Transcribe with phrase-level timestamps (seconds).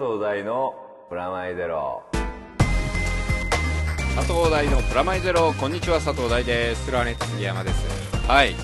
[0.00, 0.74] 藤大の
[1.10, 2.02] プラマイゼロ
[4.16, 6.86] 佐藤大のプラマイゼロこんにちは佐藤大です。
[6.86, 8.26] スラネット杉山です。
[8.26, 8.54] はい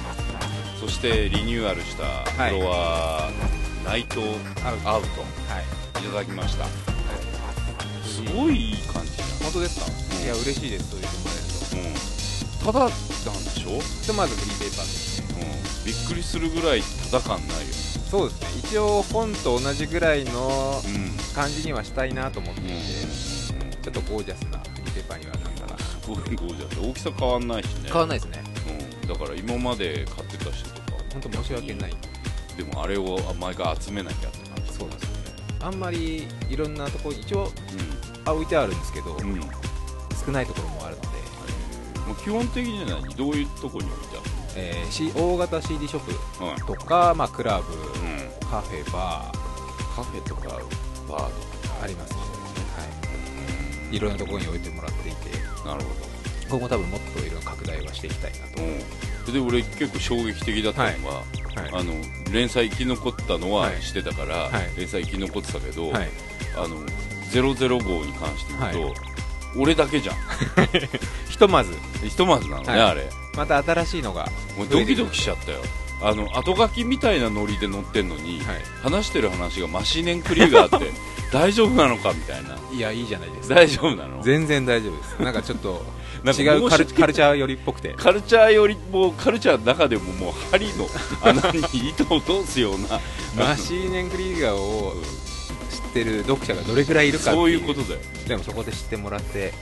[0.80, 3.30] そしてリニューアルしたフロア、
[3.84, 4.22] ナイト
[4.62, 5.02] アウトは
[6.00, 6.64] いいただきました
[8.08, 8.24] す。
[8.34, 9.10] ごいいい感じ
[9.44, 9.80] 本当です。
[9.80, 10.92] か、うんいや嬉しいです。
[10.92, 15.20] そう言ってもらえるゃん、うん、ただなんでしょ、とひとまずフリーペーパーです。
[15.36, 16.38] ねうん、びっくりす。
[16.38, 17.74] るぐらいただ感ないよ
[18.10, 18.40] そうです。
[18.40, 23.82] ね一応本と同じぐらいのうん感じにはしたいなと思っていて、うん。
[23.82, 25.78] ちょっとゴージャスなフリーペーパーにはなったら。
[25.78, 26.80] すごいゴージャス。
[26.80, 27.90] 大きさ変わんないしね。
[27.90, 28.42] 変わんないですね。
[29.02, 30.98] うん、だから今まで買ってた人とか。
[31.12, 31.94] 本当申し訳ない。
[32.56, 35.08] でもあれを毎回集めなきゃって感じそうですね。
[35.60, 37.48] あんまりいろんなところ一応う
[38.24, 39.40] あ置いてあるんですけど、ん、うん。
[40.24, 41.08] 少ないところもあるので、
[42.06, 44.16] まあ、基本的には何どういうとこに置いて
[44.56, 46.78] えー C 大型 CD ショップあるの、はい。
[46.78, 49.30] とか、まあ、クラブ、うん、カフェバ
[49.94, 50.60] カフェとか
[51.06, 55.30] バーとかーありますね、はい、いろんなところに置いてもらっていて。
[55.64, 56.06] なるほ
[56.48, 58.58] 今後多分もっといろいろ拡大はしていきたいなと。
[58.58, 61.24] ど、うん、で俺結構衝撃的だったのが、はい。
[61.72, 61.92] あの
[62.32, 64.78] 連載生き残ったのははいしてたから、はい。
[64.78, 66.08] 連載生き残ってたけど、はい。
[66.56, 66.76] あの
[67.30, 69.00] 00号に関して言うと、
[69.56, 70.16] 俺だけじゃん。
[71.28, 71.72] ひとまず。
[72.04, 72.80] ひとまずなのね、はい。
[72.80, 73.08] あれ。
[73.36, 74.30] また新しいのが。
[74.56, 75.58] もうドキドキしちゃったよ
[76.06, 78.62] あの後書きみたいなノリで載ってんのに、はい。
[78.80, 80.92] 話してる話がマシネンクリーガーって
[81.32, 82.56] 大丈夫なのかみたいな。
[82.72, 83.48] いやいいじゃないです。
[83.48, 84.22] か大丈夫なの？
[84.22, 85.20] 全然大丈夫です。
[85.20, 85.84] なんかちょっと
[86.22, 90.88] なんか違うカルチャー寄りっぽくてカルチャーよりもカルチャーの中でももう針の
[91.22, 93.00] 穴に糸を通すような。
[93.36, 94.94] マシーネン・クリーガーを
[95.70, 98.00] 知ってる読者がどれくらいいるかそういうことだよ。
[98.28, 99.52] でもそこで知ってもらって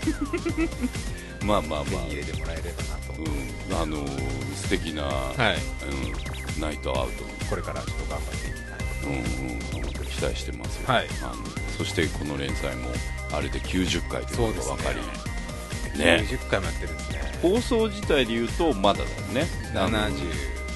[1.42, 1.84] まあまあまあ。
[1.84, 5.56] 手に入れてもらえればなと、うん、あのー素敵な、はい。
[5.56, 7.08] うん、ナイトアウ
[7.48, 11.06] これからちょっと頑張っていきたいト、うんうん、期待してますよ、はい。
[11.22, 11.34] あの
[11.76, 12.88] そしてこの連載も
[13.32, 17.02] あれで90回ということが分かりそうね90回もやってるんで。
[17.02, 19.46] すね放送自体で言うとまだだよね。
[19.74, 20.16] 70あの70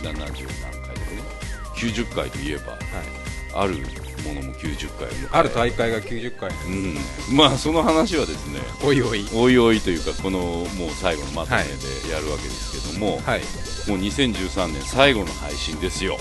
[0.02, 0.48] 何回でね。
[1.76, 2.80] 90回といえばはい。
[3.54, 3.76] ある
[4.22, 6.50] ものも90回ある大会が90回。
[6.50, 7.36] なんうん。
[7.36, 9.26] まあその話はですねおいおい。
[9.32, 13.40] おいおいというかこのもう最後のまとめでやるわけですけども、はい
[13.88, 16.18] もう2013年最後の配信ですよ。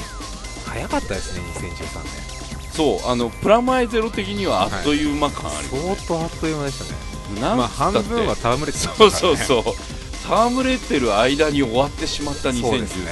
[0.66, 2.38] 早かったですね2013
[2.78, 7.42] そうあのプラマイゼロ的にはあっという間感あり年ます、相当あっという間でしたね。
[7.42, 9.74] なんまあ半分は戯れてましたそうそうそう。
[10.30, 13.06] 戯れてる間に終わってしまった2013年そうってですね。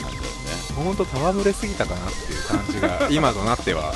[0.00, 0.84] 感じだよね。
[0.84, 3.92] 本当戯れすぎたかなっていう感じが 今となっては。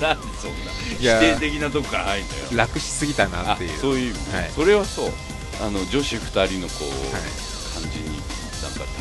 [0.00, 3.78] なんでそんな否定的なとこから入んだよ楽しすぎたなあっていう。
[3.78, 4.50] そういう意味、はい。
[4.54, 5.12] それはそう。
[5.60, 7.51] あの女子2人のこう、はい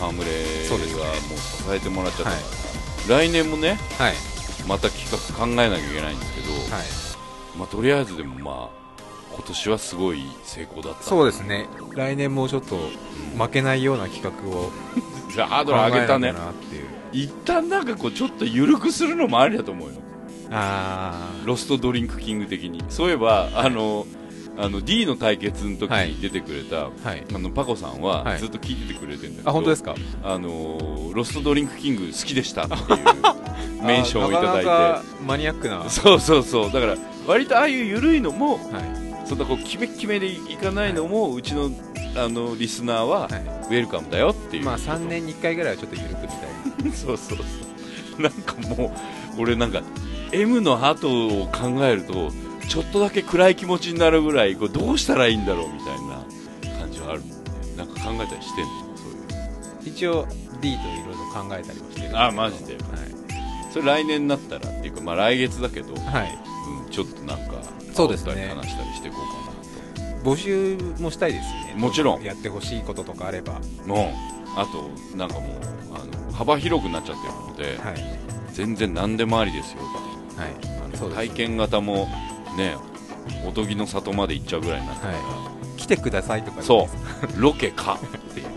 [0.02, 2.72] なんか戯れそうですねがもう支えてもらっちゃったから、はい
[3.08, 4.14] 来年もねはい。
[4.68, 6.86] また企画考えなきゃいけないんですけど、はい。
[7.58, 8.82] まあ、とりあえずでもまあ
[9.34, 11.04] 今年はすごい成功だった。
[11.04, 11.68] そうですね。
[11.96, 12.78] 来年もちょっと
[13.38, 14.72] 負けないような企画を
[15.34, 16.34] じゃあハードル上げたね。
[17.12, 19.96] 一旦なんかこうちょっと緩くするのもありだと思うよ。
[20.52, 22.84] あロストドリンクキング的に。
[22.90, 24.06] そういえばあの
[24.62, 26.10] あの D の対決の時はい。
[26.10, 26.92] に出てくれた、あ
[27.40, 28.40] のパコさんははい。
[28.40, 29.96] ずっと聞いててくれてるんだけど、あ本当ですか？
[30.24, 34.70] あのロストドリンクキング好きでしたっていうメンションをいただいて。
[34.70, 36.72] あーなかなかマニアックなはそうそうそう。
[36.72, 36.96] だから
[37.28, 38.60] 割とああいう緩いのもい。
[39.28, 41.72] そんなこう決め決めでいかないのも、うちの
[42.16, 43.28] あのリスナーはは
[43.70, 46.34] ウェルカムだよっていう、いまあ3年に1回ぐらいはちょっと緩くみた
[46.88, 46.92] い。
[46.94, 47.44] そうそうそ
[48.20, 48.22] う。
[48.22, 48.94] なんかも
[49.38, 49.82] う俺なんか
[50.34, 51.08] M の後
[51.44, 52.32] を考えると
[52.72, 57.22] ちょっとだけ暗い気持ちになるぐらいこうどうしたらいいんだろうみたいな感じはある。
[57.76, 58.72] なんか考えたりしてんの？
[58.96, 59.28] そういう。
[59.28, 59.36] な
[59.84, 60.26] 一応
[60.62, 62.76] D といろいろ考えたりはしてるあマジで？
[62.76, 62.80] は
[63.74, 66.40] それ来年になったらっていうかまあ来月だけど、い、はい、
[66.86, 67.62] うん、ちょっとなんか
[67.92, 68.54] そうですね。
[68.56, 71.76] 話したりしていこうかな募集もしたいですよね。
[71.76, 72.24] もちろん。
[72.24, 73.56] やってほしいこととかあれば。
[73.56, 74.14] はとも
[74.56, 74.66] うあ
[75.12, 75.52] となんかもう
[75.94, 78.54] あの幅広くなっちゃってるので、い。
[78.54, 79.82] 全然何でもありですよ
[80.38, 80.56] はい。
[81.14, 82.08] 体験型も
[82.58, 82.76] ね
[83.46, 85.18] おとぎの里まで行っちゃうぐらいになったから、
[85.78, 86.90] 来てくださいとかそ
[87.38, 87.42] う。
[87.42, 88.52] ロケかっていう。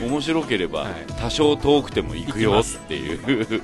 [0.10, 0.92] 面白ければ、はい。
[1.18, 3.62] 多少遠くても行くよっていう、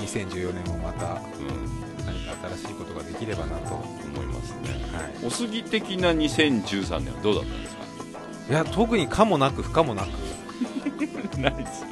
[0.00, 3.80] 2014年もまたうん、何か新しいことができればなと、は
[4.14, 4.80] 思いますね。
[5.22, 7.82] い、お杉的な2013年はどうだったんですか？
[8.50, 10.08] いや特にかもなく不可もなく。
[11.38, 11.84] ナイス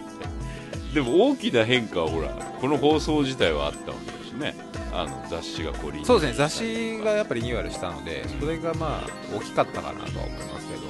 [0.94, 2.28] でも大きな変化はほら
[2.60, 4.11] この放送自体はあったわけ。
[4.11, 4.54] だしね。
[4.92, 6.34] あの雑誌がこうリニューアルそうですね。
[6.36, 10.86] 雑誌がやっぱりリニューアルしたのでそれがまあ大きかったかなとは思いますけど、う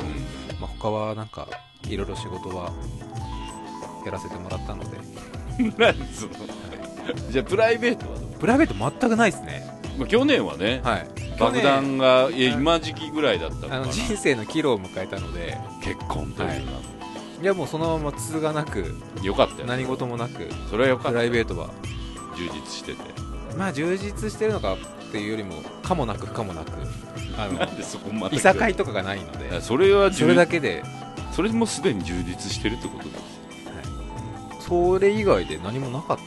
[0.61, 1.49] まあ、他はなんか
[1.89, 2.73] いろいろ仕事は
[4.07, 4.99] やらせてもらったので。
[5.63, 7.31] んなんつうの？
[7.31, 8.29] じゃあプライベートはどう？
[8.39, 9.63] プライベート全くないですね。
[9.99, 11.09] まあ去年はね、はい。
[11.39, 15.59] 爆弾がいやあ今時期ぐらいだったあの人生の岐路を迎えたので。
[15.83, 16.61] 結婚というはい。
[16.61, 16.73] の
[17.43, 21.19] いやもうそのまま通がなくよかったよ何事もなくそれはよかプった。
[21.19, 21.71] ライベートは。
[22.37, 22.99] 充実してて
[23.57, 24.77] まあ充実してるのかっ
[25.13, 26.71] ていうよりもかもなく不可もなく
[27.39, 30.83] あのなんでそこまでいさかいとかがないのでそれは充それだけで。
[31.33, 33.11] それもすでに充実してるってことで
[34.61, 34.67] す。
[34.69, 36.23] それ以外で何もなかった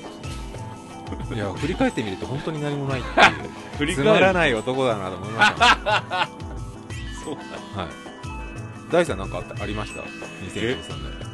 [1.16, 1.38] ですね。
[1.38, 6.30] いや振り返ってみると本当に何もないっていう振り つまらない男だなと思いました、
[7.24, 7.36] そう。
[7.78, 8.92] はい。
[8.92, 10.76] 大さんなんかあったありました？2023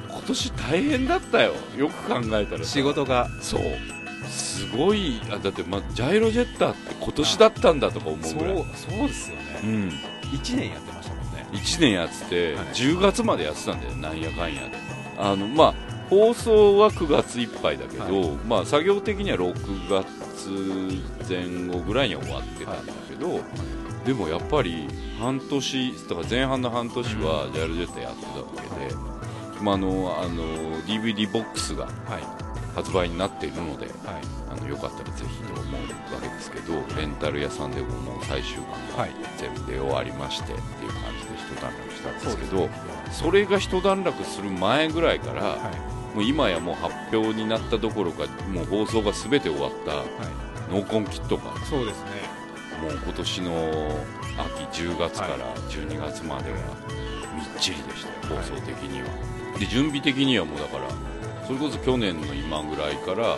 [0.09, 1.53] 今年大変だったよ。
[1.77, 3.29] よく考えたら仕事が。
[3.41, 3.61] そう
[4.31, 8.55] すごいあだって、ま、ジャイロジェッターって今年だったんだとか思うぐらい。
[8.55, 8.65] そう
[8.97, 9.59] そうですよね。
[9.63, 9.89] うん。
[10.31, 11.47] 1年やってましたもんね。
[11.51, 12.65] 1年やってて、はい。
[12.67, 14.71] 10月までやってたんだよなんやかんやで。
[15.19, 15.73] あのまあ
[16.09, 18.29] 放送は9月いっぱいだけど、はい。
[18.47, 20.49] まあ作業的には6月
[21.29, 23.41] 前後ぐらいには終わってたんだけど、
[24.05, 24.87] でもやっぱり
[25.19, 28.95] 半年だから前半の半年はジャイロジェッターやってたわけで、
[29.61, 32.50] まあ、あのあの DVD ボックスがはい
[32.81, 33.95] 発売になっているのではい。
[34.49, 38.65] あのよかったらぜひと思うわけですけどレンタル屋さんでももう最終巻
[38.97, 39.11] がはい。
[39.37, 42.69] 全部出終わりましてっていう感じで一段落したんですけどね。
[43.11, 45.71] それが一段落する前ぐらいから、は
[46.13, 46.15] い。
[46.15, 50.07] もう今やもう発表になったどころかもう放送が全て終わったはい。
[50.69, 52.09] ノーコンキットがそうですね。
[52.81, 53.51] もう今年の
[54.65, 56.57] 秋10月から12月までは
[57.35, 59.07] みっちりでしたよ放送的には、
[59.59, 61.10] で準備的にはもうだから
[61.51, 63.37] それこそ去年の今ぐらいからやっ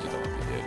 [0.00, 0.64] てたわけで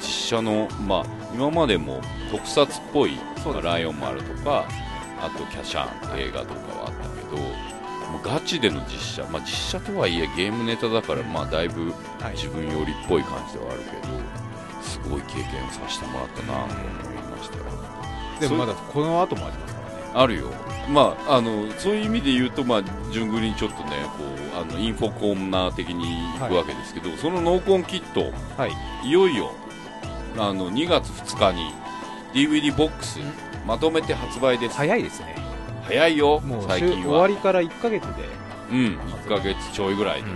[0.00, 2.00] 実写のまあ今までも
[2.30, 3.18] 特撮っぽい
[3.64, 4.68] ライオン丸とか
[5.20, 5.86] あとキャシャ
[6.16, 9.28] ン映画とかはあったけどもうガチでの実写。
[9.28, 12.36] まあ実写とはいえゲームネタだからまあだいぶはい。
[12.36, 16.74] 自分寄りっぽい感じではあるけどすごい経験をさせてもらったなと
[17.08, 17.64] 思いましたよ。
[18.38, 19.77] でもまだこの後もあります
[20.14, 20.50] あるよ。
[20.88, 22.82] まああのそういう意味で言うとまあ
[23.12, 29.08] 順繰りにちょっとねこうあのインフォコーナー的に行くわけですけど、そのノーコンキットはい。
[29.08, 29.52] いよいよ
[30.36, 31.72] あの2月2日に
[32.32, 33.20] DVD ボックス
[33.66, 34.76] まとめて発売です。
[34.76, 35.36] 早いですね。
[35.84, 38.08] 早いよもう最近週終わはりから1ヶ月で、
[38.70, 40.28] うん1ヶ月ちょいぐらいで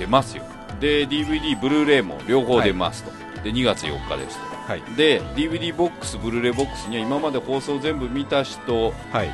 [0.00, 0.44] 出ますよ。
[0.80, 3.10] で DVD ブルーレイも両方出ますと、
[3.42, 4.82] で2月4日ですとはい。
[4.96, 9.30] で DVD ボックスブルーレイボックスには今まで放送全部見た人はい。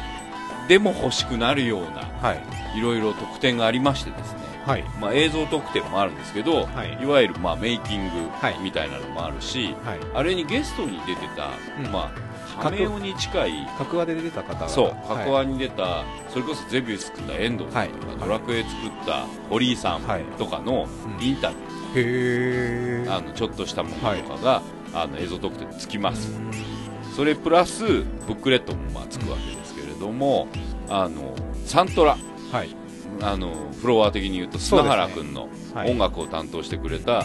[0.69, 2.79] でも欲しくなるようなはい。
[2.79, 4.85] いろいろ特典がありましてですね、はい。
[5.01, 7.03] まあ、映像特典もあるんですけど、はい。
[7.03, 8.59] いわゆるまあメイキングはい。
[8.63, 9.99] みたいなのもあるし、はい。
[10.15, 11.51] あれにゲストに出てた、
[11.83, 11.93] うん。
[11.93, 12.13] ま
[12.59, 14.69] あ、カメオに近い格話で出てた方が。
[14.69, 15.25] そうはい。
[15.25, 18.19] 白話に出た、それこそゼビウス作った遠藤さんとか、はい。
[18.21, 20.23] ドラクエ作った堀井さんはい。
[20.39, 20.87] とかの
[21.19, 21.25] うん。
[21.25, 21.59] インタビュ
[21.91, 24.63] へえー、あのちょっとしたものとかが、
[24.95, 30.49] あの映像特典につきます、うそれプラスブックレットもまあつくわけですけれども、
[30.89, 31.35] あの
[31.67, 32.15] サントラ。
[32.15, 32.19] ん
[32.53, 32.75] はい。
[33.23, 35.91] あのフロア的に言うと砂原君のはい。
[35.91, 37.25] 音楽を担当してくれた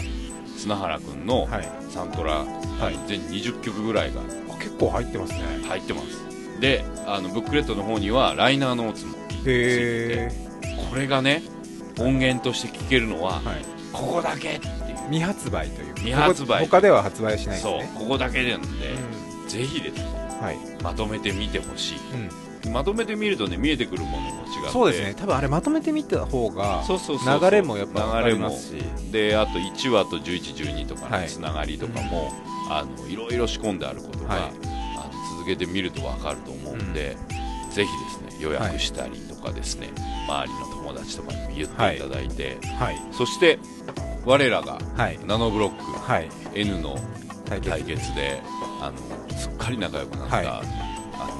[0.56, 1.68] 砂原君のはい。
[1.88, 3.08] サントラ、はい。
[3.08, 5.40] 全20曲ぐらいがあ結構入ってますね。
[5.66, 6.60] 入ってます。
[6.60, 10.30] であのブックレットの方にはライナーノーツもへえ
[10.90, 11.42] これがね
[11.98, 14.96] 音源として聴けるのははいここだけっていう。
[15.06, 15.94] 未発売という。
[15.94, 16.66] 未発売。
[16.66, 18.66] 他では発売しないですそうねここだけなんで、
[19.46, 19.96] うぜひです。
[19.96, 20.58] ねんはい。
[20.82, 21.96] まとめて見てほしい。
[22.64, 22.72] うん。
[22.72, 24.70] まとめて見るとね見えてくるものも違って。
[24.70, 25.14] そうですね。
[25.14, 29.12] 多分あれまとめてみた方が流れもやっぱ分か流れますし。
[29.12, 32.32] であと1話と1112とかはいのつながりとかも、
[32.68, 34.40] あのいろいろ仕込んであることが、はい。
[34.40, 37.16] あの続けて見ると分かると思うんで、
[37.70, 39.88] ぜひですね予約したりとかですね、
[40.28, 43.02] 周りの友達とかにも言っていただいて、はい。
[43.12, 43.58] そして
[44.24, 45.18] 我らがはい。
[45.26, 46.30] ナノブロックはい。
[46.54, 46.96] N の
[47.44, 48.14] 対決。
[48.14, 48.40] で
[48.80, 50.46] あのすっかり仲良くなった、はい。
[50.46, 50.62] あ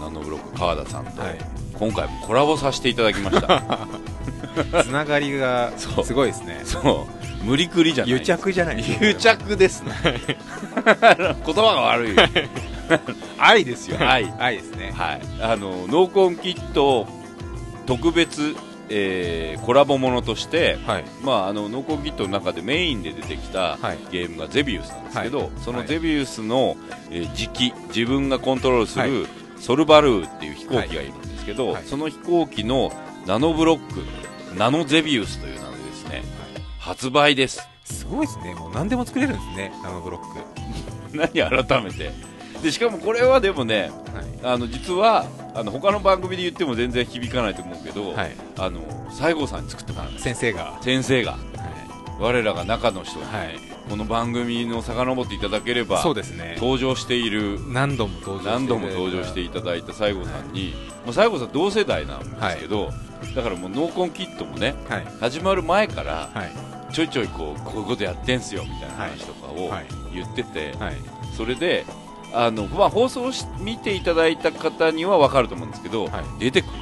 [0.00, 1.38] のナノブロック川田さんと、はい。
[1.74, 3.86] 今回もコラボさせていただきました。
[4.82, 6.62] つながりがすごいですね。
[6.64, 7.44] そう。
[7.44, 8.14] 無理くりじゃない。
[8.14, 8.76] 癒着じゃない。
[8.76, 9.92] ですか癒着ですね。
[10.84, 12.16] 言葉が悪い。
[13.38, 14.32] 愛ですよ愛。
[14.38, 14.92] 愛ですね。
[14.96, 15.20] はい。
[15.40, 17.06] あのノーコンキット
[17.86, 18.56] 特別、
[18.88, 21.04] えーコラボものとして、はい。
[21.22, 23.98] まあ、あのノーコンキットの中でメインで出てきたはい。
[24.12, 25.50] ゲームがゼビウスなんですけど、はい。
[25.62, 25.88] そのはい。
[25.88, 26.76] ゼビウスの、
[27.10, 29.26] えー磁気自分がコントロールすはる
[29.58, 31.84] ソルバルーっていう飛行機がいるんですけど、はい。
[31.84, 32.92] その飛行機の
[33.26, 34.04] ナノブロック
[34.56, 36.22] ナノゼビウスという名でですね
[36.78, 37.66] 発売です。
[37.84, 38.54] すごいですね。
[38.54, 40.40] もう何でも作れるんですねナノブロック。
[41.16, 41.28] 何
[41.66, 42.12] 改めて
[42.66, 44.54] でしかもこれはでもねはい。
[44.54, 48.32] あの実はあの他の番組で言っても全然響かないと思うけど、はい。
[48.58, 48.80] あの
[49.10, 50.78] 西郷さんに作ってもらう先生が。
[50.82, 51.32] 先生が。
[51.32, 51.38] は
[52.18, 53.18] 我らが中の人。
[53.20, 53.58] にいはい。
[53.88, 56.56] この番組の遡っていただければそうですね。
[56.58, 62.90] 登場している何度も登場して何度も登場していただいた西郷さんに、もう西郷さん同世代なんですけど、
[63.36, 65.06] だからもう濃紺キットもねはい。
[65.20, 66.44] 始まる前からは
[66.90, 66.92] い。
[66.92, 69.86] ちょいちょいこうこういうことやってんすよみたいな話とかをはい。
[70.12, 70.96] 言ってて、はい。
[71.36, 71.84] それで
[72.36, 76.24] あの、まあ、放送し見ていただいた方には分かると思うんですけど、はい。
[76.38, 76.72] 出てくる。
[76.72, 76.74] ん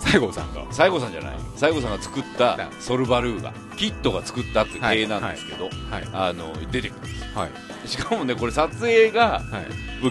[0.00, 0.66] ですよ西郷さんが。
[0.70, 1.36] 西郷さんじゃない。
[1.56, 3.52] 西郷さんが作ったソルバルーガ。
[3.76, 5.72] キットが作ったってはい系なんですけど、はい。
[6.12, 7.00] あの出てくる。
[7.00, 7.88] んですよはい。
[7.88, 9.42] しかもねこれ撮影が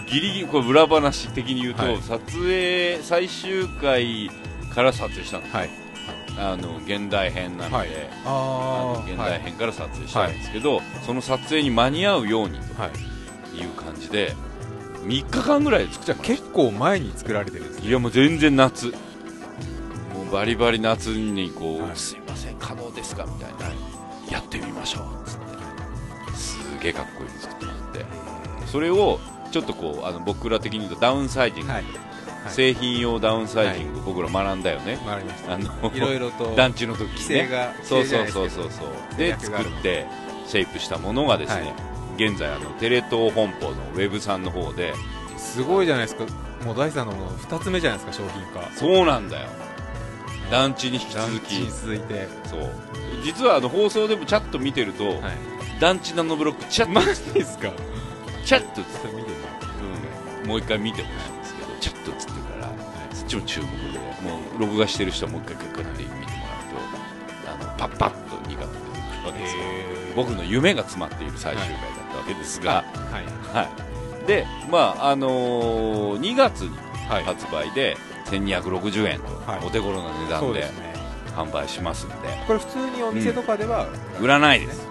[0.06, 2.02] ギリギリこれ裏話的に言うと、はい。
[2.02, 4.30] 撮影最終回
[4.74, 5.70] から撮影したんですはい。
[6.36, 7.88] あの現代編なので、はい。
[8.24, 12.90] あのあ現代編から撮影したんですけど、その撮影に間に合うようにはい。
[13.56, 14.34] という感じで
[15.04, 17.88] 3日間ぐらいで作っじゃあ結構前に作られてるんですね。
[17.88, 18.86] いやもう全然夏。
[18.86, 18.94] も
[20.28, 21.96] うバリバリ夏にこう、はい。
[21.96, 23.72] すいません可能ですかみたいな、
[24.30, 25.28] やってみましょう。
[25.28, 25.38] つっ
[26.30, 26.36] て。
[26.36, 27.64] すげえかっこいいの作って。
[27.66, 28.04] もらって
[28.66, 29.20] それを
[29.52, 31.84] ちょっとこうあの僕ら的に言うとダウンサイジング、はい。
[32.48, 34.98] 製品用ダウンサイジング、僕ら学んだよね。
[35.06, 37.14] 回りましたあのいろいろと 団地の時にね。
[37.14, 39.16] 規制がそうそうそうそうそう。
[39.16, 40.06] 制で作って
[40.46, 41.72] シェイプしたものがですね、
[42.16, 44.94] 現在あのテレ東本舗のウェブさんの方で
[45.36, 46.24] すごいじゃないですか。
[46.64, 48.70] もう大さんのもの2つ目じゃないですか商品化。
[48.72, 49.48] そうなんだよ。
[50.50, 51.52] 団地に引き続き。
[51.52, 52.28] に続いて。
[52.44, 52.70] そう。
[53.24, 55.20] 実はあの放送でもチャッと見てると、はい。
[55.80, 57.72] 団地ナノブロックチャッとマジですか？
[58.44, 59.36] チャッと映っちょっと見てみ
[60.42, 60.46] う。
[60.46, 60.48] ん。
[60.48, 62.72] もう一回見てほしいんですけどチャッと映ってるから、
[63.14, 66.24] そっちも注目でもう録画してる人はもう一回クックって見てもら
[67.56, 68.86] うとあのパッパッと2が出てく
[69.22, 69.62] るわけですよ
[70.14, 71.80] 僕の夢が詰まっている最終回だっ
[72.12, 73.56] たわけですが、はい。
[73.56, 73.70] は
[74.24, 76.76] い、で、まああのー2月に
[77.08, 79.66] はい発売で1260円と、はい。
[79.66, 80.66] お手頃な値段で
[81.36, 82.14] 販売しますんで、
[82.46, 83.88] これ普通にお店とかでは
[84.20, 84.86] 売らないです、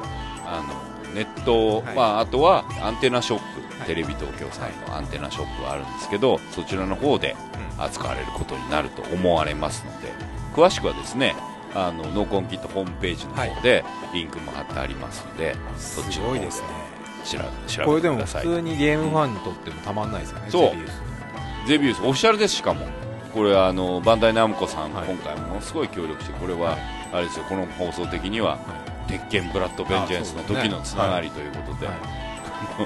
[0.46, 0.62] あ
[1.08, 1.96] のネット、はい。
[1.96, 3.88] まあ、あとはアンテナショップ、はい。
[3.88, 7.36] テレビ東京さんのアンテナショップがあるんですけど、そちらの方で
[7.78, 10.10] 扱われることになると思われますので、
[10.54, 11.36] 詳しくはですね、
[11.76, 16.68] あのノーコンキットホームページの方でリンクも貼ってありますので、そっちすの方でごいですね。
[17.26, 18.42] 調べ調これでも普。
[18.42, 20.72] 通にゲームファンにとってもたまんないですよねそう。
[20.72, 21.02] ゼビウス。
[21.68, 22.86] ゼビウスオフィシャルですしかも。
[23.34, 25.08] これあのバンダイナムコさん、はい。
[25.08, 26.80] 今回ものすごい協力してこれは、はい。
[27.14, 27.46] あれですよ。
[27.50, 28.60] この放送的には、
[29.08, 31.96] 鉄拳ブラッドベンジェンスの時のつながりということで、はい。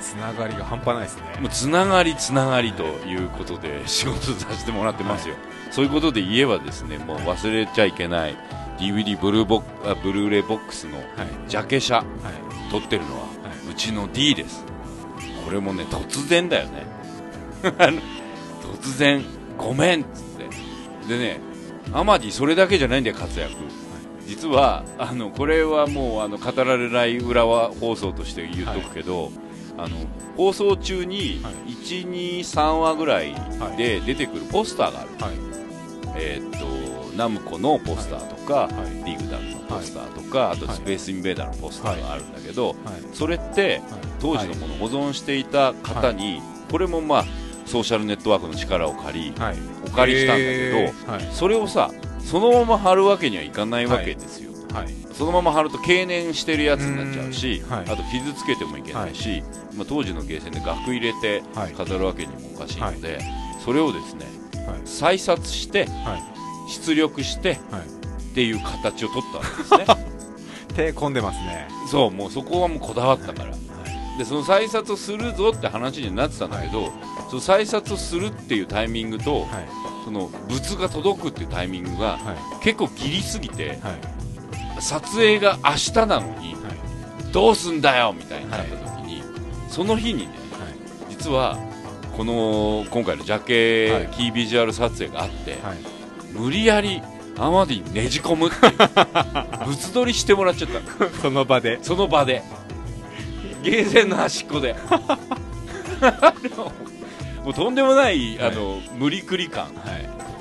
[0.02, 1.24] つながりが半端ないですね。
[1.40, 5.36] もうつながりつながりということで仕事させてもらってますよ、
[5.70, 8.36] そういうことで言えばですねもう忘れちゃいけない
[8.80, 11.06] DVD ブルーボックあブルーレイボックスのはい。
[11.50, 12.06] ジャケ写はい。
[12.72, 13.28] 撮ってるのは、は
[13.70, 14.66] うちの D です。
[15.46, 16.86] これもね突然だよね。
[18.62, 19.24] 突然
[19.58, 20.24] ごめんっつっ
[21.08, 21.08] て。
[21.08, 21.40] でね
[21.94, 23.54] アマディそれだけじゃないんだよ活躍。
[24.28, 29.32] 実はあのこれはもうあの語られない裏は放送として言っとくけど、
[29.78, 29.96] あの
[30.36, 31.54] 放送中にはい。
[31.72, 33.34] 123話ぐらい
[33.78, 35.34] で出てくるポスターがある、はい。
[36.18, 36.87] えーっと
[37.18, 39.04] ナムコのポスターとか、はい。
[39.04, 40.76] リグダムのポスターとか、あとはい。
[40.76, 42.76] スペースインベーダーのポスターがあるんだけど、はい。
[43.14, 43.82] それって
[44.20, 47.26] 当時のものを保存していた方に、これもまあ
[47.66, 49.58] ソーシャルネットワークの力を借り、はい。
[49.86, 54.94] お借りしたんだけど、それをさそのまま貼るわけにはいかないわけですよ、はい。
[55.14, 57.70] そのまま貼ると経年してるやつになっちゃうしうん。
[57.72, 57.86] はい。
[57.90, 59.44] あと傷つけてもいけないし、
[59.76, 61.74] まあ、当時のゲーセンで額入れてはい。
[61.74, 63.20] 飾るわけにもおかしいので、
[63.64, 64.26] それをですね
[64.68, 64.82] はい。
[64.86, 66.37] 再撮してはい
[66.68, 67.82] 出力してはい。
[67.82, 70.08] っていう形を取ったんですね。
[70.76, 71.68] 手込んでますね。
[71.90, 73.52] そうもうそこはもうこだわったから、
[74.18, 76.92] でその再撮をするぞって話になってたんだけど、
[77.30, 79.48] その再撮をするっていうタイミングと、はい。
[80.06, 82.18] その物が届くっていうタイミングがは
[82.62, 82.64] い。
[82.64, 83.78] 結構ギリすぎてはい。
[84.82, 86.70] 撮影が明日なのには
[87.30, 87.32] い。
[87.32, 89.24] どうすんだよみたいになった時に、
[89.70, 90.36] その日にねはい。
[91.10, 91.58] 実は
[92.16, 94.08] この今回のジャケ、はい。
[94.12, 95.97] キービジュアル撮影があって、はい
[96.38, 97.02] 無理やり
[97.40, 98.74] アマディにねじ込むっていう。
[99.66, 100.80] 物撮りしてもらっちゃった。
[101.06, 101.80] の その場で。
[101.82, 102.44] その場で。
[103.64, 104.76] ゲーセンの端っこで。
[107.44, 109.66] もうとんでもない、あの無理くり感。
[109.66, 109.74] はい。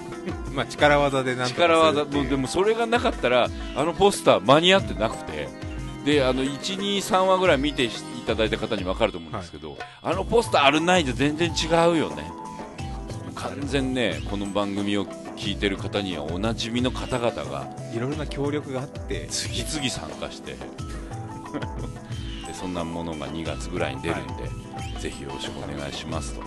[0.52, 2.04] まあ力技でなん力技。
[2.04, 5.48] でもそれがなかったらあのポスター間に合ってなくて。
[6.04, 7.90] であの123話ぐらい見てい
[8.24, 12.30] ただいた方に分かると思うんですけど、あのポスターあるないで全然違うよね。
[13.34, 20.52] 完全ねこの番組を聞いてる方にはおなじみの方々がいろいろな協力があって次々参加して
[22.46, 24.50] でそんなものが2月ぐらいに出るんで、
[25.00, 26.42] ぜひよろしくお願いしますと。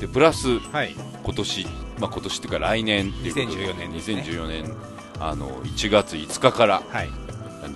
[0.00, 0.94] でプラスはい。
[1.22, 1.66] 今年、
[1.98, 4.22] まあ、今年っていうか来年っていうことで2014年ですね。
[4.22, 4.76] 2014年
[5.20, 7.10] あの1月5日からはい。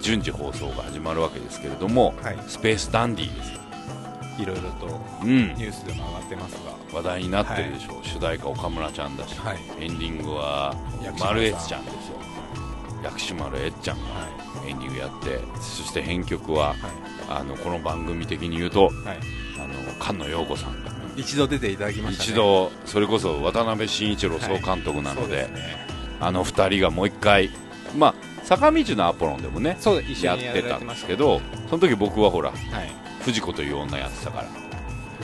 [0.00, 2.38] 順次放送が始まるわけですけれどもはい。
[2.49, 3.61] スペースダンディですよ、
[4.38, 5.55] いろいろとうん。
[5.55, 6.97] ニ、ュースでも上がってますが。
[6.97, 9.59] 話題になってるでしょう、主題歌岡村ちゃんだし、はい。
[9.81, 10.75] エンディングは
[11.19, 12.16] 丸エツちゃんですよ。
[13.02, 14.28] 薬師丸えっちゃんがは
[14.66, 16.76] エンディングやってそして編曲はい。
[17.28, 18.93] あのこの番組的に言うとはい。
[19.59, 19.75] あの
[20.05, 20.90] 菅野陽子さんが。
[21.16, 22.31] 一度出ていただきましたね。
[22.31, 25.49] 一度それこそ渡辺慎一郎総監督なので,、
[26.21, 27.50] あの二人がもう一回
[27.97, 28.14] まあ
[28.45, 29.78] 坂道のアポロンでもね
[30.23, 34.45] やってたんですすけどその時僕はほらはい藤子という女やってたから。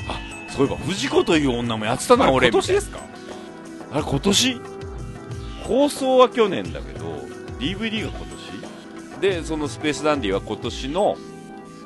[0.08, 2.98] あそういえば藤子という女もやってたな俺今年ですか？
[3.92, 4.60] あれ今年？
[5.64, 7.04] 放送は去年だけど
[7.58, 8.26] DVD が今
[9.14, 9.20] 年？
[9.20, 11.16] でそのスペースダンディは今年の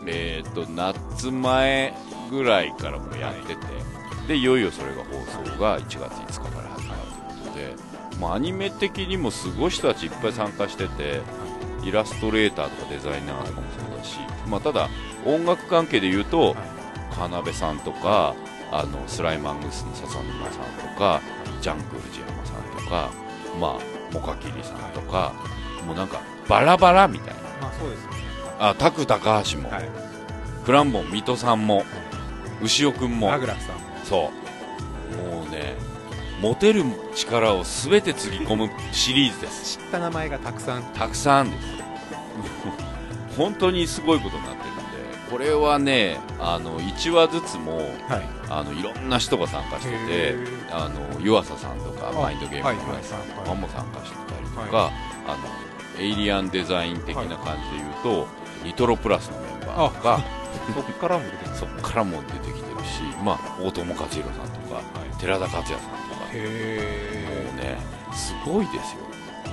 [0.08, 1.92] えー、と夏前
[2.30, 3.60] ぐらいからもやってて、
[4.28, 7.00] でいよいよそれが放送が1月5日から始まる
[7.50, 11.22] ということで、まあ、アニメ的にもすごい人たちいっぱい参加してて
[11.82, 14.18] イラストレーターとかデザイナーとかもそうだし、
[14.48, 14.88] まあ、ただ
[15.26, 16.56] 音楽関係で言うと、
[17.14, 18.34] カナベさんとか
[18.70, 21.20] あのスライマングスの笹沼さんとか
[21.60, 23.10] ジャンク藤山さんとか
[23.60, 23.80] まあ
[24.12, 25.32] モカキリさんとか、
[25.86, 27.40] もうなんかバラバラみたいな。
[27.60, 28.10] まあそうですね。
[28.58, 29.88] あタク高橋も、はい。
[30.64, 31.84] フランボン水戸さんも
[32.62, 33.82] 牛尾くんもアグラフさんも。
[34.04, 34.30] そ
[35.12, 35.16] う。
[35.16, 35.74] もうね
[36.40, 39.78] モテる力を全てつぎ込むシリーズです。
[39.78, 40.82] 知った名前がたくさん。
[40.94, 41.66] たくさんです
[43.36, 44.75] 本当にすごいことになってる
[45.30, 48.36] これはねあの1話ずつもはい。
[48.48, 50.34] あのいろんな人が参加してて
[50.70, 53.48] あの湯浅さんとかあマインドゲームのさんとはいはい。
[53.48, 54.90] かも参加してたりとか、は
[55.26, 55.36] あ
[55.98, 58.28] のエイリアンデザイン的な感じで言うと、
[58.64, 60.20] ニトロプラスのメンバーとか
[60.74, 64.80] そっからも出てきたそこからも出てきてるし、まあ、大友克洋さんとか、
[65.18, 66.30] 寺田克也さんとか。
[66.32, 67.78] へもうね
[68.14, 69.00] すごいですよ。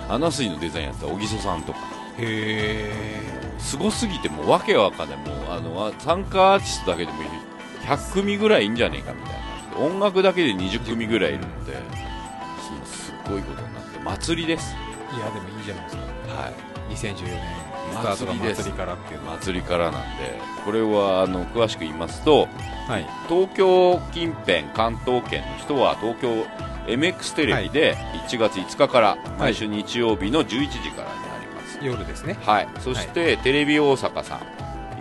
[0.10, 1.80] アナスイのデザインやった小木曽さんとか
[2.20, 2.92] え
[3.58, 5.18] へすごすぎてもうわけわかんない。
[5.18, 7.18] もうあのあ参加アーティストだけでも
[7.86, 9.86] 100組ぐらいいいんじゃねえかみたいな。
[9.86, 11.74] 音楽だけで20組ぐらいいるんで、
[12.86, 14.00] すごいことになって。
[14.00, 14.76] 祭りです。
[15.14, 16.04] えいやでもいいじゃないですか。
[16.42, 16.54] はい
[16.94, 17.40] 2014年
[17.92, 20.40] スタートが祭りからっていう祭りからなんで。
[20.66, 22.48] これはあの詳しく言いますと
[22.88, 23.08] はい。
[23.28, 26.46] 東京近辺関東圏の人は東京
[26.88, 27.96] MX テレビで
[28.28, 31.23] 1月5日から毎週日曜日の11時から
[31.86, 32.38] 夜ですね。
[32.42, 34.40] はい、そして、テレビ大阪さん。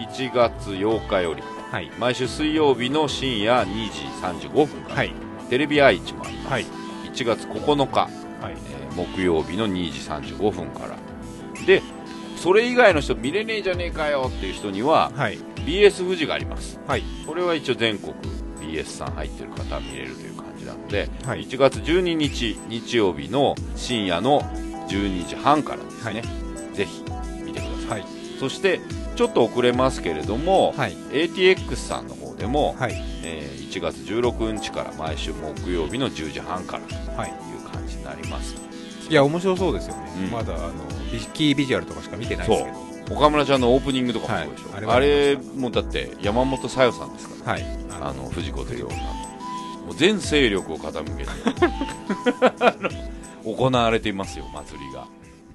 [0.00, 1.42] 1月8日より。
[1.70, 1.90] はい。
[1.98, 5.12] 毎週水曜日の深夜2時35分から、はい。
[5.48, 6.66] テレビ愛知もあります、はい。
[7.12, 8.10] 1月9日、はい。
[8.42, 10.96] えー木曜日の2時35分から。
[11.66, 11.82] で
[12.36, 15.38] それ以外の人見れねえじゃねえかよっていう人にははい。
[15.64, 16.78] BS 富士があります。
[16.86, 17.02] はい。
[17.26, 18.12] これは一応全国
[18.60, 21.44] BS さん入ってる方は見れるという感じなので、はい。
[21.46, 24.42] 1月12日日曜日の深夜の
[24.88, 26.22] 12時半からですね、
[26.74, 27.04] ぜひ
[27.44, 28.06] 見てください、はい。
[28.38, 28.80] そして
[29.16, 30.92] ちょっと遅れますけれども、はい。
[31.11, 32.92] ATX さんの方でも、はい。
[33.24, 37.30] えー1月16日から毎週木曜日の10時半からとはい。
[37.30, 38.54] いう感じになります。
[39.08, 40.30] いや面白そうですよね、うん。
[40.30, 40.72] まだあの
[41.11, 43.16] ビキービジュアルとかしか見てないですけど。
[43.16, 44.85] 岡村ちゃんのオープニングとかもそうでしょ、はい。
[44.85, 47.52] ああれもだって山本小夜さんですから。
[47.52, 47.64] はい。
[47.90, 51.30] ああの藤子という女のもう全勢力を傾けて
[53.44, 55.06] 行われていますよ祭りが。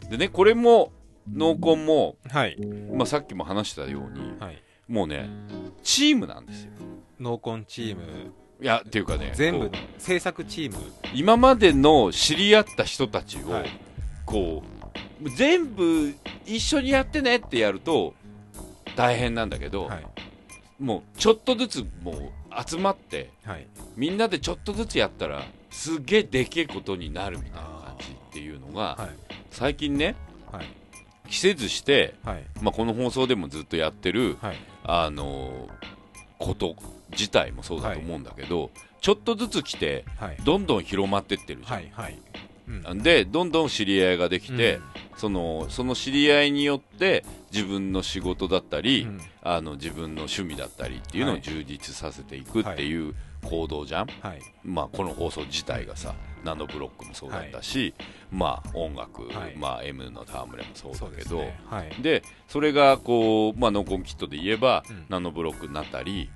[0.10, 0.91] でねこれも
[1.31, 2.57] 濃紺も、はい。
[2.91, 4.61] まあ、さっきも話したようにはい。
[4.87, 5.29] もうね
[5.83, 6.71] チームなんですよ。
[7.19, 8.03] 濃紺チーム。
[8.59, 10.77] いやっていうかね全部制作チーム。
[11.13, 13.69] 今までの知り合った人たちを、はい。
[14.25, 14.63] こ
[15.23, 16.13] う全部
[16.45, 18.13] 一緒にやってねってやると
[18.95, 20.05] 大変なんだけど、はい。
[20.79, 22.31] もうちょっとずつもう
[22.65, 23.67] 集まってはい。
[23.95, 29.35] みんなでちょっとずつやったらすげえでけえことになるみたいな感じっていうのが、はい。
[29.51, 30.15] 最近ね
[30.51, 30.65] はい
[31.27, 32.43] 季節して、はい。
[32.61, 34.57] まあ、この放送でもずっとやってる、はい。
[34.83, 35.67] あの
[36.39, 36.75] こと
[37.11, 40.37] 自体もそうだと思うんだけど、ちょっとずつ来てはい。
[40.43, 42.19] どんどん広まってってるじゃん、はいはい。
[42.67, 43.03] うん。
[43.03, 44.83] でどんどん知り合いができて、うん。
[45.17, 49.21] そのその知り合いによって自分の仕事だったり、うん。
[49.41, 51.41] あの自分の趣味だったりっていうのをはい。
[51.41, 53.15] 充実させていくっていう
[53.49, 54.41] 行動じゃん、はい。
[54.63, 57.93] まあ、この放送自体がさナノブロックもそうだったし、
[58.31, 59.55] まあ、音楽、はい。
[59.57, 61.60] まあ、M の戯れもそうだけどね。
[61.65, 62.01] はい。
[62.01, 65.05] でそれがこう、まあ、ノンコンキットで言えば、うん。
[65.10, 66.29] ナノブロックになったり、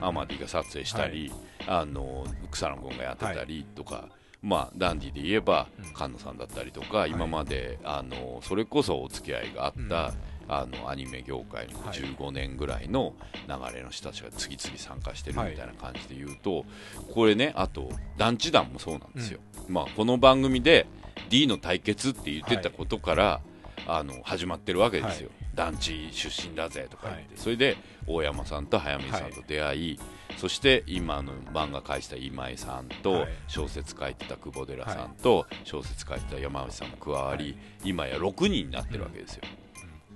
[0.00, 1.32] アマディが撮影したり、
[1.66, 4.08] あの草野君がやってたりとか、
[4.42, 5.84] まあ、ダンディで言えばうん。
[5.94, 10.14] 菅野さんだったりとか、今まであのそれこそお付き合いがあった、うん
[10.48, 11.98] あのアニメ業界のはい。
[11.98, 13.14] 15年ぐらいの
[13.48, 16.64] 流れの人たちが次々参加してるはいみたいな感じで言うと、
[17.12, 20.86] これねあと団地団もそうなんですよ、まあ、この番組で
[21.30, 23.40] D の対決って言ってたことから、
[23.86, 27.38] あの始まってるわけですよ、団地出身だぜとか言って、はい。
[27.38, 27.76] それで
[28.06, 30.00] 大山さんと早見さんと出会い、
[30.36, 33.28] そして今の漫画描いてた今井さんと、はい。
[33.46, 37.56] 小説書いてた久保寺さんと、小説書いてた山内さんも加わり、はい。
[37.84, 39.42] 今や6人になってるわけですよ、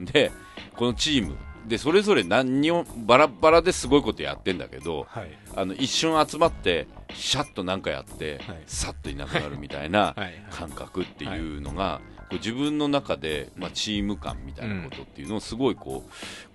[0.00, 0.32] で
[0.76, 5.38] このチームでそれぞれ何にもバラバラですごいことやってんだけどはい。
[5.54, 8.62] あの一瞬集まってシャッとなんかやって、はい。
[8.66, 10.42] さっといなくなるみたいな はい。
[10.50, 16.04] 感覚っていうのが、こう自分の中で、まあ、チーム感みたいなことっていうのをすごいこ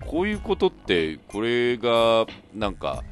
[0.01, 3.03] うこういうことってこれがなんか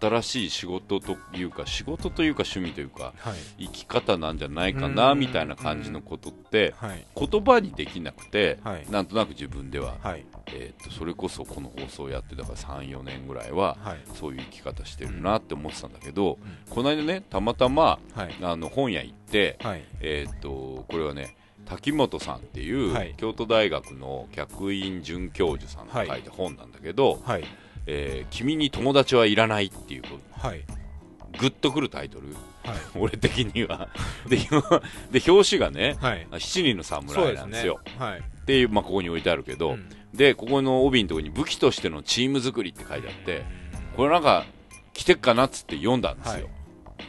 [0.00, 3.64] 新しい仕事というか仕事というか趣味というかはい。
[3.66, 5.18] 生き方なんじゃないかなうん。
[5.18, 7.04] みたいな感じのことってはい。
[7.16, 8.86] 言葉にできなくてはい。
[8.90, 10.24] なんとなく自分では、はい。
[10.48, 13.98] えー、とそれこそこの放送やってたから34年ぐらいははい。
[14.14, 16.74] そういう生き方してるなって思ってたんだけど、うん。
[16.74, 18.34] この間ねたまたまはい。
[18.42, 19.84] あの本屋行って、はい。
[20.00, 23.14] えー、とこれはね滝本さんっていう、はい。
[23.16, 27.44] 京都大学の客員准教授さんが書いた本なんだけど、はい
[27.90, 30.62] えー君に友達はいらない」っていうはい。
[31.38, 32.28] グッとくるタイトル。
[32.64, 32.76] はい。
[32.98, 33.88] 俺的には。
[34.28, 34.62] で今
[35.10, 37.80] で表紙がねはい「七人の侍」なんですよ。
[37.98, 38.18] はい。
[38.18, 39.88] っていう、まあ、ここに置いてあるけど、うん。
[40.14, 43.42] でここの帯のところに武器としてのチーム作りって書いてあって
[43.96, 44.46] これなんか
[44.94, 46.48] 来てっかなっつって読んだんですよ、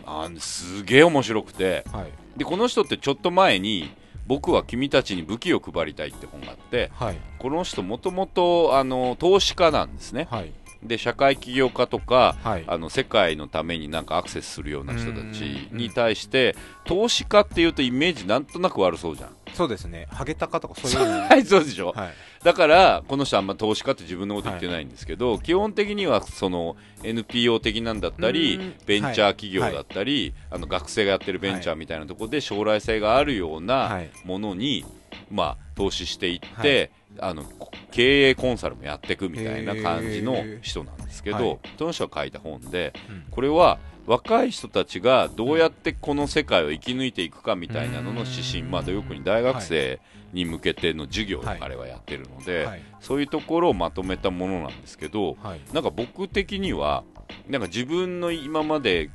[0.05, 1.83] あーすげえ面白くて。
[1.91, 2.07] はい。
[2.37, 3.89] でこの人ってちょっと前に
[4.27, 7.17] 僕は君たちに武器を配りたいって本があってはい。
[7.39, 10.27] この人もともとあの投資家なんですね。
[10.29, 10.51] はい
[10.83, 12.63] で社会起業家とかはい。
[12.67, 19.29] あの世界のためになんかアクセスするような人たちに対して投資家っていうとイメージなんとなく悪そうじゃん。
[19.53, 20.07] そうですね。
[20.11, 21.09] ハゲタカとかそういう。
[21.09, 21.91] はいそうでしょ。
[21.95, 22.13] はい。
[22.43, 34.09] だからこの人はあんま投資家って自分のこと言ってないんですけど、基本的にはその NPO 的なんだったりうんベンチャー企業だったり、あの学生がやってるベンチャーみたいなところで将来性があるようはない。
[34.23, 34.85] ものに、
[35.31, 41.59] まあ、投資していって、はあのこ経営コンサルもやっていくみたいな感じの人なんですけど、はい。
[41.77, 43.23] その人が書いた本でうん。
[43.31, 49.99] これは若い人たちがどうやってこの世界を生き抜いていくかみたいなのの指針、うんまあ、よくに大学生
[50.33, 51.59] に向けての授業をはい。
[51.59, 52.81] 彼はやってるので、はい。
[52.99, 55.61] そういうところをまとめたものなんですけどはい。
[55.73, 57.03] なんか僕的には
[57.47, 59.09] なんか自分の今まで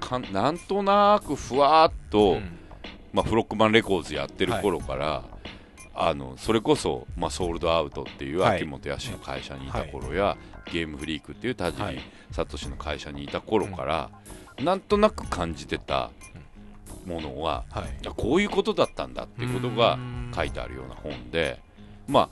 [0.00, 2.58] かんなんとなくふわーっと、うん
[3.12, 5.22] まあ、フロックマンレコーズやってる頃から、
[5.94, 8.56] あのそれこそ、まあ、ソールドアウトっていうはい。
[8.56, 10.36] 秋元康の会社にいた頃や、
[10.72, 12.00] ゲームフリークっていう田尻はい。
[12.30, 14.10] 聡の会社にいた頃から、
[14.62, 16.10] なんとなく感じてた
[17.04, 17.84] ものは、はい。
[18.06, 19.98] あこういうことだったんだっていうことが
[20.34, 21.60] 書いてあるような本で、
[22.08, 22.28] まあ、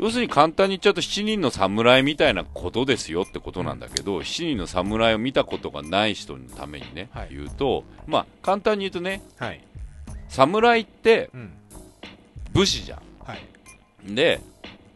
[0.00, 7.28] 要するに簡単に言っちゃうと7人の侍みたいなことですよってことなんだけど、7人の侍を見たことがない人のためにね、はい。
[7.30, 9.60] 言うと、まあ、簡単に言うとねはい。
[10.28, 11.52] 侍ってうん。
[12.52, 14.10] 武士じゃはい。
[14.10, 14.40] んで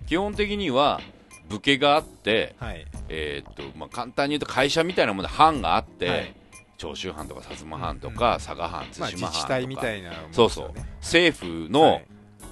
[0.06, 1.00] 基本的には
[1.48, 2.86] 武家があって、はい。
[3.10, 6.34] えーっとまあ、簡単に言うと会社みたいなもので藩があって、はい。
[6.78, 10.74] 長州藩とか薩摩藩とか、佐賀藩まあ対馬藩とか、自治体みたいなものですそうよね。
[10.74, 12.00] そう政府の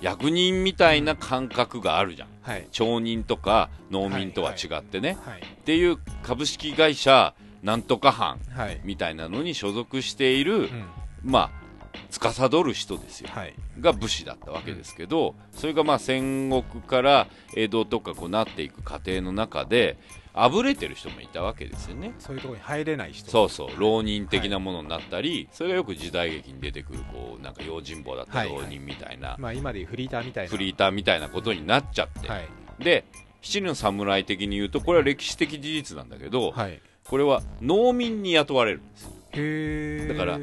[0.00, 2.66] 役人みたいな感覚があるじゃん、はい。
[2.70, 5.40] 町人とか農民とは違ってね、はい。
[5.40, 8.80] っていう株式会社なんとか藩はい。
[8.84, 10.84] みたいなのに所属している、うん。
[11.22, 11.62] まあ
[12.10, 13.28] 司る人ですよ。
[13.32, 13.54] はい。
[13.80, 19.98] が武士だったわけですけど、それがまあ戦国から江戸とかこうなっていく過程の中で
[20.34, 22.14] あぶれてる人もいたわけですよね。
[22.18, 23.30] そういうところに入れない人。
[23.30, 28.56] そうそう浪人的なものになったり、それがよく時代劇に出てくるこうなんか用心棒だったはいはい。
[28.62, 30.50] 浪人みたいな、まあ今でいうフリーターみたいな。
[30.50, 32.48] フリーターみたいなことになっちゃって、はい。
[32.78, 33.04] で
[33.42, 36.80] 七人の侍的に言うとこれは歴史的事実なんだけど、はい。
[37.04, 39.10] これは農民に雇われるんですよ。
[39.32, 40.38] へえだから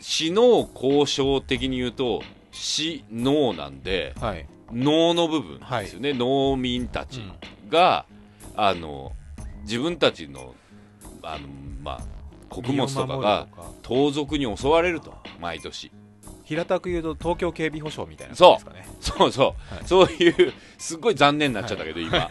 [0.00, 4.46] 死農交渉的に言うと死農なんではい。
[4.72, 7.22] 農の部分ですよね、農民たちう
[7.66, 7.70] ん。
[7.70, 8.04] が、
[8.60, 9.12] あの
[9.62, 10.52] 自分たちの
[11.22, 11.46] あの、
[11.80, 12.00] まあ、
[12.48, 13.46] 穀物とかが
[13.82, 15.92] 盗賊に襲われると毎年。
[16.44, 18.88] 平たく言うと東京警備保障みたいな感じですかね。
[19.00, 19.84] そうそう、はい。
[19.84, 22.26] そういうすっごい残念になっちゃったけど、今。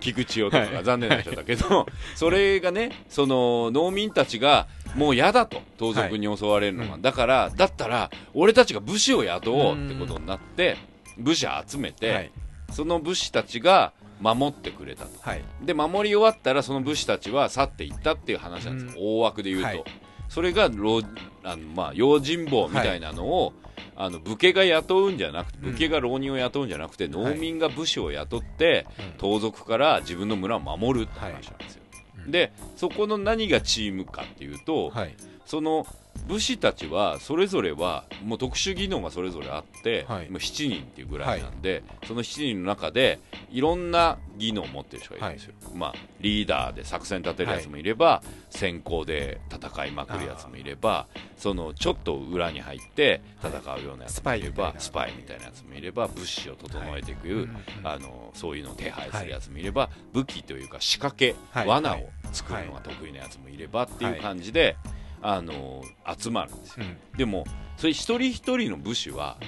[0.00, 4.66] 菊池雄とかが残念になっちゃったけど、それがねその農民たちが
[4.96, 10.76] もう嫌だと盗賊に襲われるのは、だからだったら俺たちが武士を雇おうってことになって
[11.16, 12.32] 武士集めて、はい。
[12.72, 15.10] その武士たちが守ってくれたと。
[15.20, 15.42] はい。
[15.62, 18.96] で守り終わったらその武士たちは去っていったっていう話なんです。
[18.96, 19.84] よ、大枠で言うと、はい。
[20.28, 21.02] それが老
[21.42, 23.52] あの、まあ、用心棒みたいなのを、
[23.96, 25.72] あの武家が雇うんじゃなくてうん。
[25.72, 29.18] 武家が浪人を雇うんじゃなくて、農民が武士を雇って、うん。
[29.18, 31.90] 盗賊から自分の村を守るって話なんですよ、うん
[32.30, 35.16] でそこの何がチームかっていうと、はい。
[35.46, 35.86] その
[36.26, 40.30] 武士たちはそれぞれはもう特殊技能がそれぞれあって、はい。
[40.30, 43.18] もう7人っていうぐらいなんで、その7人の中で
[43.50, 51.06] いろんな技能を持ってる人がいるんですよ、まあ、リーダーで作戦立てるやつもいれば、先行で戦いまくるやつもいれば
[51.36, 54.74] そのちょっと裏に入って戦うようなやつもいれば、はい。
[54.78, 57.48] スパイみたいなやつもいれば物資を整えていく、
[57.82, 61.66] あのそういうのを手配するやつもいれば、武器というか仕掛け、はい。
[61.66, 64.76] 罠を作るのが得意なやつもいればっていう感じで、
[65.22, 65.82] あの
[66.18, 66.86] 集まるんですよ。
[66.86, 67.18] うん。
[67.18, 67.44] でも
[67.76, 69.38] それ一人一人の武士は、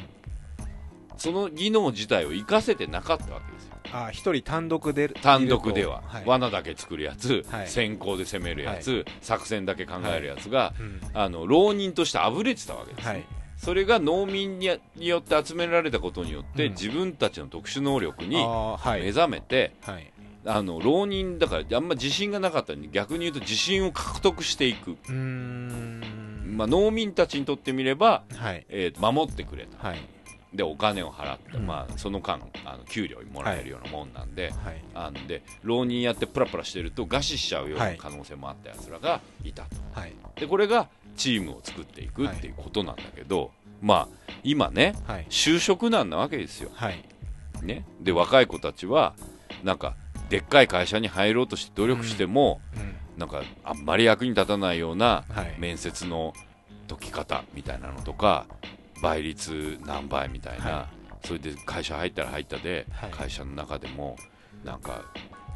[1.17, 3.73] その技能自体を活かせてなかったわけですよ。
[3.95, 6.25] あ一人単独で単独では、はい。
[6.25, 7.69] 罠だけ作るやつ、はい。
[7.69, 11.01] 先行で攻めるやつ、作戦だけ考えるやつが、うん。
[11.13, 13.25] あの浪人としてあぶれてたわけです、はい。
[13.57, 16.73] それが農民にによって集められたことによって、うん。
[16.73, 20.12] 自分たちの特殊能力に目覚めて、はい
[20.45, 26.55] あの浪人だからあんま自信がなかったのに逆に言うと自信を獲得していく、うーん。
[26.57, 28.67] まあ、農民たちにとってみれば、はい。
[28.69, 29.99] えー守ってくれたはい。
[30.53, 31.67] でお金を払って、うん。
[31.67, 34.85] まあ、その間あの給料もらえるようなもんなんで,、はい。
[34.95, 37.97] あんで浪人やってプラプラしてると餓死しちゃうようはない。
[37.97, 40.13] 可能性もあったやつらがいたと、はい。
[40.37, 43.51] でこれがチームを作っていくっていうことなんだけど、
[43.81, 44.09] まあ
[44.43, 45.27] 今ねはい。
[45.31, 47.03] 就職難なわけですよ、はい。
[47.63, 49.15] ね、で若い子たちは
[49.63, 49.95] なんか
[50.33, 53.19] でっかい会社に入ろうとして努力しても、うん。
[53.19, 55.61] なんかあんまり役に立たないようなはい。
[55.61, 56.33] 面接の
[56.89, 58.47] 解き方みたいなのとか
[59.03, 60.89] 倍率何倍みたいな、は
[61.23, 63.11] それで会社入ったら入ったで、はい。
[63.11, 64.17] 会社の中でも
[64.65, 65.03] なんか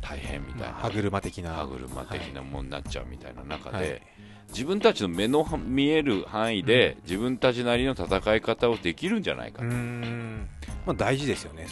[0.03, 1.55] 大変みたいな、まあ歯車的な。
[1.55, 4.03] 歯車的なものになっちゃうみたいな中で、はい。
[4.51, 10.49] 自分たちの目の見える範囲で、自分たちなりの戦い方をできるんじゃないかうーん。
[10.85, 11.67] まあ大事ですよね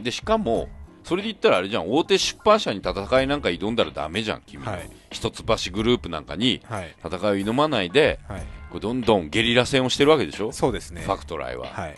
[0.00, 0.68] でしかも
[1.04, 4.90] それで言ったらあれじゃん大手出版社に戦いなんか挑んだらダメじゃん君、はい。
[5.10, 6.94] 一橋グループなんかにはい。
[7.04, 8.42] 戦いを挑まないではい。
[8.72, 11.02] こうどんどんゲリラ戦をしてるわけでしょ、そうですね。
[11.02, 11.96] ファクトライは、はい。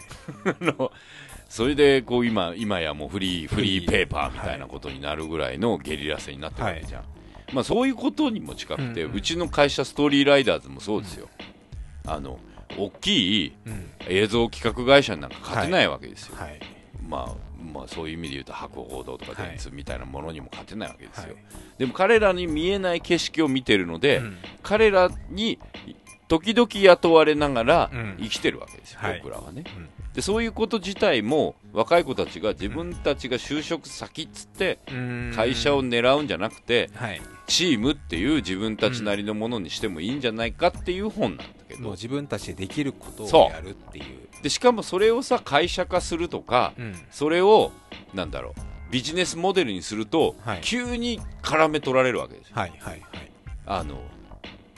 [1.48, 7.04] それでこう今今やもうフリーフリーペーパーみたいなことになるぐらいのゲリラ戦になってるわけじゃん、
[7.52, 9.10] まあ、そういうことにも近くて、うん。
[9.10, 11.28] うんうちの会社ストーリーライダーズもそうですよ、
[12.06, 12.40] あの
[12.76, 13.90] 大きいうん。
[14.08, 16.58] 映像企画会社になんか勝てないわけですよ、はい。
[17.08, 21.36] まあまあ、そういう意味で言うと博報堂とか電通みたいなものにも勝てないわけですよ、はい。
[21.78, 24.36] でも彼らに見えない景色を見てるので、うん。
[24.62, 25.58] 彼らに
[26.28, 28.16] 時々雇われながらうん。
[28.20, 29.20] 生きてるわけですよ、はい。
[29.22, 29.88] 僕らはね、うん。
[30.14, 34.78] でそういうこと自体も若い子たちが自分たちが就職先っつって
[35.34, 37.20] 会社を狙うんじゃなくてはい。
[37.46, 41.90] チームっていう自分たちなりのものにしてもいいんじゃないかっていう本なんだけど。
[41.90, 44.04] 自分たちでできることをやるっていう
[44.44, 46.94] でしかもそれをさ会社化するとかうん。
[47.10, 47.72] それを
[48.12, 50.58] なんだろうビジネスモデルにすると、はい。
[50.60, 52.52] 急に絡め取られるわけですよ。
[52.54, 53.02] はいはいはい。
[53.64, 54.02] あの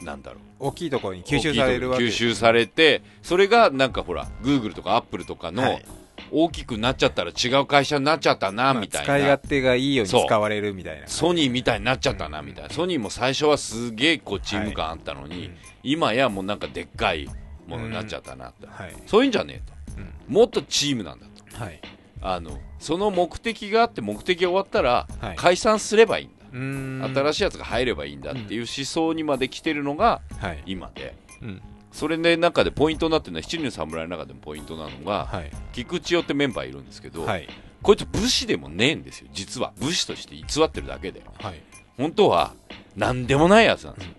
[0.01, 0.69] なんだろう。
[0.69, 2.05] 大きいところに吸収されるわけ。
[2.05, 5.85] 吸収されてそれがなんかほらグーグルとかアップルとかの、はい。
[6.31, 11.07] 大きくなっちゃったら違う会社になっちゃったな、まあみたいな、使い勝手がいいように使われるみたいな。
[11.09, 12.71] ソニーみたいになっちゃったな、うんみたいな。
[12.71, 15.57] ソニーも最初はすげえこうチーム感あったのに、うん。
[15.83, 17.29] 今やもうなんかでっかい
[17.67, 18.95] ものになっちゃったなって、はい。
[19.07, 20.01] そういうんじゃねえと。
[20.29, 20.35] うん。
[20.35, 21.65] もっとチームなんだと。
[21.65, 21.81] はい。
[22.23, 25.37] あのその目的があって目的が終わったらはい。
[25.37, 27.15] 解散すればいいんだ、うーん。
[27.15, 30.63] 新しいやつが入ればいいんだっていう思想にまで来てるのがはい。
[30.67, 31.15] 今で。
[31.43, 31.63] うん。
[31.93, 35.51] それで中でポイントになってるのは七人の侍の中でもポイントなのがはい。
[35.73, 37.49] 菊池代ってメンバーいるんですけど、はい。
[37.83, 39.73] こいつ武士でもねえんですよ実は。
[39.79, 41.23] 武士として偽ってるだけで。
[41.41, 41.63] はい。
[41.97, 42.53] 本当は
[42.97, 44.13] 何でもないやつなんですよ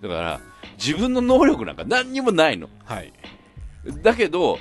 [0.00, 0.40] だから
[0.78, 2.68] 自分の能力なんか何にもないの。
[2.84, 3.12] はい。
[4.02, 4.58] だけど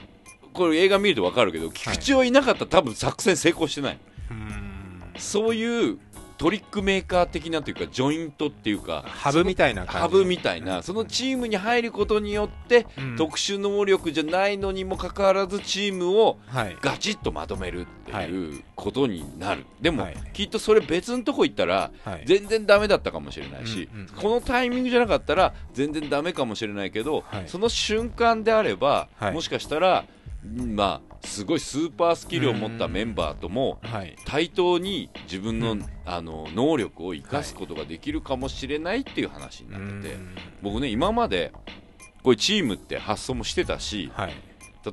[0.54, 4.00] これ映画見ると分かるけど菊池代いなかったら多分作戦成功してない、
[4.32, 5.13] うーん。
[5.17, 6.00] そういう
[6.38, 10.00] トリックメーカー的なというかジョイントっていうかハブみたいな感じ。
[10.00, 13.15] ハブみたいなそのチームに入ることによって、うん。
[13.17, 16.78] 特殊能力じゃないのにもかかわらずチームをはい。
[16.82, 20.17] ガチッとまとめるっていうことになる、でも、はい。
[20.34, 22.23] きっとそれ別のとこ行ったらはい。
[22.26, 24.08] 全然ダメだったかもしれないし、うんうん。
[24.08, 27.43] このタイミングじゃなかったら全然ダメかもしれないけど、はい。
[27.47, 29.34] その瞬間であれば、はい。
[29.34, 34.15] もしかしたら、うんまあ、すごいスーパースキルを持ったメンバーともはい。
[34.26, 35.86] 対等に自分の,、うん。
[36.06, 40.15] あの能力を生かすことができるかもしれないっていう話になってて、
[40.62, 41.52] 僕ね今まで
[42.23, 44.34] こういうチームって発想もしてたしはい。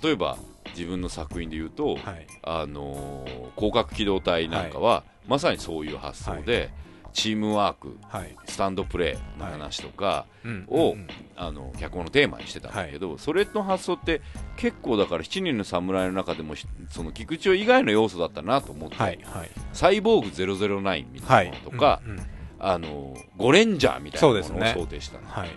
[0.02, 0.38] 例えば
[0.70, 2.26] 自分の作品で言うと、はい。
[2.42, 6.70] あのー広角機動隊なんかは、まさにそういう発想で、
[7.14, 8.36] チームワークはい。
[8.44, 14.20] スタンドプレーの話とかうんを、うんあの脚本のテーマにしてたんだけど、それの発想って
[14.56, 19.50] 結構だから7人の侍の中でもひその菊池以外の要素だったなと思って、はいはい。
[19.72, 22.26] サイボーグ009みたいなものとか、うんうん。
[22.60, 24.80] あのゴレンジャーみたいなものをそうですね。
[24.80, 25.26] 想定したの。
[25.28, 25.50] はい。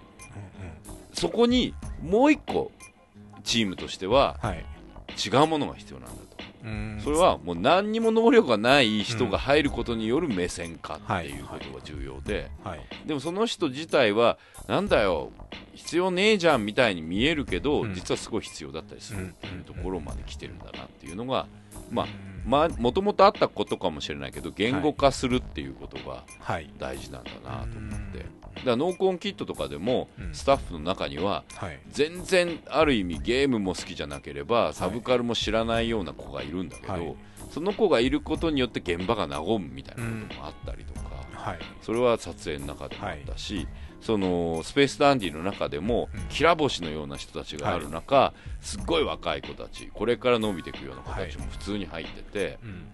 [1.13, 2.71] そこにもう一個
[3.43, 4.65] チームとしてははい。
[5.25, 6.15] 違うものが必要なんだ
[7.03, 12.81] それはもう何にも能力がない人が入ることによる目線化っていうことが重要で、はい。
[13.05, 15.31] でもその人自体はなんだよ
[15.73, 17.93] 必要ねえじゃんみたいに見えるけど、うん。
[17.93, 21.47] 実はすごい必要だったりするっていうところまで来てるんだなっていうのが
[21.91, 22.07] まあう
[22.47, 22.49] ん。
[22.49, 26.69] まあもともとあったことかもしれないけど言語化するっていうことがはい。
[26.77, 30.33] 大事なんだなと思って、うんだからノーコンキットとかでもうん。
[30.33, 31.79] スタッフの中にははい。
[31.91, 37.15] 全然ある意味ゲームも好きじゃなければサブカルも知らないような子がいるんだけど、はい。
[37.51, 41.59] その子がいることによって現場が和むみたいなこともあったりとか、はい。
[41.81, 43.67] それは撮影の中でもあったし、
[44.01, 46.21] そのスペースダンディの中でも、うん。
[46.29, 52.85] きら星のような人たちがある中、すっごい若い子たちこれから伸びていくような子たちも普通に入ってて、うん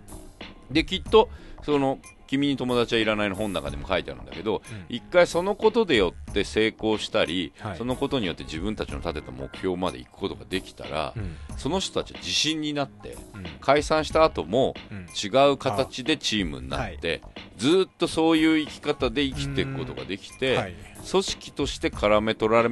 [0.72, 1.30] できっと
[1.64, 4.86] その「君に友達はいらない」の本の中でも書いてあるんだけど、うん。
[4.90, 7.78] 一回そのことでよって成功したり、はい。
[7.78, 11.38] そのことによって自分たちの立てた目標まで行くことができたら、うん。
[11.58, 13.44] その人たちは自信になってうん。
[13.62, 15.06] 解散した後もうん。
[15.14, 17.22] 違う形でチームになって、
[17.58, 20.76] ずっとそういう生き方で生きていくことができて、はい。
[21.10, 22.64] 組織として絡め取ら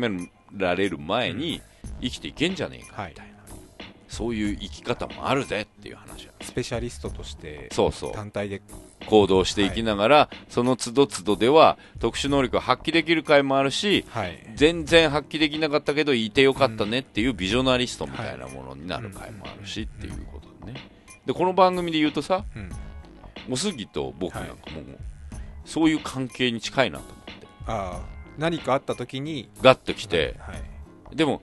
[0.76, 1.62] れる前に
[2.02, 3.31] 生きていけんじゃねえかはいみたいな、
[4.12, 6.34] そういう生き方もあるぜっていう話や。
[6.42, 8.12] スペシャリストとしてそうそう。
[8.12, 8.62] 単体で。
[9.08, 14.38] 行動していきながら、その都度都度では特殊能力を発揮できる回もあるしはい。
[14.56, 20.80] 全然発揮できなかったけどいてよかったねっていうビジョナリストみたいなものになる回もあるしっていうことでね
[21.26, 22.70] でこの番組で言うとさうん。
[23.48, 24.86] もう杉と僕なんかもう
[25.66, 27.48] そういう関係に近いなと思って。
[27.68, 30.36] ああ何かあった時にガッと来て。
[30.40, 31.16] はい。
[31.16, 31.42] でも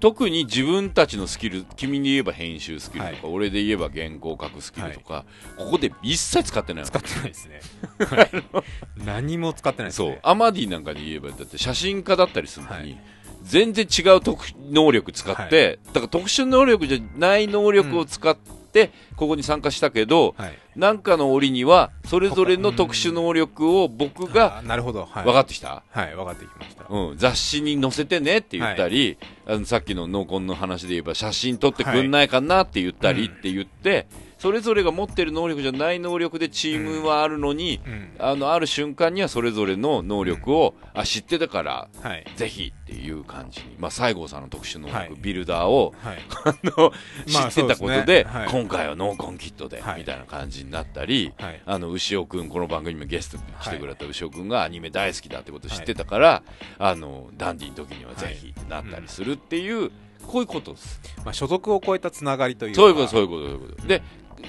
[0.00, 3.32] 特に自分たちのスキル君に言えば編集スキルとか、はい。
[3.32, 5.24] 俺で言えば原稿書くスキルとか、
[5.56, 7.60] ここで一切使ってないの使ってないですね。
[7.98, 8.30] はい。
[9.04, 10.10] 何も使ってないですそう。
[10.10, 13.00] ねアマディなんかで言えばだって写真家だったりするのに、はい。
[13.42, 25.04] 全然違う特能力使って、だから特殊能力じゃない能力を使って、ここに参加したけど、はいなんかの折にはそれぞれの特殊能力を僕があなるほど。
[25.04, 25.24] はい。
[25.24, 26.86] 分かってきた、はい分かってきました。
[26.88, 34.06] うん、雑誌に載せてねって言ったり、あのさっきの濃紺の話で言えば写真撮ってくんないかなって言ったりって言って、
[34.44, 38.10] それぞれが持ってる能力じゃない能力でチームはあるのに、うん。
[38.18, 42.26] あのある瞬間にはそれぞれの能力を、あ知ってたからはい。
[42.36, 45.12] ぜひっていう感じに、まあ、西郷さんの特殊能力、はい。
[45.16, 46.18] ビルダーをはい。
[46.44, 46.92] あの
[47.32, 50.00] まあ知ってたことで,、今回はノーコンキットで、はい。
[50.00, 51.62] みたいな感じになったり、はい。
[51.64, 56.42] あの牛尾君この番組にもゲストに来てくれた牛尾君がアニメ大好きだってことを知ってたから、
[56.78, 59.90] あのダンディの時にはぜひってなったりするっていう、
[60.26, 61.00] こういうことです。
[61.24, 62.80] まあ所属を超えたつながりというか。
[62.80, 63.86] そういうことそういうことそういうこと。
[63.86, 64.02] で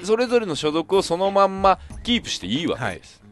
[0.04, 3.25] それぞれの所属をそのまんまキープしていいわけです、うん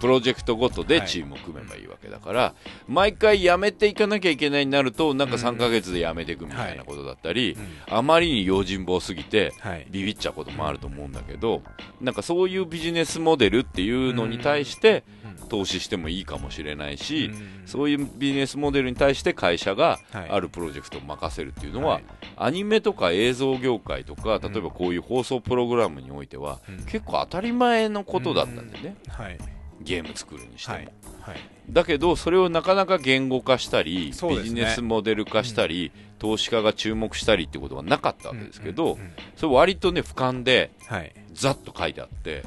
[0.00, 1.08] プロジェクトごとではい。
[1.08, 2.54] チームを組めばいいわけだから、
[2.86, 7.56] 毎回辞めていかなきゃいけないになるとなんか3ヶ月で辞めていくみたいなことだったり、
[7.88, 7.94] うん。
[7.94, 9.86] あまりに用心棒すぎてはい。
[9.90, 11.62] ビビっちゃうこともあると思うんだけど
[12.00, 17.62] なんかそういうビジネスモデルっていうのに対してうん投資してもいいかもしれないし、うん。
[17.66, 20.30] そういうビジネスモデルに対して会社がはい。
[20.30, 22.04] あるプロジェクトを任せるっていうのは、はい。
[22.36, 26.84] アニメとか映像業界とか例えばこういう放送プログラムにおいては、うん。
[26.84, 29.38] 結構当たり前のことだったんだよね、はい。
[29.80, 30.86] ゲーム作るにしても、はい。
[31.20, 31.36] はい。
[31.70, 38.98] だけどそれをなかなか言語化したり、ビジネスモデル化したり、投資家が注目したりってことがなかったわけですけど、
[39.36, 41.12] それ割とね俯瞰ではい。
[41.32, 42.44] ざっと書いてあって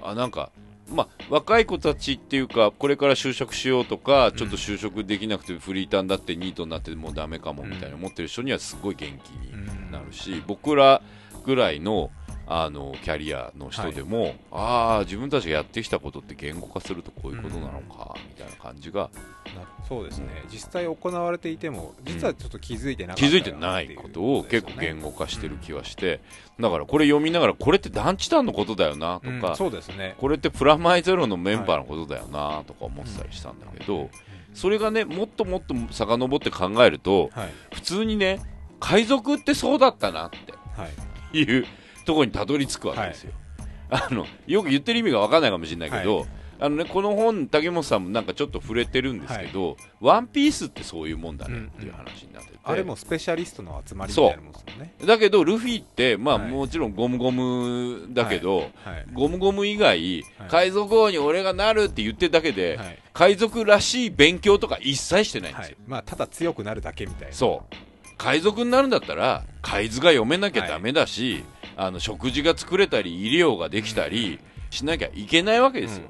[0.00, 0.52] あなんか
[0.90, 11.02] まあ、若い子たちっていうかこれから就職しようとか、ちょっと就職できなくてフリーターになってニートになってもうダメかもみたいな思ってる人にはすごい元気になるし、僕ら
[11.44, 12.10] ぐらいの
[12.46, 19.10] あのキャリアの人でも、ああ自分たちがやってきたことって言語化するとこういうことなのか、みたいな感じが。
[19.54, 20.28] なそうですね。
[20.50, 26.20] 実際行われていても実はちょっと気づいてなかった気づいてないことを結構言語化してる気はして、
[26.58, 29.56] だからこれ読みながらこれって団地団のことだよなとか、うん。
[29.56, 30.14] そうですね。
[30.18, 34.10] これってプラマイゼロのメンバーのことだよなとか思ってたりしたんだけど、
[34.54, 37.48] それがねもっともっと遡って考えるとはい。
[37.72, 38.40] 普通にね
[38.80, 40.30] 海賊ってそうだったなっ
[40.76, 40.90] はい。
[41.32, 41.66] ていう
[42.04, 43.32] ところにたどり着くわけですよ、
[43.90, 46.26] あのよく言ってる意味が分かんないかもしれないけど、は
[46.60, 54.94] あのね、この本竹本さんもなんかちょっと触れてるんですけど、ワンピースってそういうもんだねっていう話になってて、あれもスペシャリストの集まりみたいなもんですもんね。
[55.04, 56.50] だけどルフィって、まあはい。
[56.50, 58.70] もちろんゴムゴムだけど、はい。
[59.12, 60.48] ゴムゴム以外、はい。
[60.48, 62.98] 海賊王に俺がなるって言ってるだけで、はい。
[63.12, 65.76] 海賊らしい勉強とか一切してないんですよ。
[65.80, 65.90] はい。
[65.90, 67.34] まあただ強くなるだけみたいな。
[67.34, 67.74] そう。
[68.16, 71.44] 海賊になるんだったら、海図が読めなきゃダメだし、
[71.76, 74.38] あの、食事が作れたり、医療ができたり
[74.70, 76.08] しなきゃいけないわけですよ。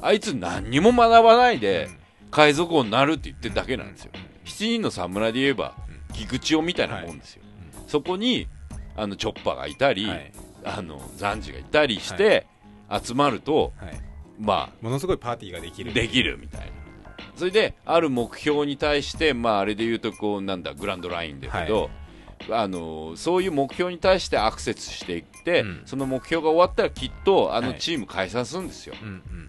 [0.00, 1.88] あいつ何にも学ばないで、
[2.30, 4.12] 海賊王になるって言ってるだけなんですよ。
[4.44, 5.74] 7人の侍で言えば、
[6.12, 7.42] 菊池尾みたいなもんですよ、
[7.86, 8.48] そこに
[8.96, 10.32] あのチョッパーがいたり、はい。
[10.64, 12.46] あのザンジがいたりして、
[12.90, 14.00] 集まるとはい。
[14.38, 15.90] まものすごいパーティーができる。
[15.90, 16.66] あできるみたいな。
[17.36, 21.90] それである目標に対してまああれで言うとこうなんだグランドラインだけど、
[22.50, 25.82] あのそういう目標に対してアクセスしていって、うん。
[25.86, 27.78] その目標が終わったらきっとあのはい。
[27.78, 29.48] チーム解散するんですよ、うんうん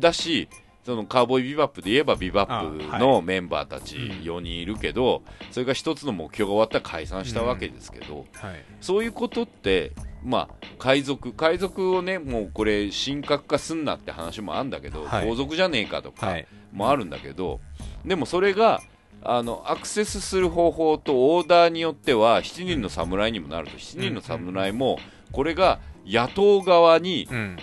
[0.00, 0.48] だし
[0.84, 4.02] そのカーボーイビバップで言えばビバップあのメンバーたちうん。
[4.22, 8.64] 4人いるけど、それが一つの目標が終わったら解散したわけですけど、はい。
[8.80, 9.92] そういうことって、
[10.24, 15.28] まあ、海賊海賊をねもうこれ神格化すんなって話もあるんだけど、はい。
[15.28, 16.46] 皇族じゃねえかとかはい。
[16.72, 17.60] もあるんだけど、
[18.06, 18.80] でもそれが
[19.22, 23.76] あのアクセスする方法とオーダーによっては7人の侍にもなると。
[23.76, 24.98] 7人の侍も
[25.32, 27.56] これが野党側にうん。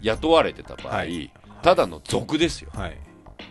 [0.00, 1.32] 雇われてた場合、はい。
[1.60, 2.70] ただの族ですよ。
[2.72, 2.96] はい。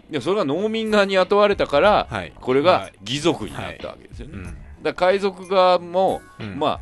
[0.09, 2.31] でそれが農民側に雇われたから、はい。
[2.39, 2.93] これがはい。
[3.01, 4.57] 義族になったわけですよね、うん。
[4.81, 6.57] だ海賊側も、うん。
[6.57, 6.79] まあ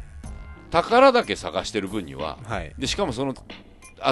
[0.69, 2.76] 宝だけ探してる分にははい。
[2.78, 3.34] でしかもその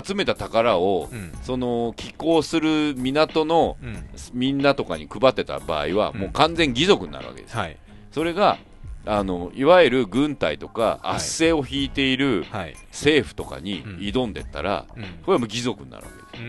[0.04, 1.32] 集めた宝を、うん。
[1.42, 4.06] その寄港する港のうん。
[4.34, 6.20] みんなとかに配ってた場合は、うん。
[6.22, 7.78] もう完全義族になるわけですよ、はい。
[8.12, 8.58] それが
[9.06, 11.16] あのいわゆる軍隊とかはい。
[11.18, 12.76] 圧政を引いているはい。
[12.92, 13.98] 政府とかにうん。
[13.98, 15.04] 挑んでったら、うん。
[15.04, 16.44] これはもう義族になるわけで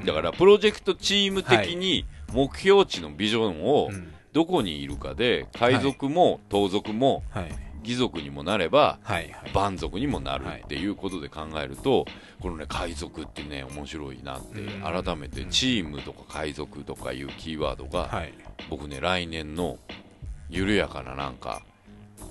[0.00, 0.06] す。
[0.06, 4.12] だからプロジェクトチーム的に目標値のビジョンをうん。
[4.32, 7.52] どこにいるかで海賊も盗賊もはい。
[7.84, 9.30] 義族にもなればはい。
[9.30, 9.50] はい。
[9.52, 12.06] 蛮族にもなるっていうことで考えると
[12.42, 15.04] このね海賊ってね面白いなってうん。
[15.04, 18.34] 改めてチームとか海賊とかいうキーワードがはい。
[18.68, 19.78] 僕ね来年の
[20.50, 21.62] 緩やかななんか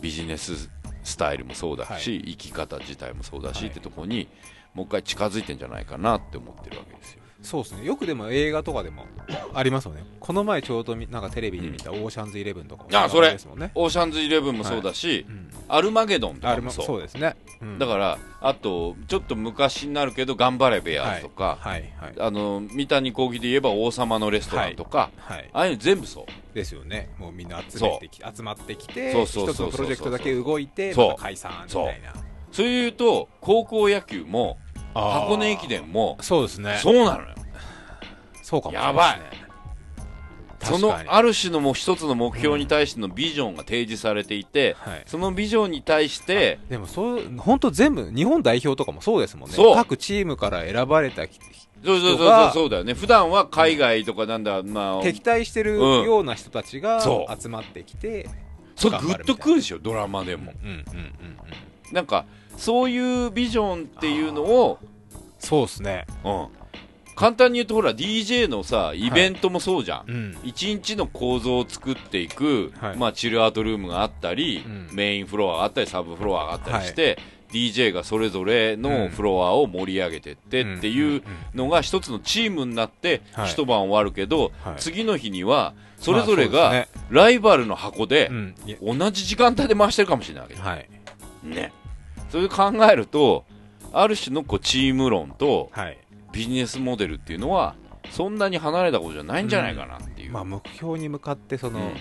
[0.02, 0.70] ビジネス
[1.04, 3.70] スタイルもそうだし、生き方自体もそうだし、はい。
[3.70, 4.28] ってとこに
[4.74, 7.21] もう一回近づいてんじゃないかなって思ってるわけですよ。
[7.42, 7.86] そうですね。
[7.86, 9.06] よくでも映画とかでも
[9.54, 10.04] ありますよね。
[10.20, 13.32] この前ちょうどみなんかテレビで見たオーシャンズイレブンとかもあそれ。
[13.32, 13.72] ですもんね。
[13.74, 15.50] オーシャンズイレブンもそうだし、うん。
[15.68, 16.86] アルマゲドンとかもそう。
[16.86, 17.36] そうですね。
[17.62, 17.80] うん。
[17.80, 22.14] だからあとちょっと昔になるけど頑張れベアーズとか、はいはい。
[22.20, 26.56] あの三谷幸喜で言えば王様のレストランとか、はいああいうの全部そう。
[26.56, 27.10] ですよね。
[27.18, 29.68] もうみんな集めてき集まってきてそうそう一つそうそう。
[29.68, 32.14] のプロジェクトだけ動いて解散みたいな。
[32.52, 32.68] そう。
[32.68, 34.60] いうと高校野球も
[34.94, 36.80] 箱根駅伝もそうですね。
[36.82, 37.28] そうなのよ。
[38.42, 39.20] そうかもしれない。
[39.20, 39.52] ね
[40.64, 41.10] その確かに。
[41.10, 45.04] ある種のもう一つの目標に対してのビジョンが提示されていて、はい。
[45.06, 49.56] そのビジョンに対してでもそう本当全部日本代表とかもそうですもんね。
[49.56, 49.76] そう。
[49.76, 51.44] 各チームから選ばれた人
[51.84, 52.94] そうそうそうそうがそうだよね。
[52.94, 57.42] 普段は海外とかなんだ、まあ敵対してるうんような人たちがそう。
[57.42, 58.30] 集まってきて
[58.76, 60.84] それグッとくるでしょドラマでも、うんうんうん
[61.90, 61.94] うん。
[61.94, 62.26] なんか
[62.62, 64.78] そういうビジョンっていうのを、
[65.40, 66.06] そうですね。
[66.24, 66.48] うん、
[67.16, 70.38] 簡単に言うとほら DJ のさイベントもそうじゃん、うん。
[70.44, 72.98] 一日の構造を作っていく、はい。
[72.98, 74.90] まあ、チルアートルームがあったり、うん。
[74.94, 77.18] メインフロアがあったりサブフロアがあったりして、
[77.52, 81.24] DJ がそれぞれのフロアを盛り上げてってっていう
[81.56, 83.48] のが一つのチームになってはい。
[83.48, 84.76] 一晩終わるけど、はい。
[84.78, 88.32] 次の日にはそれぞれがライバルの箱で
[88.84, 90.56] 同じ時間帯で回してるかもしれないわけ。
[90.56, 90.88] はい。
[91.44, 91.74] ね。
[92.32, 93.46] それで考えると
[93.94, 95.98] ある種のこうチーム論とはい。
[96.32, 97.76] ビジネスモデルっていうのは
[98.10, 101.94] そんなに離れたことじゃないんじゃないかなっていう、まあ目標に向かってそのうん。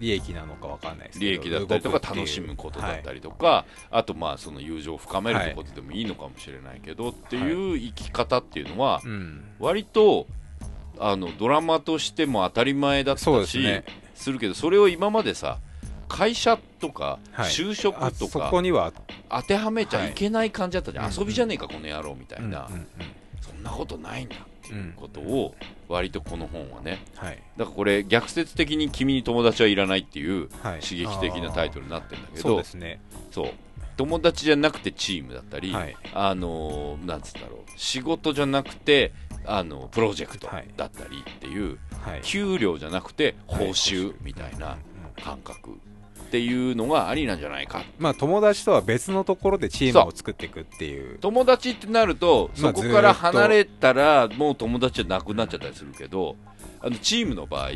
[0.00, 9.44] 利益なのかわかんないですけど利益だったりとか楽しむことだったりりとか、あとまあその友情を深めるってことでもいいのかもしれないけど、っていう生き方っていうのはうん。
[9.58, 10.28] 割と
[11.00, 13.82] あのドラマとしても当たり前だったし
[14.14, 15.58] するけどそれを今までさ
[16.08, 17.50] 会社とかはい。
[17.50, 18.92] 就職とかこには。
[19.30, 22.86] 当てはめちゃいけない感じだったじゃん、はい遊びじゃねえかこの野郎みたいな、うんうんうん。
[23.40, 25.54] そんなことないんだっていうことを
[25.88, 27.04] 割とこの本はね。
[27.16, 27.42] はい。
[27.56, 30.80] だからこれ逆説的に君に友達はいらないっていうはい。
[30.80, 33.00] 刺激的なタイトルになってるんだけそうどですね。
[33.30, 33.50] そう。
[33.96, 35.96] 友達じゃなくてチームだったり、はい。
[36.14, 37.70] あのーなんつったろう。
[37.76, 39.12] 仕事じゃなくて
[39.44, 40.68] あのプロジェクトはい。
[40.76, 42.20] だったりっていう、はい。
[42.22, 43.68] 給料じゃなくて報はい。
[43.70, 44.78] 酬みたいなうんうん。
[45.24, 45.78] 感覚
[46.28, 47.82] っていうのがありなんじゃないか。
[47.98, 51.18] まあ友達とは別のところでチームを作っていくっていう。
[51.18, 56.36] 友達ってなるとまあそこから離れたらもう友達じゃなくなっちゃったりするけど
[56.80, 57.72] あのチームの場合、ん。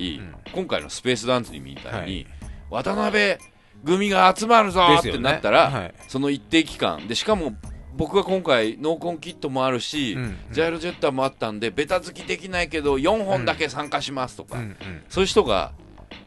[0.54, 2.26] 今回のスペースダンスにみたいに、
[2.70, 2.84] はい。
[2.84, 3.38] 渡辺
[3.84, 5.94] 組が集まるぞってなったら、はい。
[6.08, 7.54] その一定期間でしかも
[7.96, 10.36] 僕が今回ノーコンキットもあるし、うんうん。
[10.52, 14.76] ジャイロジェッターもあったんでベタ好きできないけど4本だけ参加しますとか、うんうん。
[15.08, 15.72] そういう人が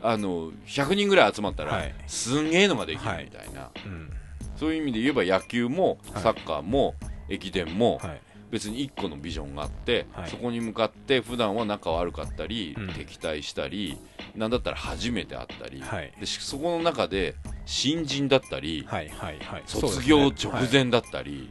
[0.09, 1.95] あの100人ぐらい集まったら、はい。
[2.07, 4.11] すんげえのができるみたいな、うん。
[4.55, 6.23] そういう意味で言えば野球もはい。
[6.23, 6.95] サッカーも
[7.29, 8.21] 駅伝も、はい。
[8.51, 10.29] 別に1個のビジョンがあって、はい。
[10.29, 12.93] そこに向かって普段は仲悪かったり、うん。
[12.93, 13.97] 敵対したり
[14.35, 16.13] なんだったら初めて会ったり、はい。
[16.19, 17.35] でしそこの中で
[17.65, 19.63] 新人だったり、はいはいはい。
[19.65, 21.49] 卒業直前だったり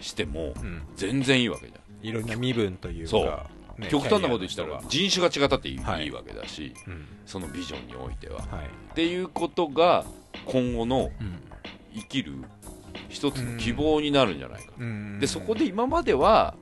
[0.00, 2.06] してもうん、全然いいわけじゃん。
[2.06, 3.10] いろんな身分というか。
[3.10, 6.04] そうね極端なこと言ったら人人種が違ったっていい,、はい。
[6.04, 7.06] い、いわけだしがうん。
[7.26, 8.38] そのビジョンにおいては。
[8.38, 8.66] はい。
[8.66, 10.04] っていうことが
[10.46, 11.40] 今後のうん
[11.94, 12.32] 生きる
[13.08, 15.18] 一つの希望になるんじゃないか、うん。
[15.20, 16.54] でそこで今までは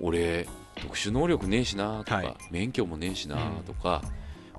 [0.00, 0.46] 俺
[0.80, 2.36] 特殊能力ねえしなとか、はい。
[2.50, 4.02] 免許もねえしなとか、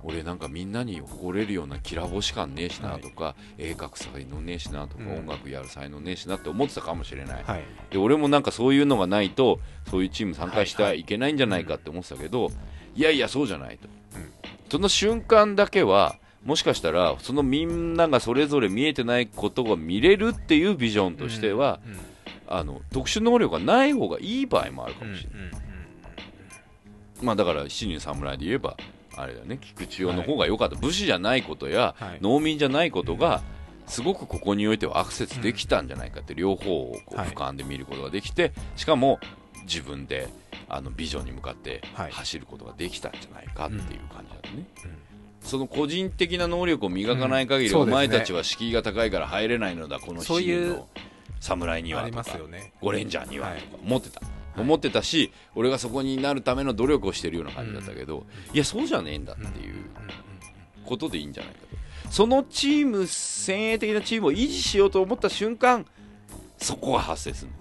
[0.08, 5.18] 俺なんかみんなに誇れるようなきら星感ねえしなとか、絵描く才能ねえしなとか、うん。
[5.20, 7.64] 音楽やる才能ねえしなって思ってたかもしれない、はい。
[7.90, 12.52] で俺もなんかそういうのがないとそういうチーム参加してはいはいはいけないんじゃないかって思ってたけど、
[12.96, 14.32] いやいやそうじゃないと、うん。
[14.70, 21.98] その瞬間だけはもしかしたらそのみんながそれぞれ見えてないことが見れるっていうビジョンとしては、うん。
[22.48, 25.66] あの特殊能力がない方がいい場合もあるかうんもしれない、うん
[27.22, 28.76] まあだから七人侍で言えば
[29.18, 32.20] あれだよね菊池雄の方が良かった、武士じゃないことや、はい。
[32.22, 33.42] 農民じゃないことが
[33.88, 37.30] すごくここにおいてはアクセスできたんじゃないかって両方をこうはい。
[37.30, 39.20] 俯瞰で見ることができてしかも
[39.64, 40.28] 自分で
[40.68, 42.12] あのビジョンに向かってはい。
[42.12, 43.82] 走ることができたんじゃないかっていう
[44.14, 44.92] 感じだよね、うん。
[45.42, 50.88] その個人的な能力を磨かない限り、お前たちは敷居が高いから入れないのだこのそういう七人の
[51.40, 52.74] 侍にはありとかますよね。
[52.82, 54.22] ゴレンジャーにははいとか思ってた、
[54.58, 59.76] 思ってたし俺がそこになるための努力をしてるような感じだったけど、いやそうじゃねえんだっていう
[60.86, 62.12] ことでいいんじゃないかと。
[62.12, 65.86] そのチーム先鋭的なチームを維持しようと思った瞬間
[66.58, 67.58] そこが発生するの。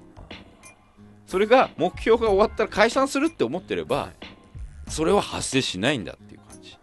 [1.27, 4.13] それが目標が終わったら解散するって思ってれば
[4.89, 6.79] それは発生しないんだっていう感じ。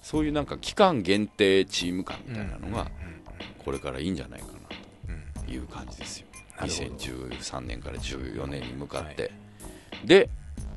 [0.00, 2.90] そういうなんか期間限定チーム感みたいなのが
[3.64, 6.26] これからいいんじゃないかなという感じですよ。
[6.56, 6.90] なるほど。
[6.96, 9.32] 2013年から14年に向かって、はい
[10.04, 10.30] で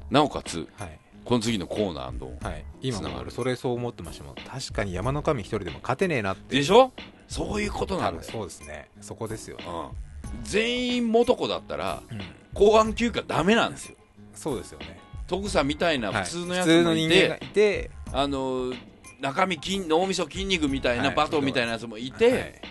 [0.09, 0.99] なおかつはい。
[1.26, 2.65] この次のコーナーのはい。
[2.82, 4.36] 今も俺それそう思ってましたもん。
[4.36, 6.57] 確かに山の神一人でも勝てねえなって。
[6.57, 6.91] でしょ？
[7.30, 8.89] そういうことな多分んだよ、そうですね。
[8.99, 9.63] そこですよね。
[9.65, 12.21] うん、全員元子だったらうん。
[12.53, 13.95] 後半休暇ダメなんですよ。
[14.36, 14.99] そうですよね。
[15.28, 16.24] 徳さんみたいなはい。
[16.26, 17.91] 普通のやつもいの人間がて、いて。
[18.11, 18.74] あの
[19.21, 21.15] 中身筋脳みそ筋肉みたいなはい。
[21.15, 22.61] バトンみたいなやつもいはて、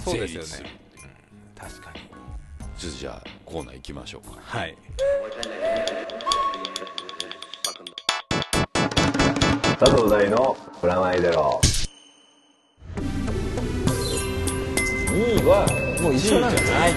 [0.00, 0.02] い。
[0.02, 0.70] そうですよね。
[0.96, 1.68] うん。
[1.68, 1.93] 確かに
[2.84, 4.36] ちょっとじゃあコーナー行きましょうか。
[4.42, 4.76] はい。
[9.78, 11.60] 佐藤大のプラマイゼロ。
[15.14, 15.66] 2位は
[16.02, 16.92] もう一緒なんじゃない？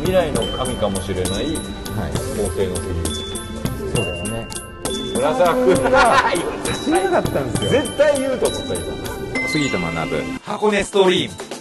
[0.00, 1.44] 未来の神かもしれないはい。
[1.44, 3.06] 皇帝のセリフ
[3.94, 4.46] そうですね。
[5.14, 6.24] 村沢君が。
[6.84, 7.70] 知らなかったんですよ。
[7.82, 9.48] 絶対言うと思った今。
[9.48, 10.08] 杉田学。
[10.10, 11.51] ぶ箱根ストリーム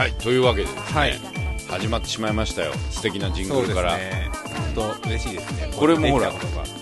[0.00, 0.12] はい。
[0.12, 1.20] というわけでですね、はい。
[1.68, 2.72] 始まってしまいましたよ。
[2.90, 4.30] 素敵なジングルから、ね。
[4.74, 5.70] 本当嬉しいですね。
[5.76, 6.32] これもほら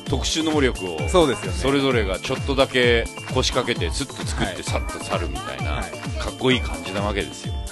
[0.05, 1.59] 特殊能力をがそうですよね。
[1.59, 4.55] それぞれがちょっとだけ腰掛けてスッと作っはい。
[4.57, 5.91] てさっと去るみたいな、はい。
[6.21, 7.55] かっこいい感じなわけですよ。
[7.55, 7.65] はい。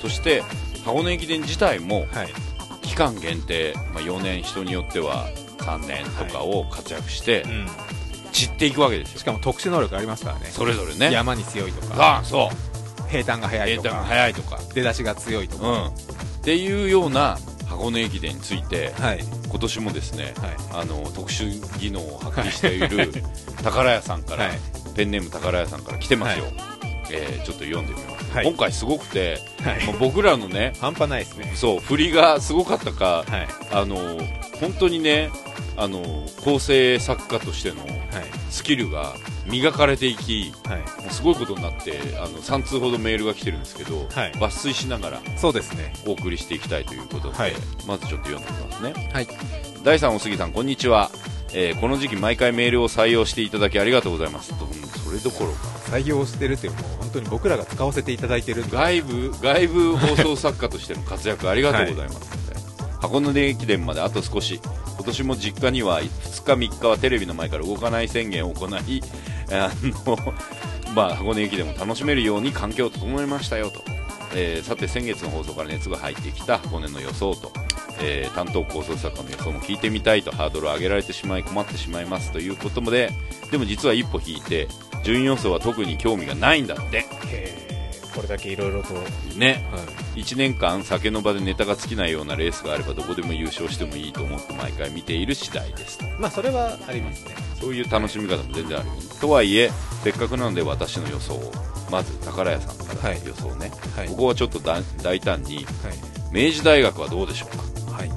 [0.00, 0.42] そして
[0.86, 2.28] 箱根駅伝自体もはい。
[2.80, 5.28] 期間限定、まあ、4年人によっては
[5.58, 7.66] 3年とかを活躍してうん。
[8.32, 9.18] 散っていくわけですよ。
[9.18, 10.46] しかも特殊能力ありますからね。
[10.46, 11.12] それぞれね。
[11.12, 11.94] 山に強いとか。
[12.02, 12.67] ああそう
[13.08, 14.58] 平坦が速い平坦がとか速いとか。
[14.74, 15.68] 出だしが強いとか。
[15.68, 15.86] うん。
[15.86, 15.90] っ
[16.42, 19.20] ていうような箱根駅伝についてはい。
[19.48, 20.82] 今年もですねはい。
[20.82, 23.12] あの特殊技能を発揮している
[23.62, 24.58] 宝屋さんから、はい。
[24.94, 26.46] ペンネーム宝屋さんから来てますよ、
[27.12, 28.46] えーちょっと読んでみます、はい。
[28.46, 29.98] 今回すごくて、はい。
[29.98, 31.52] 僕らのね半端ないですね。
[31.54, 33.48] そう振りがすごかったか、はい。
[33.72, 33.96] あの
[34.60, 35.30] 本当にね
[35.76, 36.02] あの
[36.44, 37.90] 構成作家としてのはい。
[38.50, 39.14] スキルが
[39.46, 40.78] 磨かれていきはい。
[40.78, 44.32] もうすごいことになってあの3通ほどメールが来てるんですけど、はい。
[44.32, 45.92] 抜粋しながらそうですね。
[46.06, 47.52] お送りしていきたいということで、はい。
[47.86, 49.10] まずちょっと読んでみますね。
[49.12, 49.28] はい。
[49.84, 51.10] 第3お杉さんこんにちは、
[51.52, 54.58] えーこの時期毎回メールを採用していただきありがとうございます。
[54.58, 55.68] とうんそれどころか。
[55.90, 58.64] 採用してるっていうもう本当に僕らが使わせていただいてる。
[58.68, 62.52] 外部外部放送作家としての活躍ありがとうございます、
[63.00, 64.60] 箱根駅伝まであと少し。
[64.98, 69.02] 今年も実家には2日3日はテレビの前から動かない宣言を行い
[69.50, 70.18] あの、
[70.92, 73.82] まあ、箱根駅伝も楽しめるように環境を整えましたよと、
[74.34, 77.52] えーさて先月の放送から熱が入ってきた箱根の予想と、
[78.00, 83.10] えー担当構想作家の予想も聞いてみたいとハードルを上げられてしまい困ってしまいますということで
[83.50, 84.68] でも実は一歩引いて
[85.04, 87.04] 順位予想は特に興味がないんだって。
[88.18, 88.94] これだけいろいろと、
[89.36, 89.64] ね
[90.16, 99.70] 1年間酒の場でネタが尽きないようなレースがあればどこでも優勝してもいいと思って毎回見ている次第ですまあそれはありますねそういう楽しみ方も全然あるよねとはいえ
[100.04, 101.52] せっかくなので私の予想を。
[101.90, 103.22] まず宝屋さんからはい。
[103.26, 104.08] 予想ね、はい。
[104.08, 105.66] ここはちょっとだ大胆にはい。
[106.30, 107.92] 明治大学はどうでしょうか？
[107.92, 108.10] はい。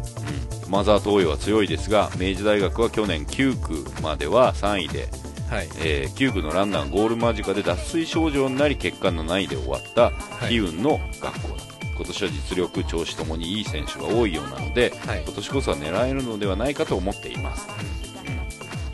[0.66, 5.08] 駒沢東洋は強いですが明治大学は去年9区までは3位で、
[5.50, 5.70] はい。
[5.80, 10.12] えー9区のランナーゴール間近で脱水症状になり結果の7位で終わった
[10.50, 10.56] い。
[10.56, 11.64] 悲運の学校だ、
[11.96, 15.24] 今年は実力調子ともにいい選手が多いようなのではい。
[15.24, 17.68] 今年こそは狙えるのではないかと思っています、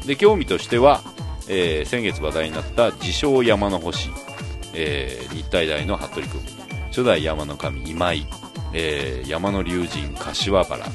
[0.07, 1.01] で興味としては、
[1.49, 4.09] えー先月話題になった自称山の星、
[4.73, 6.41] えー日体大の服部君。
[6.87, 8.25] 初代山の神今井、
[8.73, 10.85] えー山の龍神柏原。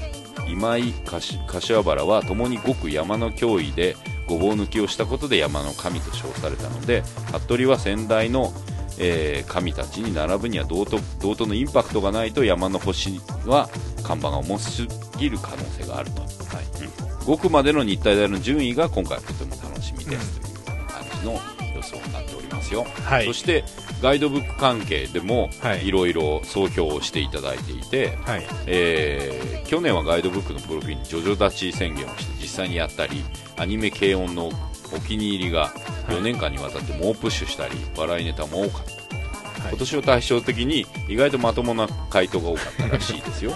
[0.48, 3.96] 今井柏原は共に5区山の脅威で
[4.26, 7.02] ごぼう抜きをしたことで山の神と称されたので
[7.46, 8.52] 服部は先代の、
[8.98, 13.68] えー神たちに並ぶには同等同等のインパクトがないと山の星は
[14.02, 14.86] 看板が重す
[15.18, 17.01] ぎる可能性があると、はい。
[17.24, 21.32] 5区までの日体大の順位が今回とても楽しみですという感じの
[21.74, 23.26] 予想になっておりますよ、はい。
[23.26, 23.64] そして
[24.02, 25.86] ガイドブック関係でもはい。
[25.86, 28.42] いろいろ総評をしていただいていて、はい。
[28.66, 33.24] えー去年はガイドブックのプロフィールにジョジョ立ち宣言をして実際にやったり
[33.56, 34.50] アニメ軽音の
[34.94, 35.70] お気に入りが
[36.08, 43.52] 4年間にわたって猛プッシュしたり笑いネタも多かった、今年を対照的に意外とまともな回答が多かったらしいですよ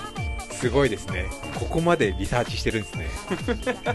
[0.58, 1.26] すごいですね。
[1.58, 3.06] ここまでリサーチしてるんですね。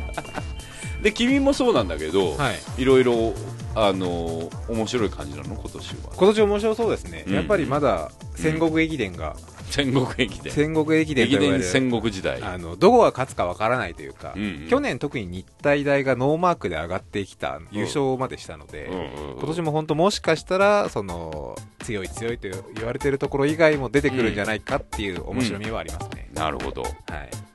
[1.02, 2.82] で君もそうなんだけど、はい。
[2.82, 3.34] いろいろ
[3.74, 5.56] あの面白い感じなの？
[5.56, 6.12] 今年は。
[6.16, 7.34] 今年面白そうですね、うん。
[7.34, 9.36] やっぱりまだ戦国駅伝が、
[9.72, 10.54] 戦国駅伝。
[10.54, 12.42] 戦国駅伝戦国時代。
[12.44, 14.68] あのどこが勝つかわからないというか、うんうん。
[14.70, 19.38] 去年特に日体大がノーマークで上がってきた優勝までしたので、うんうんうん。
[19.38, 26.84] 今年も本当もしかしたらその強い強いと言われてるところ以外も出てくるんじゃないかっていう面白みはありますね、なるほど。
[26.84, 26.92] はい、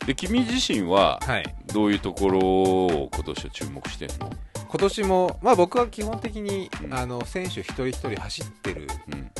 [0.06, 4.30] で君自身ははい、どういうところを今年は注目してんの、
[4.68, 6.94] 今年も、まあ、僕は基本的に、うん。
[6.94, 9.30] あの選手一人一人走ってる、うん、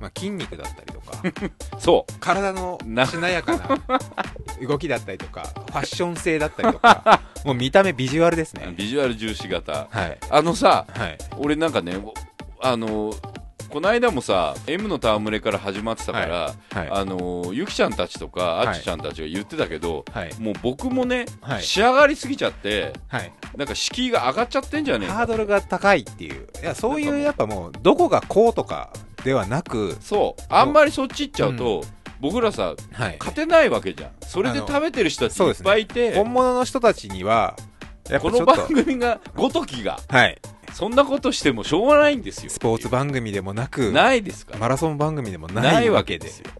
[0.00, 1.22] まあ、筋肉だったりとか
[1.80, 2.12] そう。
[2.20, 3.06] 体のな。
[3.06, 3.68] しなやかな
[4.66, 8.72] 動きだったりとかファッション性だったりとか もう見た目ビジュアルですね。
[8.76, 9.88] ビジュアル重視型。
[9.90, 10.18] はい。
[10.30, 11.18] あのさはい。
[11.38, 11.96] 俺なんかね
[12.62, 13.12] あの
[13.70, 16.88] この間もさ M の戯れから始まってたから、はい。
[16.90, 18.68] あのゆきちゃんたちとかはい。
[18.68, 20.34] あっちちゃんたちが言ってたけど、はい。
[20.38, 21.62] もう僕もね、はい。
[21.62, 23.32] 仕上がりすぎちゃってはい。
[23.56, 26.48] なんか敷居が上がっちゃってんじゃねえかハードルが高いっていう。
[26.62, 28.92] いやそういうやっぱもうどこがこうとか
[29.24, 30.42] ではなくそう。
[30.48, 31.84] あんまりそっち行っちゃうと、
[32.20, 33.16] 僕らさはい。
[33.18, 34.10] 勝てないわけじゃん。
[34.26, 37.56] それで食べてる人たちいっぱいいて、本物の人たちには
[38.20, 40.38] この番組がごときがはい。
[40.72, 42.50] そんなことしてもしょうがないんですよ。
[42.50, 44.58] スポーツ番組でもなくないですから。
[44.60, 46.50] マラソン番組でもなないいわわけですよ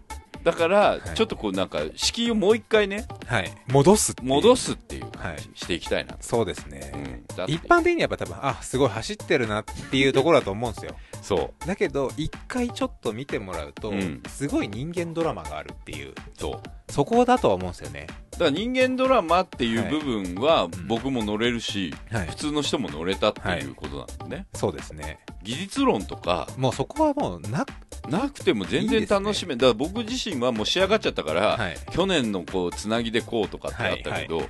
[0.43, 1.01] だから、い。
[1.15, 3.51] ちょっとこうなんか敷居をもう一回ねはい。
[3.67, 4.29] 戻すっていう。
[4.29, 7.45] 戻すっていう感じはいしていきたいな、そうですね、うん。
[7.47, 10.95] 一般的にやっぱ多分あすごい走ってるなっていうところだと思うんですよ。
[11.21, 11.67] そう。
[11.67, 14.21] だけど一回ちょっと見てもらうと、うん。
[14.27, 16.13] すごい人間ドラマがあるっていう。
[16.37, 18.07] そうそこだとは思うんですよね。
[18.31, 20.71] だから人間ドラマっていう部分はん。
[20.87, 22.27] 僕も乗れるし、はい。
[22.27, 25.19] 普通の人も乗れたっていうことなんでね、そうですね。
[25.43, 27.65] 技術論とかもうそこはもうな
[28.09, 31.77] なくても全然楽しめだから僕自身はもう仕上がっちゃったから、はい。
[31.91, 34.47] 去年のこうつなぎでこうとかってあったけど、はい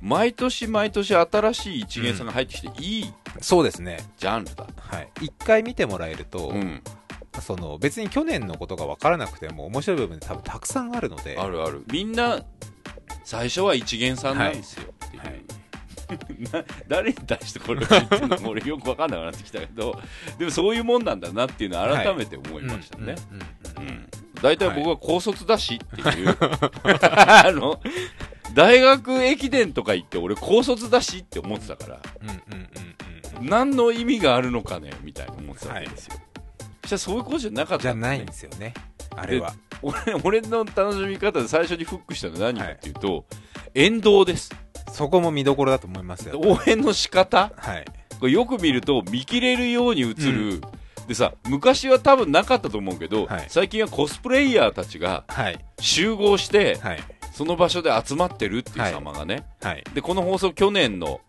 [0.00, 3.98] 毎年毎年新しい一元さんが入ってきていいそうですね。
[4.18, 5.08] ジャンルだ、はい。
[5.22, 6.82] 一回見てもらえると、うん、
[7.40, 11.36] その別に去年のことが分からなくても面白い部分で多分たくさんあるので。
[11.38, 11.84] あるある。
[11.90, 12.42] みんな
[13.24, 15.44] 最初は一元さんなんですよっていう、はい。
[16.52, 20.00] な誰に対してこれを言ってるのか俺よく分かんなくなってきたけど
[20.38, 23.16] でもそういうもんなんだなっていうのを改めて思いましたね、
[24.42, 27.80] 大体僕は高卒だしっていう、あの
[28.54, 32.00] 大学駅伝とか行って俺高卒だしって思ってたから
[33.40, 36.33] 何の意味があるのかねみたいに思ってたわけですよ、そ
[36.86, 37.82] したらそういうことじゃなかったね。
[37.82, 38.74] じゃないんですよね。
[39.16, 39.54] あれは。
[39.82, 43.26] 俺俺の楽しみ方で最初にフックしたのは何かっていうと、
[43.74, 44.50] 沿道です。
[44.92, 46.40] そこも見どころだと思いますよ。
[46.40, 47.52] 応援の仕方？
[47.56, 47.84] はい。
[48.20, 50.62] これよく見ると見切れるように映る、
[51.08, 53.46] でさ昔は多分なかったと思うけど、はい。
[53.48, 55.58] 最近はコスプレイヤーたちがはい。
[55.80, 57.02] 集合して、はい。
[57.32, 59.84] その場所で集まってるっていう様がね、はい。
[59.92, 61.20] でこの放送去年の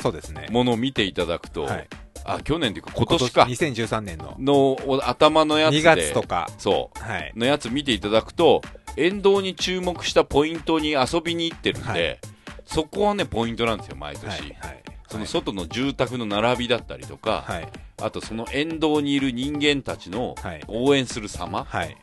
[0.00, 0.48] そうですね。
[0.50, 1.88] ものを見ていただくと、はい
[2.26, 3.42] あ去年っていうか今年か。
[3.42, 4.36] 2013年の。
[4.38, 4.54] の
[4.86, 5.80] お頭のやつで。
[5.80, 6.50] 2月とか。
[6.58, 8.62] そはい、うのやつ見ていただくと
[8.96, 12.18] 沿道に注目したポイントに遊びに行ってるんで、はい。
[12.64, 14.82] そこはねポイントなんですよ毎年、はいはい。
[15.08, 17.68] その外の住宅の並びだったりとか、はい。
[18.02, 20.64] あとその沿道にいる人間たちのはい。
[20.68, 21.96] 応援する様、はい。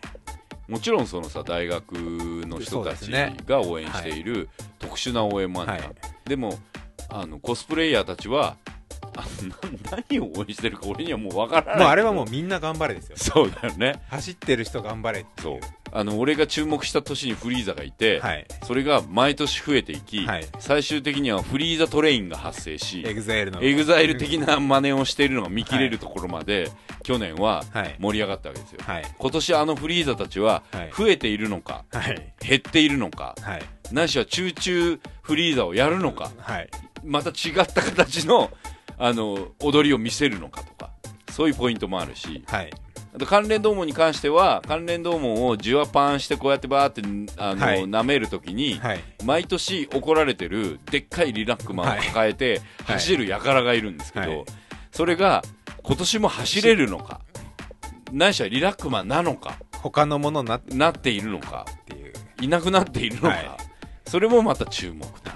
[0.67, 3.11] もちろんそのさ大学の人たち
[3.45, 4.49] が応援している
[4.79, 6.29] 特殊な応援もあるじゃんはい。
[6.29, 6.57] でも
[7.09, 8.57] あのコスプレイヤーたちは
[9.15, 9.21] あ
[9.91, 11.77] な 何を応援してるか俺にはもうわからない。
[11.79, 13.15] もうあれはもうみんな頑張れですよ。
[13.19, 14.01] そうだよね。
[14.09, 15.59] 走ってる人頑張れっていそう。
[15.91, 18.47] あの俺が注目した年にフリーザがいて、はい。
[18.63, 20.45] それが毎年増えていき、はい。
[20.57, 23.61] 最終的にはフリーザトレインが発生しエグザイルの。
[23.61, 26.71] エグザイル的な真似をしているのが見切れるところまで、
[27.03, 27.95] 去年ははい。
[27.99, 29.03] 盛り上がったわけですよ、はい。
[29.15, 30.91] 今年あのフリーザたちははい。
[30.97, 32.33] 増えているのか、はい。
[32.39, 33.63] 減っているのかはい。
[33.91, 36.69] ないしはチューチューフリーザをやるのかはい
[37.03, 38.51] また違った形の
[38.97, 40.91] あの踊りを見せるのかとか
[41.31, 42.43] そういうポイントもあるし。
[42.47, 42.71] はい。
[43.15, 47.83] あと関連ドームに関しては関連ドームをジュアパンしてこうやってバーってあの、はい。
[47.83, 49.03] 舐めるときに、はい。
[49.23, 52.95] 毎年怒られてるでっかいリラックマンを抱えてはい。
[52.95, 54.45] 走る輩がいるんですけど、はい。
[54.91, 55.43] それが
[55.83, 57.21] 今年も走れるのか
[58.11, 62.13] ないしはリラックマンなのか他のものになっなっているのかていう。
[62.41, 63.47] いなくなっているのか、はい。
[64.07, 65.32] それもまた注目だ、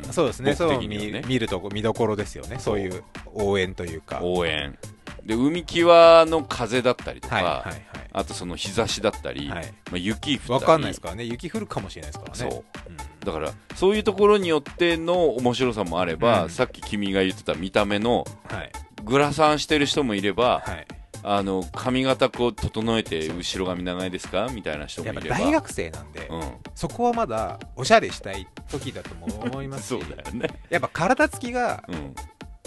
[0.00, 0.12] ん。
[0.12, 0.52] そうですね。
[0.52, 0.88] 僕そう見
[1.26, 2.58] 見るとこ見どころですよね。
[2.58, 2.80] そう。
[2.80, 4.20] いう応援というか。
[4.22, 4.76] 応援。
[5.24, 7.82] で海際の風だったりとか、はいはい。
[8.12, 9.66] あとその日差しだったり、はい。
[9.66, 10.54] まあ、雪降ったり。
[10.54, 11.24] わかんないですからね。
[11.24, 12.50] 雪降るかもしれないですからね。
[12.50, 12.64] そう。
[12.88, 12.96] うん。
[13.20, 16.50] だからそういうところによっての面白さもあれば、うん。
[16.50, 18.72] さっき君が言ってた見た目のはい。
[19.04, 20.86] グラサンしてる人もいれば、はい
[21.22, 24.48] あの髪型こう整えて後ろ髪長いですか？
[24.52, 25.36] みたいな人もいれば。
[25.36, 26.42] 大学生なんでうん、
[26.74, 32.14] そこはまだおしゃれしたい時だとも思います そうしだよね、やっぱ体つきがうん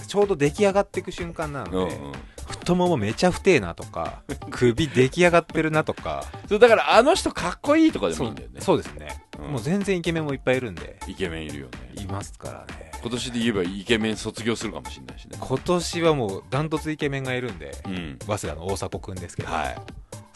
[0.06, 2.12] ちょうど出来上がっていく瞬間なうんのでうん、
[2.48, 4.22] 太ももめちゃ太えなとか
[4.52, 6.26] 首出来上がってるなとか。
[6.48, 8.62] そうだからあの人かっこいいとかでもいいんだよね。
[8.62, 9.24] そうですね。
[9.40, 9.52] うん。
[9.52, 12.04] もう全然イケメンもいっぱいいるんでイケメンいるよね。
[12.04, 12.92] いますからね。
[13.02, 15.38] 今年で言えばイケメン卒業するかもしれないしね。
[15.40, 18.20] 今年はもうダントツイケメンがいるんでうん。
[18.26, 19.52] 早稲田の大迫くんですけど。
[19.52, 19.76] はい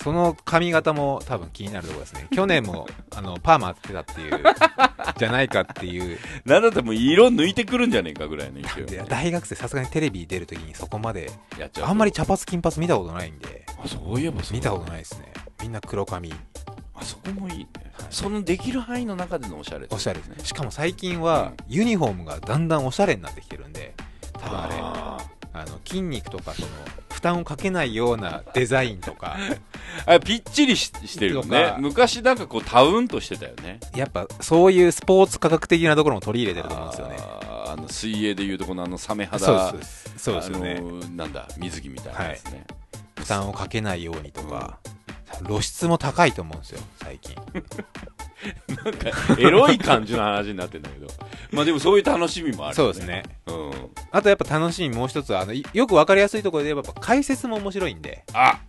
[0.06, 2.28] その髪型も多分気になるところですね。
[2.32, 4.40] 去年もあのパーマ当てたっていう
[5.18, 6.20] じゃないかっていう。
[6.46, 8.86] なんだったらもう色抜いてくるんじゃねえかぐらいの勢い。
[8.86, 11.90] でで大学生さすがにテレビ出るときにそこまでやっちゃうと。
[11.90, 13.66] あんまり茶髪金髪見たことないんで。
[13.84, 15.34] あそういえばそう見たことないですね。
[15.64, 16.32] みんな黒髪。
[16.94, 18.06] あそこもいいね、はい。
[18.12, 20.36] そのできる範囲の中でのおしゃれおしゃれですね。
[20.36, 23.96] ねしかも最近はユニフォームがだんだんおしゃれになってきてるんで
[24.46, 25.18] 多分あれあ
[25.54, 26.68] あの筋肉とかその
[27.12, 29.38] 負担をかけないようなデザインとか。
[29.40, 29.60] ー
[30.06, 31.76] あぴっちりししてるよね。
[31.80, 33.80] 昔なんかこうタウンとしてたよね。
[33.96, 37.18] やっぱそういうスポーツ科学的なところも取り入れてると思うんですよね。
[37.68, 39.70] あの水泳でいうとこのあのサメ肌。
[39.72, 40.14] そうです。
[40.18, 40.82] そうですよね。
[41.16, 42.66] なんだ水着みたいなやつね、
[43.18, 44.80] 負担をかけないようにとか、
[45.44, 47.36] 露出も高いと思うんですよ最近
[48.84, 51.08] なんかエロい感じの話になってんだけど。
[51.52, 53.24] まあでもそういう楽しみもあるよそうですね。
[53.48, 53.72] うん。
[54.12, 58.24] あとやっぱ楽しみもう一つはあのいよくわかりやすいところで言えばやっぱ解説も面白いんで。
[58.34, 58.60] あ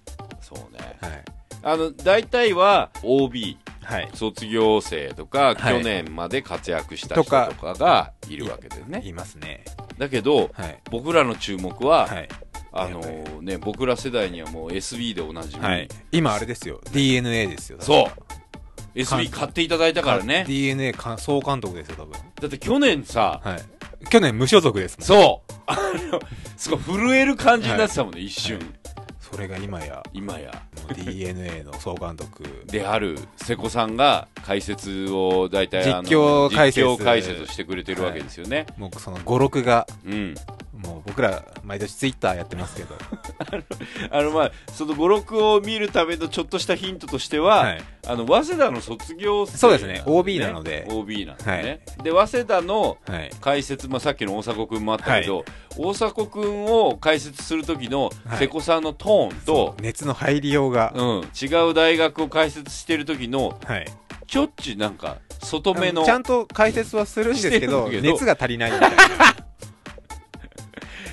[0.40, 0.98] そうね。
[1.00, 1.24] はい。
[1.62, 4.08] あの大体は OB はい。
[4.14, 5.78] 卒業生とか、はい。
[5.78, 9.02] 去年まで活躍した人とかがいるわけですね。
[9.04, 9.64] いますね。
[9.98, 10.80] だけどはい。
[10.90, 12.28] 僕らの注目は、はい。
[12.78, 13.00] あの
[13.40, 15.88] ね僕ら世代にはもう SB でおなじみ、はい。
[16.12, 16.80] 今あれですよ。
[16.92, 17.78] DNA ですよ。
[17.80, 18.22] そう
[18.96, 20.44] SB 買っていただいたからね。
[20.48, 22.12] DNA か総監督ですよ多分。
[22.12, 24.06] だって去年さはい。
[24.08, 25.06] 去年無所属ですもん。
[25.06, 25.52] そう。
[25.66, 25.76] あ
[26.12, 26.20] の
[26.56, 28.66] すごい震える感じになってたもんね、一瞬、はい。
[29.20, 30.62] それが今や今や。
[30.94, 32.44] DNA の総監督。
[32.66, 36.88] である瀬古さんが解説を大体実況解説。
[36.88, 40.34] 実況解説してくれてるわけですよね、もうその語録がうん。
[40.72, 42.94] もう僕ら毎年ツイッターやってますけど。
[44.10, 50.02] あのまあその語録を見るためのちょっとしたヒントとしては、はいあの早稲田の卒業生そうですね。
[50.06, 50.86] OB なので。
[50.88, 53.30] OB なんでね、で早稲田のはい。
[53.40, 55.44] 解説、まあ、さっきの大迫君もあったけど、
[55.76, 58.38] 大迫君を解説する時のはい。
[58.38, 60.92] 瀬古さんのトーンと、熱の入りようが。
[60.94, 63.86] うん、違う大学を解説してる時のはい。
[64.26, 68.02] ちょっちなんか外目のちゃんと解説はするんですけどけど。
[68.02, 68.96] 熱が足りないみたいな。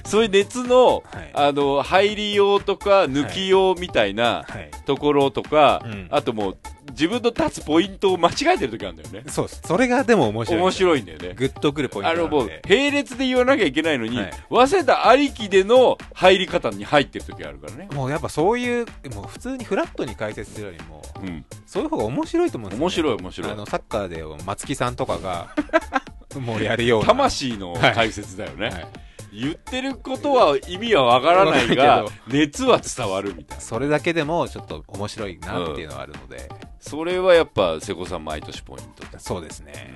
[0.06, 1.32] そういう熱の,、はい。
[1.34, 4.70] あの入りようとか抜きようみたいなはい。
[4.86, 6.08] ところとか、うん。
[6.12, 6.58] あともう
[6.92, 9.24] 自分の立つポイントを間違えてる時あるんだよね。
[9.28, 9.62] そうです。
[9.66, 11.34] それがでも面白い面白いんだよね。
[11.36, 14.32] グッとくるポイントあのもう並列で言わなきゃいけないのに、はい。
[14.50, 23.52] 早稲田ありきでの入り方に入ってる時あるからね、もうやっぱそういうもう普通にフラットに解説するよりもうん、そういう方が面白いと思うんですよ、ね、面白い面白い。
[23.52, 25.56] あのサッカーで松木さんとかが
[26.40, 27.08] もうやるような。
[27.08, 28.88] 魂の解説だよね、はい。
[29.34, 33.64] 言ってることは意味はわからないが熱は伝わるみたいな。
[33.64, 36.50] それだけでもちょっと面白いなっていうのはあるので、
[36.84, 39.96] それはやっぱ瀬古さん毎年ポイントだ、そうですうね、ん、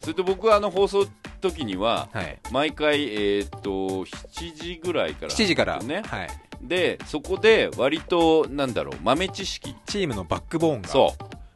[0.00, 1.06] それと僕はあの放送
[1.40, 2.38] 時にははい。
[2.50, 6.02] 毎回えーっと7時ぐらいから7時から、ね。
[6.04, 6.28] はい、
[6.60, 9.76] でそこで割となんだろう豆知識。
[9.86, 10.88] チームのバックボーンが。
[10.88, 11.14] そ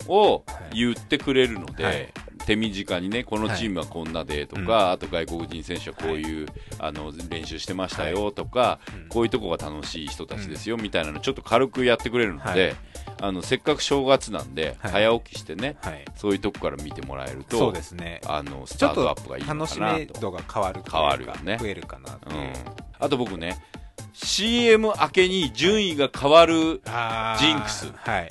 [0.09, 0.13] う。
[0.13, 0.79] をはい。
[0.79, 2.09] 言ってくれるので、はい
[2.47, 6.47] 手短にねこのチームはこんなでとか、あと外国人選手はこういう、
[6.79, 9.09] あの練習してましたよとか、うん。
[9.09, 12.77] こういうとこが楽しい人たちですよみたいなのちょっと軽くやってくれるので、はい。
[13.21, 14.93] あのせっかく正月なんで、はい。
[14.93, 16.05] 早起きしてねはい。
[16.17, 18.21] そういうとこから見てもらえるとそうですね。
[18.27, 19.99] あのスタートアップがいいの楽しかなと。
[19.99, 21.59] め度が変わる変わるよね。
[21.61, 22.53] 増えるかなう、うん、
[22.99, 23.63] あと僕ね
[24.13, 26.83] CM 明けに順位が変わる、
[27.39, 27.91] ジンクス。
[27.97, 28.29] はい。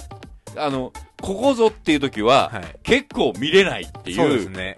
[0.55, 0.91] あの
[1.21, 2.75] ここぞっていう時は、はい。
[2.83, 4.77] 結構見れないっていうそうですね。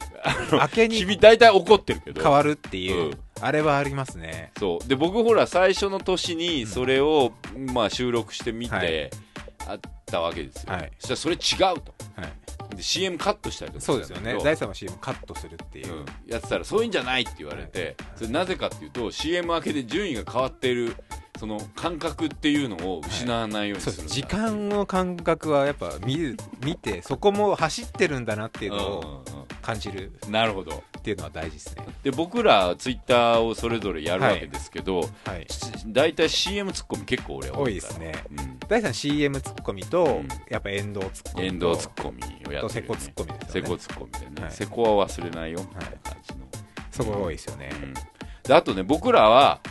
[0.51, 2.21] 明けに君大体怒ってるけど。
[2.21, 3.17] 変わるっていう、うん。
[3.41, 4.51] あれはありますね。
[4.59, 4.87] そう。
[4.87, 7.33] で僕ほら最初の年にそれを、
[7.73, 9.09] まあ、収録してみて、はい。
[9.65, 10.91] あったわけですよ、はい。
[10.99, 11.93] そしたらそれ違うと。
[12.15, 12.75] はい。
[12.75, 14.21] で CM カットしたりとかそうですよね。
[14.21, 20.95] したんだけど第3の CM カットするっていう、うん、やってたらそういうんじゃないって言われて、それなぜかっていうと CM 明けで順位が変わっている
[21.39, 24.01] その感覚っていうのを失わないようにするんだ。
[24.01, 24.15] そうです。
[24.15, 29.25] 時間の感覚はやっぱ見る見てそこも走ってるんだなっていうのを
[29.61, 30.31] 感じるうん。
[30.31, 30.83] なるほど。
[30.97, 31.85] っていうのは大事ですね。
[32.03, 35.05] で僕らツイッターをそれぞれやるわけですけど、は
[35.37, 35.45] い。
[35.49, 38.13] し大体 CM ツッコミ結構俺は多いですね。
[38.29, 40.27] うん、第3 CM ツッコミと、うん。
[40.49, 43.61] やっぱ遠藤ツッコミと遠藤ツッコミをやとってる、ね、セコツッコミですよね。
[43.61, 44.51] セコツッコミでね、はい。
[44.53, 45.59] セコは忘れないよ。
[45.59, 46.39] みたいな感じの、
[46.91, 47.93] そこが多いですよね、うん。
[48.43, 49.61] であとね僕らは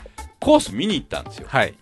[0.43, 1.47] コース見に行ったんですよ。
[1.49, 1.74] はい。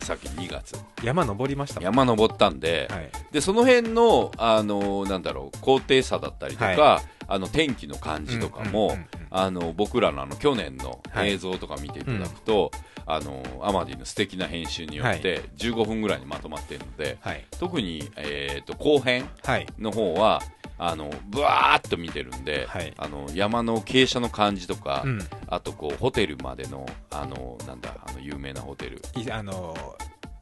[0.00, 0.74] さっき2月。
[1.04, 1.84] 山登りましたもん。
[1.84, 3.10] 山登ったんで、はい。
[3.30, 9.06] でその辺の、あのなんだろう高低差だったりとか、はあの天気の感じとかも、うんうんうんうん。
[9.30, 11.30] あの僕らのあの去年のはい。
[11.30, 12.72] 映像とか見ていただくと、
[13.06, 17.44] あのアマディの素敵な編集によって15分ぐらいにまとまっているので、はい。
[17.60, 19.66] 特に、えー、と後編はい。
[19.78, 20.42] の方は
[20.84, 22.92] あのブワーっと見てるんで、はい。
[22.96, 25.20] あの山の傾斜の感じとか、うん。
[25.46, 29.00] あとこうホテルまでのあのなんだあの有名なホテル。
[29.16, 29.74] いあの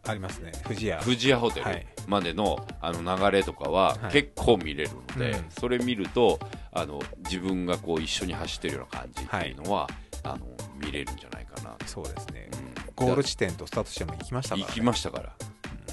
[0.07, 0.53] ありますね。
[0.64, 0.99] 富士屋。
[1.03, 1.86] 富士屋ホテルはい。
[2.07, 4.12] までのあの流れとかははい。
[4.12, 5.45] 結構見れるので、うん。
[5.51, 6.38] それ見ると
[6.72, 9.88] あの自分がこう一緒に走ってるような感じっていうのは、
[10.22, 10.38] あの
[10.78, 12.49] 見れるんじゃないかな、そうですね。
[12.53, 13.07] うん。
[13.07, 15.32] ゴール地点とスタート地点も行きましたから、行ね、きましたから。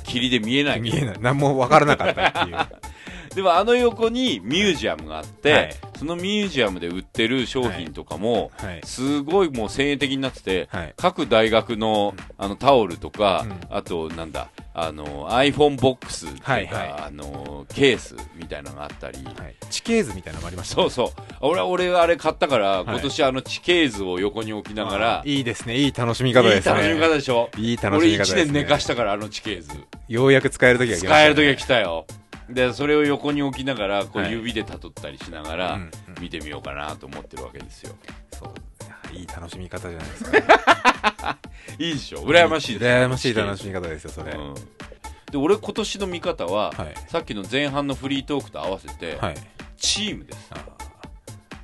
[0.04, 0.80] 霧で見えない。
[0.80, 1.18] 見えない。
[1.20, 2.58] 何も分からなかったっていう
[3.34, 5.76] でもあの横にミュージアムがあって、はい。
[5.98, 8.82] そのミュージアムで売ってる商品とかも、はい。
[8.84, 10.94] すごいもう先鋭的になってて、はい。
[10.98, 13.76] 各大学のあのタオルとか、うん。
[13.76, 16.90] あとなんだあの iPhone ボックスとか、はいはい。
[17.08, 19.56] あのケースみたいなのがあったり、はい。
[19.70, 21.10] 地形図みたいなのもありましたそうそう。
[21.42, 22.84] 俺は俺はあれ買ったから、い。
[22.84, 25.78] 今年あの地形図を横に置きながら、いいですね。
[25.78, 26.76] いい楽しみ方ですね。
[26.76, 27.50] いい楽しみ方でしょ。
[27.58, 28.44] いい楽し俺1み方ですね。
[28.46, 29.72] 年寝かしたからあの地形図。
[30.08, 32.06] ようやく使える時が来た、ね、使える時が来たよ
[32.50, 34.32] でそれを横に置きながらこうはい。
[34.32, 35.80] 指でたどったりしながら、
[36.22, 37.96] 見てみようかなと思ってるわけですよ。
[38.32, 39.16] そう。
[39.16, 41.38] いい楽しみ方じゃないですか。
[41.80, 42.20] いいでしょ。
[42.24, 44.56] 羨ましいです羨ましい楽しみ方ですよそれ、うん。
[44.56, 46.94] で俺今年の見方は、はい。
[47.08, 49.36] さっきの前半のフリートークと合わせて、はい。
[49.78, 50.52] チームです。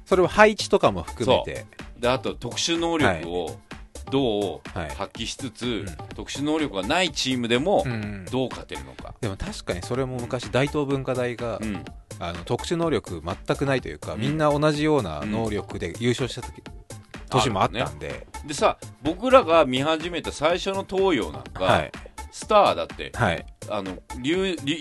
[0.06, 1.66] それは配置とかも含めて。
[1.98, 3.58] であと特殊能力を
[4.14, 5.86] どうはい発揮しつつ、ん
[6.16, 8.26] 特殊能力がないチームでもうん。
[8.32, 11.84] どう勝てるのか、でも確かにそれも昔大東文化大が、うん。
[12.20, 14.22] あの特殊能力全くないというか、うん。
[14.22, 16.62] みんな同じような能力で優勝した時、
[17.30, 21.92] 年もあったんで、でさ僕らが見始めた最初の東洋なんか、はい。
[22.32, 23.44] スターだってはい。
[23.68, 23.98] あの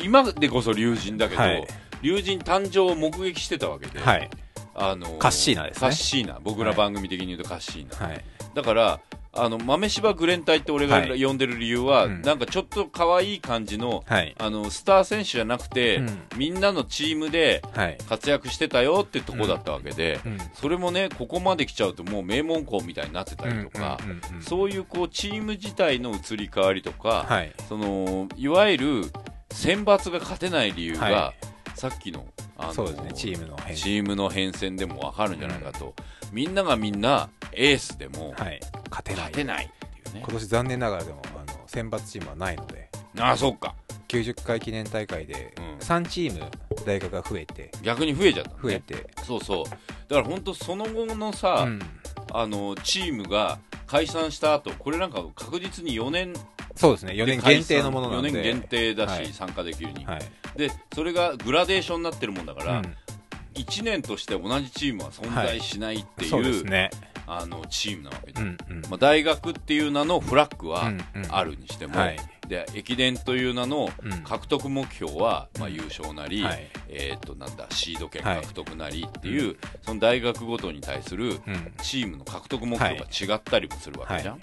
[0.05, 1.66] 今でこそ竜神だけど、はい。
[2.03, 4.28] 竜神誕生を目撃してたわけで、はい。
[4.74, 5.80] あのカッシーナですね。
[5.80, 6.39] カッシーナ。
[6.43, 8.22] 僕ら番組的に言うとカッシーナ、はい。
[8.55, 9.01] だから
[9.35, 11.22] あの豆柴グレン隊って俺がはい。
[11.22, 12.22] 呼んでる理由は、うん。
[12.22, 14.35] なんかちょっと可愛い感じのはい。
[14.39, 16.22] あのスター選手じゃなくて、うん。
[16.37, 20.39] みんなのチームではい、活躍してたよってとこだったわけで、うん。
[20.55, 23.99] それもねここまで来ちゃうともう名門校みたいになってたりとか、
[24.41, 27.53] そういうこうチーム自体の移り変わりとか、はい。
[27.68, 29.05] そのいわゆる
[29.51, 31.35] 選抜が勝てない理由が、は
[31.74, 32.26] さっきの
[32.57, 35.95] あのそうですねチームの変チームの変遷でも分かるんじゃないかと、
[36.33, 38.61] みんながみんなエースでもはい。
[38.91, 39.20] 勝てない。
[39.20, 40.22] 勝てないっていうね。
[40.24, 42.89] 今年残念ながらでもあの選抜チームはないので。
[43.18, 43.74] ああそっか。
[44.09, 45.78] 90回記念大会でうん。
[45.78, 46.51] 3チーム
[46.87, 47.70] 大学が増えて。
[47.83, 48.62] 逆に増えちゃったのね。
[48.62, 49.64] 増えて、そうそう。
[49.64, 51.80] だから本当その後のさ、うん。
[52.33, 56.33] あのチームが解散した後これなんか確実に4年
[56.76, 57.12] そうですね。
[57.12, 58.30] 4年限定のものなんで。
[58.30, 59.26] 4年限定だし、はい。
[59.26, 60.22] 参加できるに、はい。
[60.57, 62.97] でそれがグラデーションになってるもんだから、うん
[63.55, 66.90] 1年として同じチームは存在しないっていう,、そうですね。
[67.26, 68.82] あのチームなわけで、うんうん。
[68.82, 71.34] まあ、大学っていう名のフラッグはうんうん。
[71.34, 72.18] あるにしても、はい。
[72.48, 74.12] で駅伝という名のうん。
[74.22, 76.68] 獲得目標は、まあ、優勝なり、はい。
[76.88, 78.42] えー、となんだシード権はい。
[78.42, 81.40] 獲得なりっていう、その大学ごとに対するうん。
[81.82, 84.40] チームの獲得目標が違ったりもするわけじゃん、は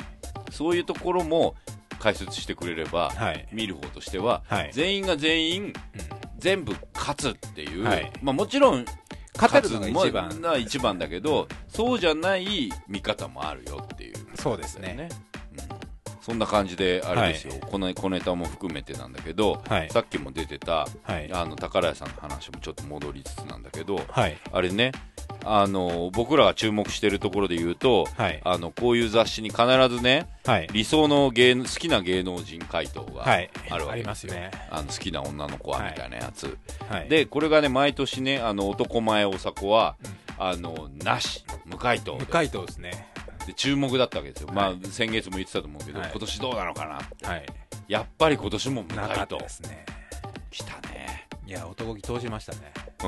[0.51, 1.55] そういうところも
[1.99, 3.47] 解説してくれれば、はい。
[3.51, 4.71] 見る方としては、はい。
[4.73, 5.73] 全員が全員
[6.39, 8.11] 全部勝つっていう、はい。
[8.21, 8.85] まあ、もちろん
[9.41, 14.15] 勝てるのが一番勝つのが一番だけどそうじゃない見方もあるよっていう。
[14.35, 14.93] そうですね。
[14.93, 15.09] ね、
[15.71, 15.88] うん
[16.21, 19.89] そんな感じであれですよ、この小ネタも含めてなんだけど、はい。
[19.89, 21.29] さっきも出てたはい。
[21.31, 24.37] あの宝屋さんの話もちょっと戻りつつなんだけどはい。
[24.51, 24.91] あれね
[25.45, 28.41] あの僕らが注目してるところで言うとはい。
[28.43, 30.67] あのこういう雑誌に必ずねはい。
[30.73, 33.49] 理想の芸好きな芸能人回答がはい。
[33.69, 34.51] あるわありけですよ、ね。
[34.69, 36.57] あの好きな女の子はみたいなやつ、
[36.89, 37.09] はい。
[37.09, 39.95] でこれがね毎年ねあの男前おさこは、
[40.37, 43.07] あのなし無回答で無回答ですね
[43.49, 44.85] で注目だったわけですよ、まあはい。
[44.85, 46.09] 先月も言ってたと思うけど、はい。
[46.11, 47.45] 今年どうなのかなはい。
[47.87, 49.85] やっぱり今年も無なかった回答ですね。
[50.51, 51.27] 来たね。
[51.47, 52.71] いや男気通しましたね。
[53.03, 53.07] う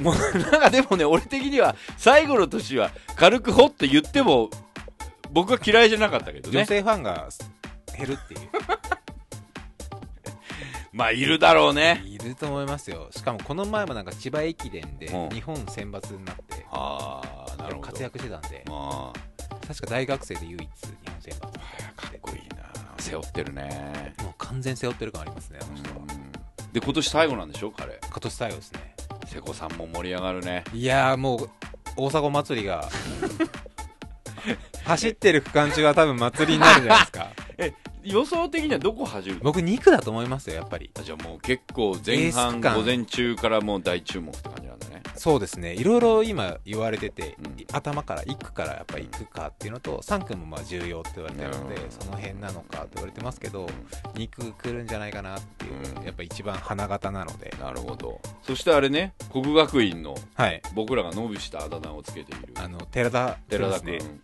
[0.00, 0.04] ん。
[0.04, 4.50] もうなんかでもね俺的には最後の年は軽くほっと言っても
[5.32, 6.58] 僕は嫌いじゃなかったけどね。
[6.60, 7.28] 女性ファンが
[7.96, 8.40] 減るっていう。
[10.92, 12.00] まあいるだろうね。
[12.06, 13.08] いると思いますよ。
[13.10, 15.30] しかもこの前もなんか千葉駅伝でうん。
[15.30, 17.20] 日本選抜になってあ
[17.50, 17.88] あなるほど。
[17.88, 18.64] 活躍してたんで。
[18.68, 19.12] ま
[19.66, 20.68] 確か大学生で唯一日
[21.10, 21.50] 本選抜あ
[21.96, 22.64] かっこいいな。
[22.98, 25.90] 背負ってるねもう完全背負ってる感ありますねあうの人。
[25.90, 26.06] はん。
[26.72, 27.98] で今年最後なんでしょ彼？
[28.02, 28.94] 今年最後ですね。
[29.26, 30.64] 瀬古さんも盛り上がるね。
[30.72, 31.50] いやーもう
[31.96, 32.88] 大阪祭りが
[34.84, 37.30] 走ってる区間中は多分祭りになるんじゃないですか。
[38.04, 39.36] 予想的にはどこ走る？
[39.36, 40.90] の僕2区だと思いますよやっぱり。
[40.98, 45.02] あじゃあもう結構前半午前中からもう大注目って感じなんだね。
[45.16, 45.72] そうですね。
[45.72, 47.56] いろいろ今言われてて、うん。
[47.72, 51.90] 頭から1区からやっぱり行くかっていうのと3区もまあ重要って言われてるので、うん。
[51.90, 53.66] その辺なのかと言われてますけど、
[54.16, 56.04] 2区来るんじゃないかなっていう、うん。
[56.04, 57.54] やっぱ一番花形なので。
[57.58, 58.20] なるほど。
[58.42, 60.60] そしてあれね国学院のはい。
[60.74, 62.52] 僕らが伸びしたあだ名をつけている。
[62.56, 64.20] あの寺田寺田君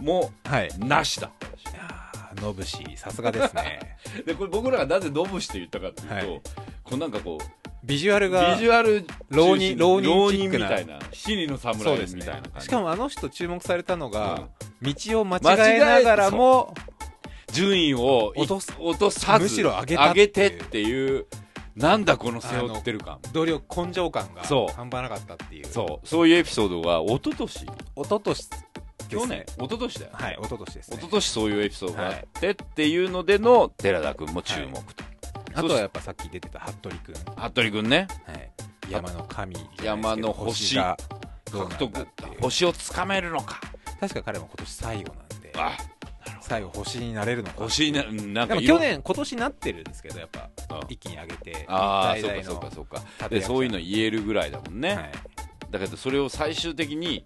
[0.00, 0.70] もはい。
[0.78, 1.76] なしだったらしい。
[1.76, 3.96] やーノブシさすがですね。
[4.20, 6.26] い でこれ僕らがなぜノブシと言ったかっていうと、はい。
[6.84, 12.66] こうなんかこうビジュアルビがジュアル浪人浪人みたいな七人の侍ですねみたいな感じ。
[12.66, 14.48] しかもあの人注目されたのが、
[14.82, 14.92] うん。
[14.92, 16.74] 道を間違えながらも
[17.52, 18.74] 順位をい落とす。
[18.78, 21.26] 落とさずむしろ上げたってっていう
[21.76, 23.18] なんだこの背負ってる感。
[23.32, 24.74] 努力根性感がそう。
[24.74, 25.66] 半端なかったっていう。
[25.66, 26.06] そう。
[26.06, 27.68] そういうエピソードが一昨年一
[28.04, 28.50] 昨年
[29.10, 30.96] 去年一昨年だよはい一昨年ですね。
[30.96, 35.04] 一昨年そういうエピソードがあってっていうのでの寺田君も注目と、
[35.54, 37.14] あとはやっぱさっき出てた服部君。
[37.14, 38.08] 服部君ね。
[38.26, 38.50] はい。
[38.90, 40.96] 山の神山の星獲
[41.78, 42.06] 得
[42.40, 43.60] 星をつかめるのか。
[44.00, 45.76] 確か彼も今年最後なんであ
[46.40, 47.64] 最後星になれるのか。
[47.64, 53.28] 星になうんなんか色去年今年なってるんですけどやっぱあ一気に上げてああそうかそうかそうか。
[53.28, 55.12] でそういうの言えるぐらいだもんね、はい。
[55.70, 57.24] だけどそれを最終的に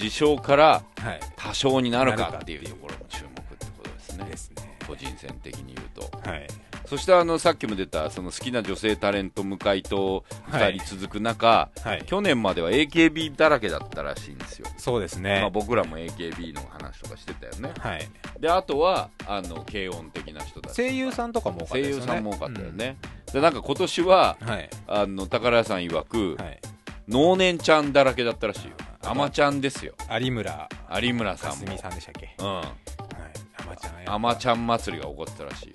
[0.00, 1.20] 自称からはい。
[1.36, 4.24] 多少になるかってていううところも注目ってことですね。
[4.24, 4.76] ですね。
[4.86, 6.28] 個人戦的に言うと。
[6.28, 6.46] はい。
[6.86, 12.02] そしてあのさっきも出たその好きな女性タレント向井と2人続く中、はい。
[12.04, 17.72] 去年までは AKB だらけだったらしいんですよ、そうですまあ、ね僕らも AKB の話とかしてたよね。
[17.78, 18.08] はい。
[18.40, 21.88] であとはあの軽音的な人たち声優さんとかも多かったね。
[21.88, 22.96] 優さんも多かったよね、
[23.32, 24.70] でなんか今年はうんはい。
[24.88, 26.60] あの宝屋さん曰く、はい。
[27.06, 28.72] 能年ちゃんだらけだったらしいよ
[29.02, 29.94] ああまちゃんですよ。
[30.20, 30.68] 有村。
[31.02, 31.56] 有村さんも。
[31.56, 32.36] 架純さんでしたっけ？
[32.38, 32.46] うん。
[32.46, 32.66] はい。
[32.66, 34.12] あまちゃんやっぱ。
[34.14, 35.74] あまちゃん祭りが起こってたらしいよ。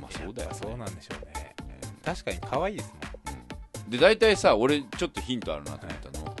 [0.00, 1.54] まあそうだよ、ね、やっぱそうなんでしょうね。
[2.04, 2.94] 確かに可愛いです
[3.84, 3.90] うん。
[3.90, 6.36] で大体さ俺ちょっとヒントあるなと思ったの、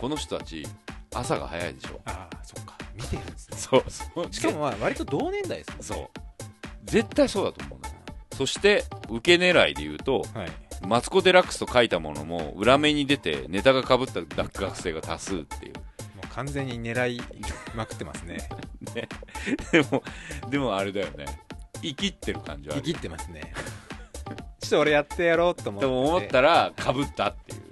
[0.00, 0.66] この人たち
[1.14, 2.00] 朝が早いでしょ。
[2.06, 2.76] ああそっか。
[2.94, 3.56] 見てるんですね。
[3.56, 4.32] そうそう。
[4.32, 5.84] しかもまあ割と同年代ですもんね。
[5.84, 6.08] そう。
[6.84, 7.84] 絶対そうだと思うの
[8.36, 10.48] そして受け狙いで言うとはい
[10.82, 15.72] マツコ・デラックスと書いたものも裏目に出てネタがかぶった学生が多数っていう。
[15.74, 17.20] もう完全に狙い
[17.74, 18.48] まくってますね。
[19.72, 20.02] でも
[20.50, 21.26] でもあれだよね。
[21.82, 23.52] 生きってる感じは生きってますね。
[24.60, 25.86] ちょっと俺やってやろうと思って。
[25.86, 27.62] と思ったらかぶったっていう。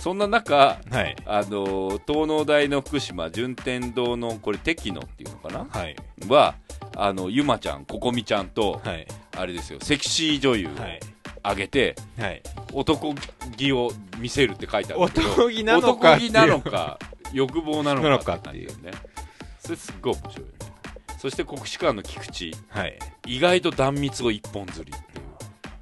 [0.00, 1.16] そんな中はい。
[1.26, 5.66] あの東農大の福島順天堂のこれ敵野っていうのかな？
[5.68, 5.96] はい。
[6.28, 6.54] は
[6.96, 9.06] あのゆまちゃんここみちゃんとはい。
[9.36, 10.68] あれですよセクシー女優。
[10.68, 11.00] をはい
[11.44, 12.42] 上げて、はい。
[12.72, 13.14] 男
[13.56, 16.98] 気を見せるって書いてある男気なのか男気なのか
[17.32, 18.68] 欲望なのかなのかっていう。
[18.68, 18.98] 感じだよね
[19.60, 20.46] それすっごい面白い。
[20.46, 20.58] よね
[21.18, 22.52] そして国士舘の菊池。
[22.68, 22.98] はい。
[23.26, 25.28] 意外と断蜜を一本釣りっていう。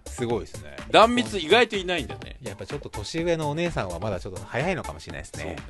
[0.06, 0.76] すごいですね。
[0.90, 2.36] 断蜜意外といないんだね。
[2.42, 5.60] やっぱちょっと年上のお姉さんはまだちょっと早いのかもしれないですそうねね。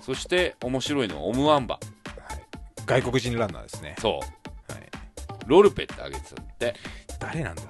[0.00, 1.78] そして面白いのはオムワンバ。
[2.26, 2.42] はい。
[2.86, 3.96] 外国人ランナーですね。
[4.00, 4.20] そ
[4.68, 4.72] う。
[4.72, 4.88] はい。
[5.46, 6.74] ロルペってあげてたって。
[7.20, 7.62] 誰なんだ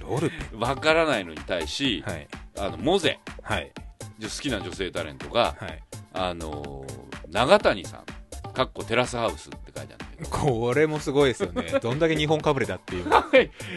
[0.00, 2.28] ロルペわからないのに対し、はい。
[2.58, 3.18] あのモゼ。
[3.42, 3.72] はい。
[4.20, 5.82] 好きな女性タレントが、はい。
[6.12, 8.52] あのー長谷さん。
[8.52, 11.62] かっこテラスハウスって書いてあるこれもすごいですよね。
[11.80, 13.06] どんだけ日本かぶれだっていう。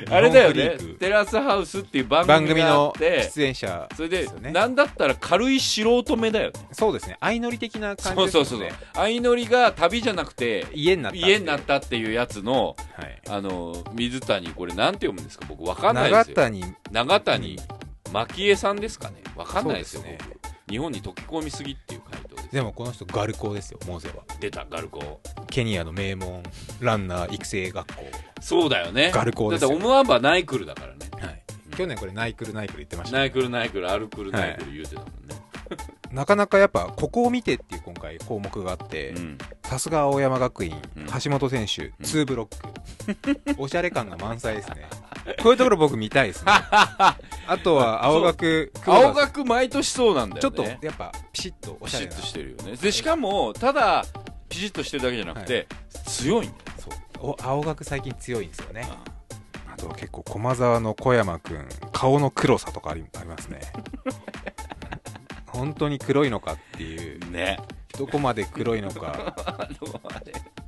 [0.10, 0.78] あれだよね。
[1.00, 6.54] テラスハウスっていう番組の出演者それでなんだったら軽い素人目だよね。
[6.72, 7.18] そうですね。
[7.20, 13.22] 相乗り的な感そうそうそうじですよね相乗りが旅じゃなくて家になった家になったっていうやつのはい。
[13.30, 16.36] あの水谷これなんて読むんですか僕わかんないですよ。
[16.36, 17.60] 長谷長谷
[18.12, 19.16] 蒔絵さんですかね。
[19.36, 20.34] わかんないですよそうですね。
[20.34, 20.41] 僕
[20.72, 22.52] 日本に溶け込みすぎっていう回答です。
[22.52, 24.24] でもこの人ガルコですよモーゼは。
[24.40, 26.44] 出たガルコケニアの名門
[26.80, 28.04] ランナー育成学校。
[28.40, 29.12] そうだよね。
[29.14, 29.70] ガルコですよ。
[29.70, 31.10] だってオムアンバナイクルだからね。
[31.20, 31.44] はい。
[31.76, 33.20] 去年これナイクルナイクル言ってましたね。
[33.20, 35.36] ナイクルナイクルアルクルナイクル言うてたもんね、
[36.12, 39.38] なかなかやっぱここを見てっていう今回項目があってうん。
[39.66, 41.06] さすが青山学院、うん。
[41.22, 43.56] 橋本選手、2ブロック。
[43.62, 44.88] おしゃれ感が満載ですね
[45.42, 46.52] こういうところ僕見たいですね。
[46.72, 47.18] あ
[47.64, 50.42] とは青学青学毎年そうなんだよね。
[50.42, 52.12] ちょっとやっぱピシッとおしゃれな。
[52.12, 52.76] ピシッとしてるよね。
[52.76, 54.06] でしかもただ
[54.50, 55.68] ピシッとしてるだけじゃなくて、
[56.06, 56.56] 強いんだよ。
[56.78, 56.94] そう。
[57.32, 58.88] お青学最近強いんですよね。
[59.72, 63.62] あとは結構駒沢の小山くん顔の黒さとかありありますね。
[65.48, 67.32] 本当に黒いのかっていう。
[67.32, 67.60] ね。
[67.98, 69.36] どこまで黒いのか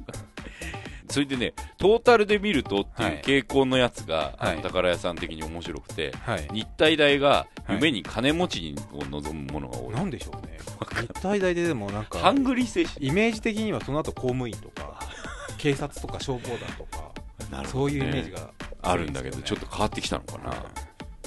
[1.13, 3.13] それでねトータルで見るとってはい。
[3.13, 4.57] いう傾向のやつが、はい。
[4.63, 6.47] 宝屋さん的に面白くてはい。
[6.51, 7.75] 日体大がはい。
[7.75, 10.57] 夢に金持ちを望むものが多い、なんでしょうね。
[11.01, 13.05] 日体大ででもなんかハングリー精神。
[13.05, 14.99] イメージ的にはその後公務員とか
[15.59, 17.67] 警察とか消防団とかね。
[17.67, 18.49] そういうイメージが
[18.81, 20.59] あるんだけどちょっと変わってきたのかな、はい。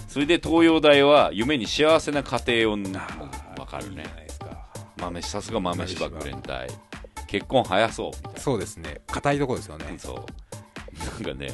[0.08, 2.92] それで東洋大は夢に幸せな家庭を分
[3.66, 4.04] かるね。
[4.96, 6.68] 豆さすが豆柴グレン隊
[7.26, 8.40] 結婚早そうみたいな。
[8.40, 9.00] そうですね。
[9.06, 9.94] 硬いとこですよね。
[9.98, 10.14] そう。
[10.98, 11.50] なんかね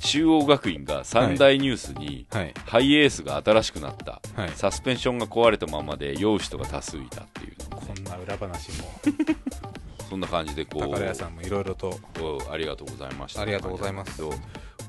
[0.00, 2.54] 中央学院が三大ニュースに、はい。
[2.66, 4.50] ハイエースが新しくなった、はい。
[4.56, 7.76] サスペンションが壊れたままで酔う人が多数いたっていうの。
[7.76, 8.90] こんな裏話も。
[10.08, 11.98] そんな感じでこう宝屋さんもいろいろと。
[12.50, 13.42] ありがとうございました。
[13.42, 14.22] ありがとうございます。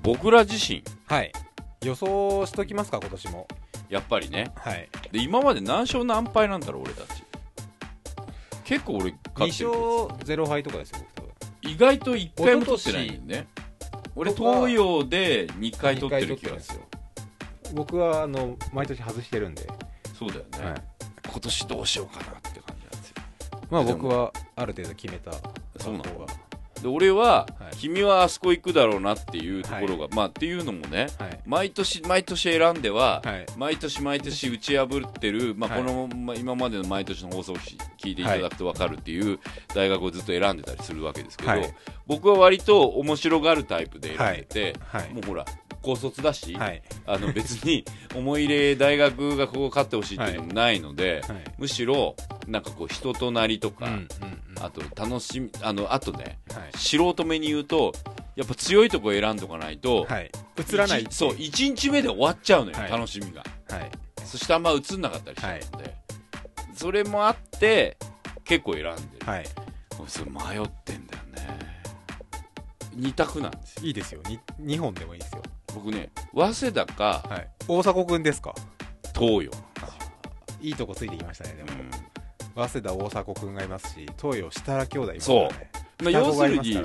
[0.02, 0.84] 僕ら自身。
[1.06, 1.32] はい。
[1.84, 3.48] 予想しときますか今年も。
[3.90, 4.52] やっぱりね。
[4.56, 4.90] はい。
[5.12, 7.24] で今まで何勝何敗なんだろう俺たち。
[8.66, 11.74] 結構俺2勝ってる勝0敗とかですよ僕多分。
[11.74, 13.48] 意外と1回も取ってないよね。
[14.16, 16.80] 俺東洋で2回取ってる気がする。
[17.74, 19.68] 僕はあの毎年外してるんで、
[20.18, 20.84] そうだよね、はい。
[21.28, 23.16] 今年どうしようかなって感じなんですよ。
[23.72, 25.32] まあ僕はある程度決めた。
[25.80, 26.34] そうなの学校が
[26.84, 27.76] で俺は、はい。
[27.78, 31.40] 君はあそこ行くだろうなっていうところが、まあっていうのもねはい。
[31.46, 33.46] 毎年毎年選んでは、はい。
[33.58, 35.84] 毎年毎年打ち破ってる、まあ、はい。
[35.84, 39.40] この、まあ今までの毎年の放送を聞いていただくと分かるっていう
[39.74, 41.74] 大学をずっと選んでたりするわけですけど、はい。
[42.06, 45.14] 僕は割と面白がるタイプで選んでて、はい。
[45.14, 45.46] もうほら
[45.84, 46.82] 高卒だし、はい。
[47.06, 51.44] あの別に 思い入れ大学がここ勝ってほしいっていうのもないので、はい。
[51.60, 52.16] むしろ
[52.48, 54.00] なんかこう人となりとか、うんうん
[54.58, 54.64] うん。
[54.64, 56.78] あと楽しみあのあとねはい。
[56.78, 57.94] 素人目に言うと
[58.36, 60.32] やっぱ強いとこ選んどかないと、はい。
[60.58, 62.92] 映らない一そう1日目で終わっちゃうのよ、はい。
[62.92, 63.44] 楽しみが。
[63.70, 63.92] はい。
[64.26, 65.96] そしてあんま映んなかったりしちゃうので、
[66.74, 67.98] それもあって
[68.46, 69.46] 結構選んでる、はい。
[70.00, 71.84] 俺それ迷ってんだよね。
[72.96, 73.86] 2択なんですよ。
[73.86, 74.22] いいですよ。
[74.28, 74.40] に
[74.78, 75.42] 2本でもいいですよ
[75.74, 77.48] 僕ね早稲田かはい。
[77.68, 78.54] 大迫くんですか？
[79.18, 79.52] 東洋。
[80.62, 81.70] いいとこついてきましたねでも。
[81.80, 81.90] うん。
[82.68, 85.72] 早稲田大迫くんがいますし東洋設楽兄弟いますからね。
[86.02, 86.80] まあ、要するに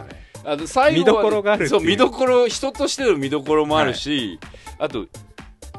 [0.44, 1.82] あの最後は見どころがあるそう。
[1.82, 4.38] 見どころ人としての見どころもあるし、
[4.78, 5.06] あと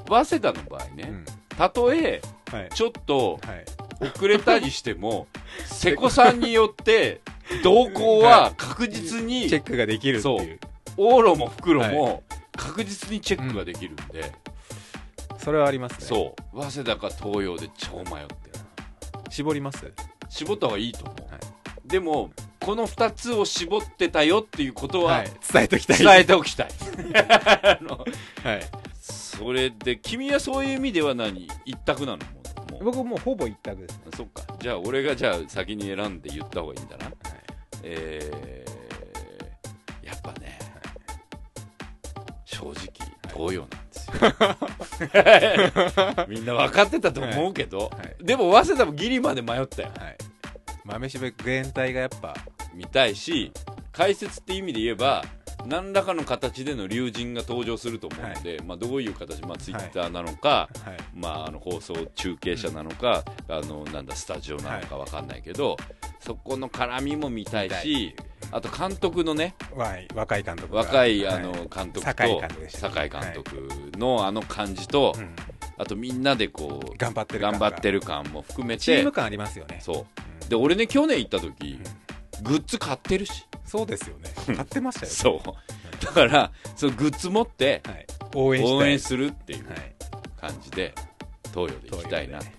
[0.07, 1.25] 早稲田の場合ね、うん。
[1.57, 2.69] たとえはい。
[2.73, 3.65] ちょっとはい。
[4.01, 5.27] 遅れたりしても
[5.65, 7.19] 瀬古さんによって
[7.63, 10.59] 動向は確実にチェックができるっていう。
[10.97, 12.23] 往路も袋も
[12.59, 14.31] 確実にチェックができるんで、
[15.37, 16.05] それはありますね。
[16.05, 16.61] そう。
[16.61, 18.27] 早稲田か東洋で超迷ってる。
[19.29, 19.91] 絞ります
[20.27, 21.87] 絞った方がいいと思う、はい。
[21.87, 25.31] でもこの2つを絞ってたよっていうことははい。
[25.53, 25.97] 伝えときたい。
[25.97, 26.69] 伝えておきたい。
[27.15, 28.05] あの
[28.43, 28.61] はい。
[28.99, 31.47] それで君はそういう意味では何？
[31.65, 32.17] 一択なの？
[32.17, 32.83] もうもう。
[32.83, 34.03] 僕もうほぼ一択ですね。
[34.15, 34.43] そっか。
[34.59, 37.11] じゃあ俺がじゃあ先に選んで言った方がいいんだな。
[37.83, 40.59] えー、やっぱね、
[42.51, 42.75] 正直
[43.33, 44.07] 東洋なんです
[45.01, 46.27] よ。
[46.27, 48.23] みんな分かってたと思うけど、はい。
[48.23, 49.89] でも早稲田もギリまで迷ったよ。
[49.97, 50.17] はい。
[50.83, 52.35] 豆柴全体がやっぱ。
[52.73, 53.51] 見たいし
[53.91, 55.25] 解説って意味で言えば
[55.65, 60.97] 何らかの形での龍神が登場すると思うので、まあ、どういう形、まあ、ツイッターなのか、はい。
[61.13, 65.75] まあ、あの放送中継者なのか、あのなんだスタジオなのか分かんないけど、
[66.21, 68.15] そこの絡みも見たいし
[68.51, 69.55] あと監督のね
[70.15, 70.81] 若い監督が。
[70.81, 75.35] 若いはあの監督と酒井監督酒井監督のあの感じと、うん。
[75.77, 79.79] あとみんなでこう頑張ってる頑張ってる感も含めてチーム感ありますよね。
[79.81, 80.05] そ
[80.47, 80.49] う。
[80.49, 81.79] で俺ね去年行った時、
[82.43, 83.45] グッズ買ってるし。
[83.65, 84.31] そうですよね。
[84.45, 85.41] 買ってましたよ、そ
[86.01, 86.05] う。
[86.05, 88.05] だからそのグッズ持ってはい、
[88.35, 89.95] 応援応援するっていうはい。
[90.39, 90.95] 感じで
[91.53, 92.53] 東洋で行きたいな、東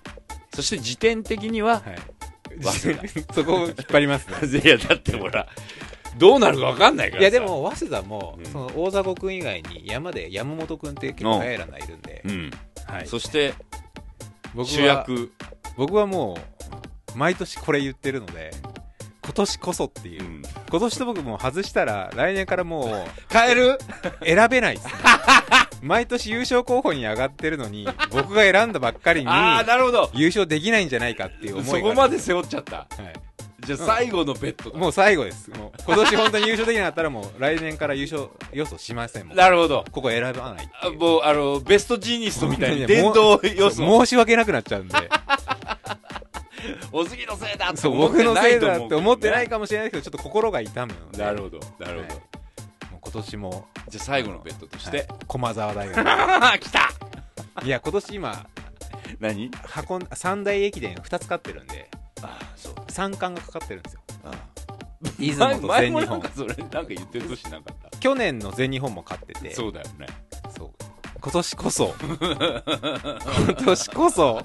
[0.54, 1.82] そして時点的には、
[3.34, 4.60] そこを引っ張りますね。
[4.64, 5.46] いやだってほら
[6.18, 7.22] どうなるか分かんないからさ。
[7.22, 8.46] いやでも早稲田も、うん。
[8.46, 12.50] その大迫君以外に山で山本君って結構速いランナーいるんで、うん、
[12.86, 13.54] はい、そして
[14.54, 15.32] 僕は主役、
[15.76, 16.36] 僕はも
[17.14, 18.50] う毎年これ言ってるので
[19.22, 23.78] 今年こそっていう、うん、今年と僕もう外したら来年からもう 変える？
[24.24, 24.92] 選べないですね
[25.82, 30.10] 毎年優勝候補に上がってるのに 僕が選んだばっかりにああなるほど。
[30.14, 32.76] 優勝できないんじゃないかっていう思いがそこまで背負っちゃった。
[32.76, 32.86] はい。
[33.66, 35.50] じゃあ最後のベッドだ、もう最後です。
[35.50, 39.36] もう今年本当に優勝できなかったらもう 来年から優勝予想しませんもん。
[39.36, 39.84] なるほど。
[39.90, 44.06] ここ選ばないあもうあのベストジーニストみたいに本当にね伝統予想。
[44.06, 44.96] 申し訳なくなっちゃうんで。
[46.92, 51.24] おすぎのせいだってそう思って僕のせいだって思ってないかかもしれないけどちょっと心が痛むので。
[51.24, 52.29] なるほどなるほど、はい
[53.12, 55.06] 今年もじゃあ最後のベッドとして、はい。
[55.26, 55.96] 駒沢大学。
[56.60, 56.90] 来た。
[57.64, 58.46] いや今年今
[59.18, 59.50] 何？
[59.64, 61.90] 箱三大駅伝2つ勝ってるんで
[62.22, 62.74] あそう。
[62.88, 64.00] 三冠がかかってるんですよ。
[64.24, 64.30] あ
[65.18, 66.06] 出雲と前全日本。
[66.06, 67.98] もなんかそれなんか言ってる年なかった。
[67.98, 69.54] 去年の全日本も勝ってて。
[69.54, 70.06] そうだよね。
[70.56, 70.70] そう。
[71.20, 71.94] 今年こそ。
[71.98, 74.42] 今年こそ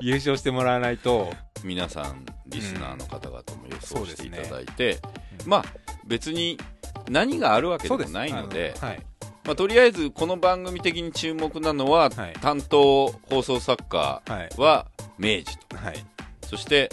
[0.00, 1.32] 優勝してもらわないと。
[1.62, 5.64] 皆さんリスナーの方々も予想していただいて、うんまあ
[6.06, 6.58] 別に
[7.08, 9.06] 何があるわけでもないのであはい。
[9.44, 12.32] まあ、とりあえずこの番組的に注目なのは、はい。
[12.40, 14.22] 担当放送作家
[14.56, 14.86] は
[15.18, 15.76] 明治と。
[15.76, 16.04] はい。
[16.46, 16.90] そして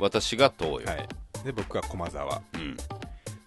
[0.00, 1.08] 私が東洋、はい。
[1.44, 2.42] で僕は駒沢。
[2.54, 2.76] うん、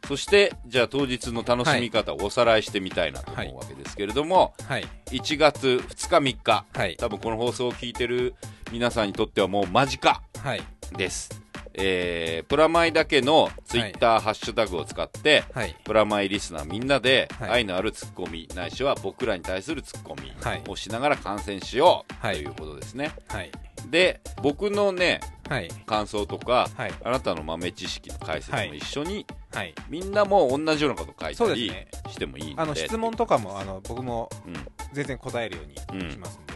[0.07, 4.87] そしてじゃあ当日の楽しみ方をおさらいしてみたいなと思うわけですけれども、はい。
[5.07, 6.65] 1月2日3日。
[6.73, 6.95] はい。
[6.97, 8.35] 多分この放送を聞いてる
[8.71, 10.61] 皆さんにとってはもう間近はい。
[10.97, 11.41] です、
[11.77, 15.75] えープラマイだけのツイッターハッシュタグを使って、はい。
[15.83, 17.49] プラマイリスナーみんなではい。
[17.49, 20.63] 愛のあるツッコミないしは僕らに対するツッコミはい。
[20.67, 22.39] をしながら観戦しようとはい。
[22.39, 23.51] いうことですね、はい。
[23.89, 25.19] で僕のね
[25.49, 25.69] はい。
[25.85, 26.93] 感想とかはい。
[27.03, 29.73] あなたの豆知識の解説も一緒に、はい。
[29.89, 31.71] みんなも同じようなこと書いたり
[32.09, 32.61] してもいいので。
[32.61, 34.53] あの質問とかもあの僕もうん。
[34.93, 36.53] 全然答えるようにしますんで、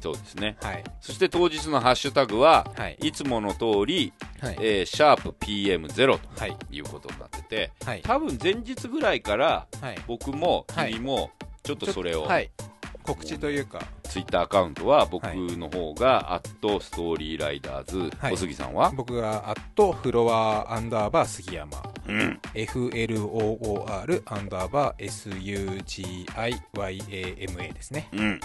[0.00, 0.56] そうですね。
[0.62, 0.84] はい。
[1.00, 2.96] そして当日のハッシュタグははい。
[3.02, 4.56] いつもの通り、はい。
[4.60, 6.80] えーシャープ PM0 はいとい。
[6.80, 8.02] うことになっててはい。
[8.02, 9.98] 多分前日ぐらいからはい。
[10.06, 10.92] 僕もはい。
[10.94, 11.30] 君も
[11.62, 12.50] ちょっとそれをはい。
[13.02, 13.80] 告知というか。
[14.08, 18.32] ツイッターアカウントは僕の方が、アットストーリーライダーズ、はい。
[18.32, 21.82] おすぎさんは、僕がアットフロアアンダーバー杉山。
[22.06, 25.04] うん、FLOOR アンダーバー
[26.74, 28.08] SUGIYAMA ですね。
[28.12, 28.40] うん。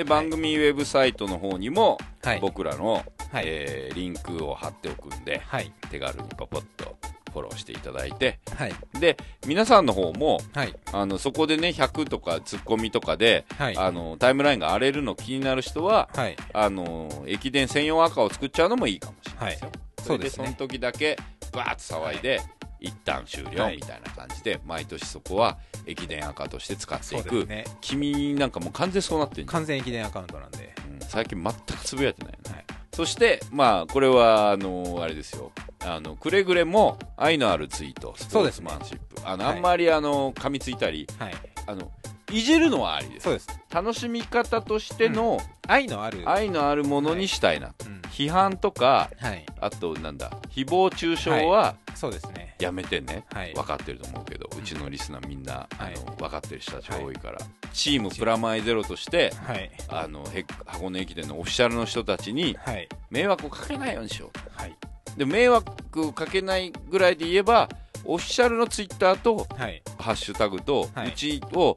[0.00, 2.40] で、番組ウェブサイトの方にも、はい。
[2.40, 3.44] 僕らの、はい。
[3.46, 5.70] えーリンクを貼っておくんで、はい。
[5.90, 6.96] 手軽にパパッと
[7.32, 8.72] フォローしていただいて、はい。
[8.98, 10.74] で、皆さんの方も、はい。
[10.92, 13.76] あの、そこでね、100とかツッコミとかで、はい。
[13.76, 16.36] あの、タイムラインが荒れるの気になる人は、はい。
[16.54, 19.70] あの、駅伝専用アカを作っちゃうのもいいかもしれないですよ。
[19.70, 20.44] それで、そうですね。
[20.46, 21.18] その時だけ、
[21.52, 22.40] バーッと騒いで、
[22.80, 23.76] 一旦終了はい。
[23.76, 27.64] みたいな感じで、毎年そこは駅伝赤として使ってそいうく、ね。
[27.80, 30.74] 君なんかもう完全そうなってる完全駅伝アカウントなんで。
[31.00, 31.08] うん。
[31.08, 32.64] 最近全くつぶやいてないよね、はい。
[32.92, 35.52] そしてまあこれはあのあれですよ。
[35.84, 39.56] あのくれぐれも愛のあるツイートスポーそうですねツマンシップ、あのはい。
[39.56, 41.34] あんまりあの噛みついたりはい。
[41.66, 41.90] あの
[42.32, 43.24] いじるのはありです。
[43.24, 43.48] そうです。
[43.72, 46.22] 楽しみ方としての愛のある。
[46.30, 48.00] 愛のあるものにしたいなと、うん。
[48.02, 49.44] 批判とかはい。
[49.60, 53.54] あとなんだ誹謗中傷はそうですねやめてね、はい。
[53.54, 55.94] 分かってると思うけど、うちのリスナーみんな、はい。
[55.94, 57.38] あの分かってる人たちが多いから、
[57.72, 59.70] チームプラマイゼロとしてはい。
[59.88, 62.88] あのへ箱根駅伝のオフィシャルの人たちにはい。
[63.10, 64.76] 迷惑をかけないようにしよはい、
[65.16, 67.68] うで迷惑をかけないぐらいで言えば
[68.04, 71.08] オフィシャルのツイッターとはい、ハッシュタグとはい。
[71.08, 71.76] うちを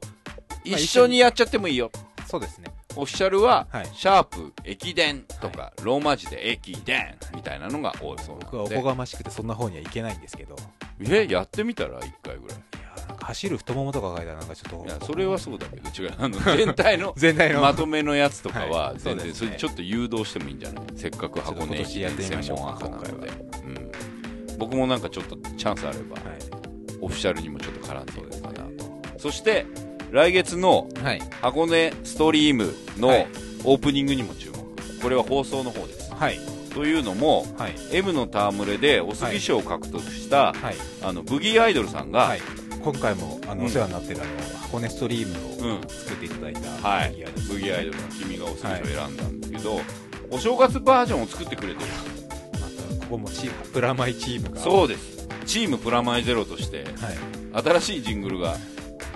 [0.66, 1.90] まあ一緒にやっちゃってもいいよ、
[2.26, 3.86] そうですねオフィシャルは、はい。
[3.92, 10.56] シャープ駅伝とか、ローマ字で駅伝みたいなのが多いそう僕はおなのでこがましくてそんな方にはいけないんですけど。
[11.00, 12.58] えやってみたら1回ぐらい。
[12.58, 12.60] い
[13.00, 14.86] やなんか走る太ももとか書いたらなんかちょっと。
[14.86, 16.14] いやそれはそうだけど違う。
[16.18, 17.60] あの全体の 全体の。
[17.62, 18.98] まとめのやつとかははい。
[18.98, 19.46] 全然そうですね。
[19.48, 20.84] それちょっと誘導してもいいんじゃない？
[20.96, 23.10] せっかく箱根駅伝専門赤なので。
[23.10, 23.34] 今回は、
[23.64, 23.68] う
[24.54, 26.22] ん、僕もなんかちょっとチャンスあれば、は
[27.00, 29.18] オフィシャルにもちょっと絡んでいこうかなと。
[29.18, 29.66] そして
[30.14, 31.22] 来月のい、はい。
[31.40, 33.26] 箱根ストリームのはい。
[33.64, 35.02] オープニングにも注目。
[35.02, 36.14] これは放送の方です。
[36.14, 36.38] はい。
[36.72, 37.74] というのもはい。
[37.90, 40.76] M の戯れでお杉賞を獲得した、はい。
[41.02, 42.40] あのブギーアイドルさんが、はい。
[42.80, 43.66] 今回もあの、うん。
[43.66, 45.88] お世話になってるあの箱根ストリームをうん。
[45.88, 47.24] 作っていただいたはい。
[47.48, 49.80] ブギーアイドルの君がお杉賞を選んだんですけど、
[50.30, 51.90] お正月バージョンを作ってくれてる。
[52.52, 54.60] またここもチームプラマイチームが。
[54.60, 55.26] そうです。
[55.44, 57.64] チームプラマイゼロとしてはい。
[57.64, 58.56] 新しいジングルが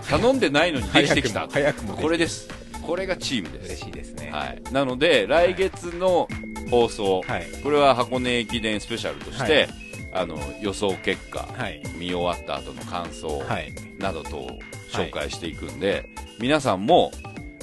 [0.08, 2.48] 頼んでないのにできてきた早くもこれです
[2.88, 4.30] これがチームです嬉しいですね。
[4.32, 6.26] はい、なので来月の
[6.70, 7.46] 放送、はい。
[7.62, 9.68] これは箱根駅伝スペシャルとして、
[10.14, 11.82] あの予想結果、はい。
[11.98, 13.74] 見終わった後の感想はい。
[13.98, 14.58] などとを
[14.90, 16.08] 紹介していくんで、
[16.40, 17.12] 皆さんも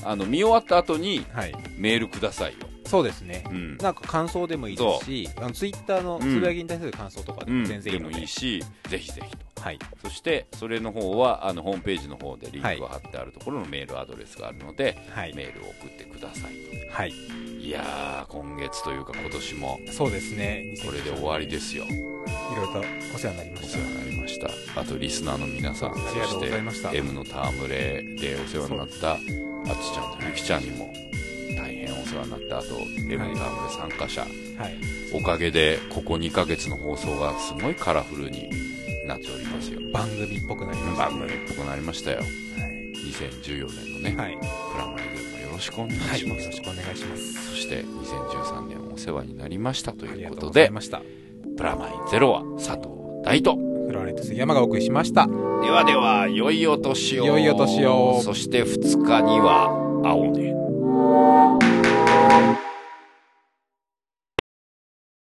[0.04, 1.56] あの見終わった後にはい。
[1.76, 3.44] メールくださいよ、そうですね。
[3.50, 3.78] うん。
[3.78, 9.62] なんか感想でもいいですし、あのツイッターのつぶやきに対する感想とかでうんも全然いいので、いいしぜひぜひと。
[9.62, 9.80] はい。
[10.04, 15.34] そしてそれの方はあのホームページの方でリンクが貼ってあるところのメールアドレスがあるので、はい。
[15.34, 16.54] メールを送ってください
[16.92, 17.12] はい。
[17.60, 19.80] いやー今月というか今年も。
[19.92, 20.76] そうですね。
[20.86, 21.86] これで終わりですよ。
[21.86, 21.90] い
[22.56, 22.80] ろいろと
[23.16, 23.80] お世話になりました。
[23.80, 23.90] お世話。
[23.90, 24.40] になりまし
[24.76, 24.82] た。
[24.82, 26.90] あとリスナーの皆さんありがとうございました。
[26.90, 30.94] そして M の戯れでお世話になったあつちゃんとゆきちゃんにも
[31.96, 34.28] 大変お世話になったあと M の戯れ参加者、は
[34.68, 34.78] い。
[35.14, 38.50] おかげでここ2ヶ月の放送がすごいカラフルに
[39.08, 42.28] なっておりますよ番組っぽくなりました、番組っぽくなりましたよはい。
[43.06, 44.38] 2014年のね、はい。
[44.38, 46.20] プラマイゼロもよろしくお願いはい。
[46.20, 47.52] します、よろしくお願いします。
[47.52, 51.02] そして2013年お世話になりましたということでございました。
[51.58, 52.90] プラマイゼロは佐藤
[53.24, 55.28] 大とフロアレット杉山がお送りしました。
[55.28, 55.32] で
[55.72, 59.70] はでは良いお年を良いお年をそして2日には
[60.04, 60.54] 青ね
[62.28, 62.65] Thank you.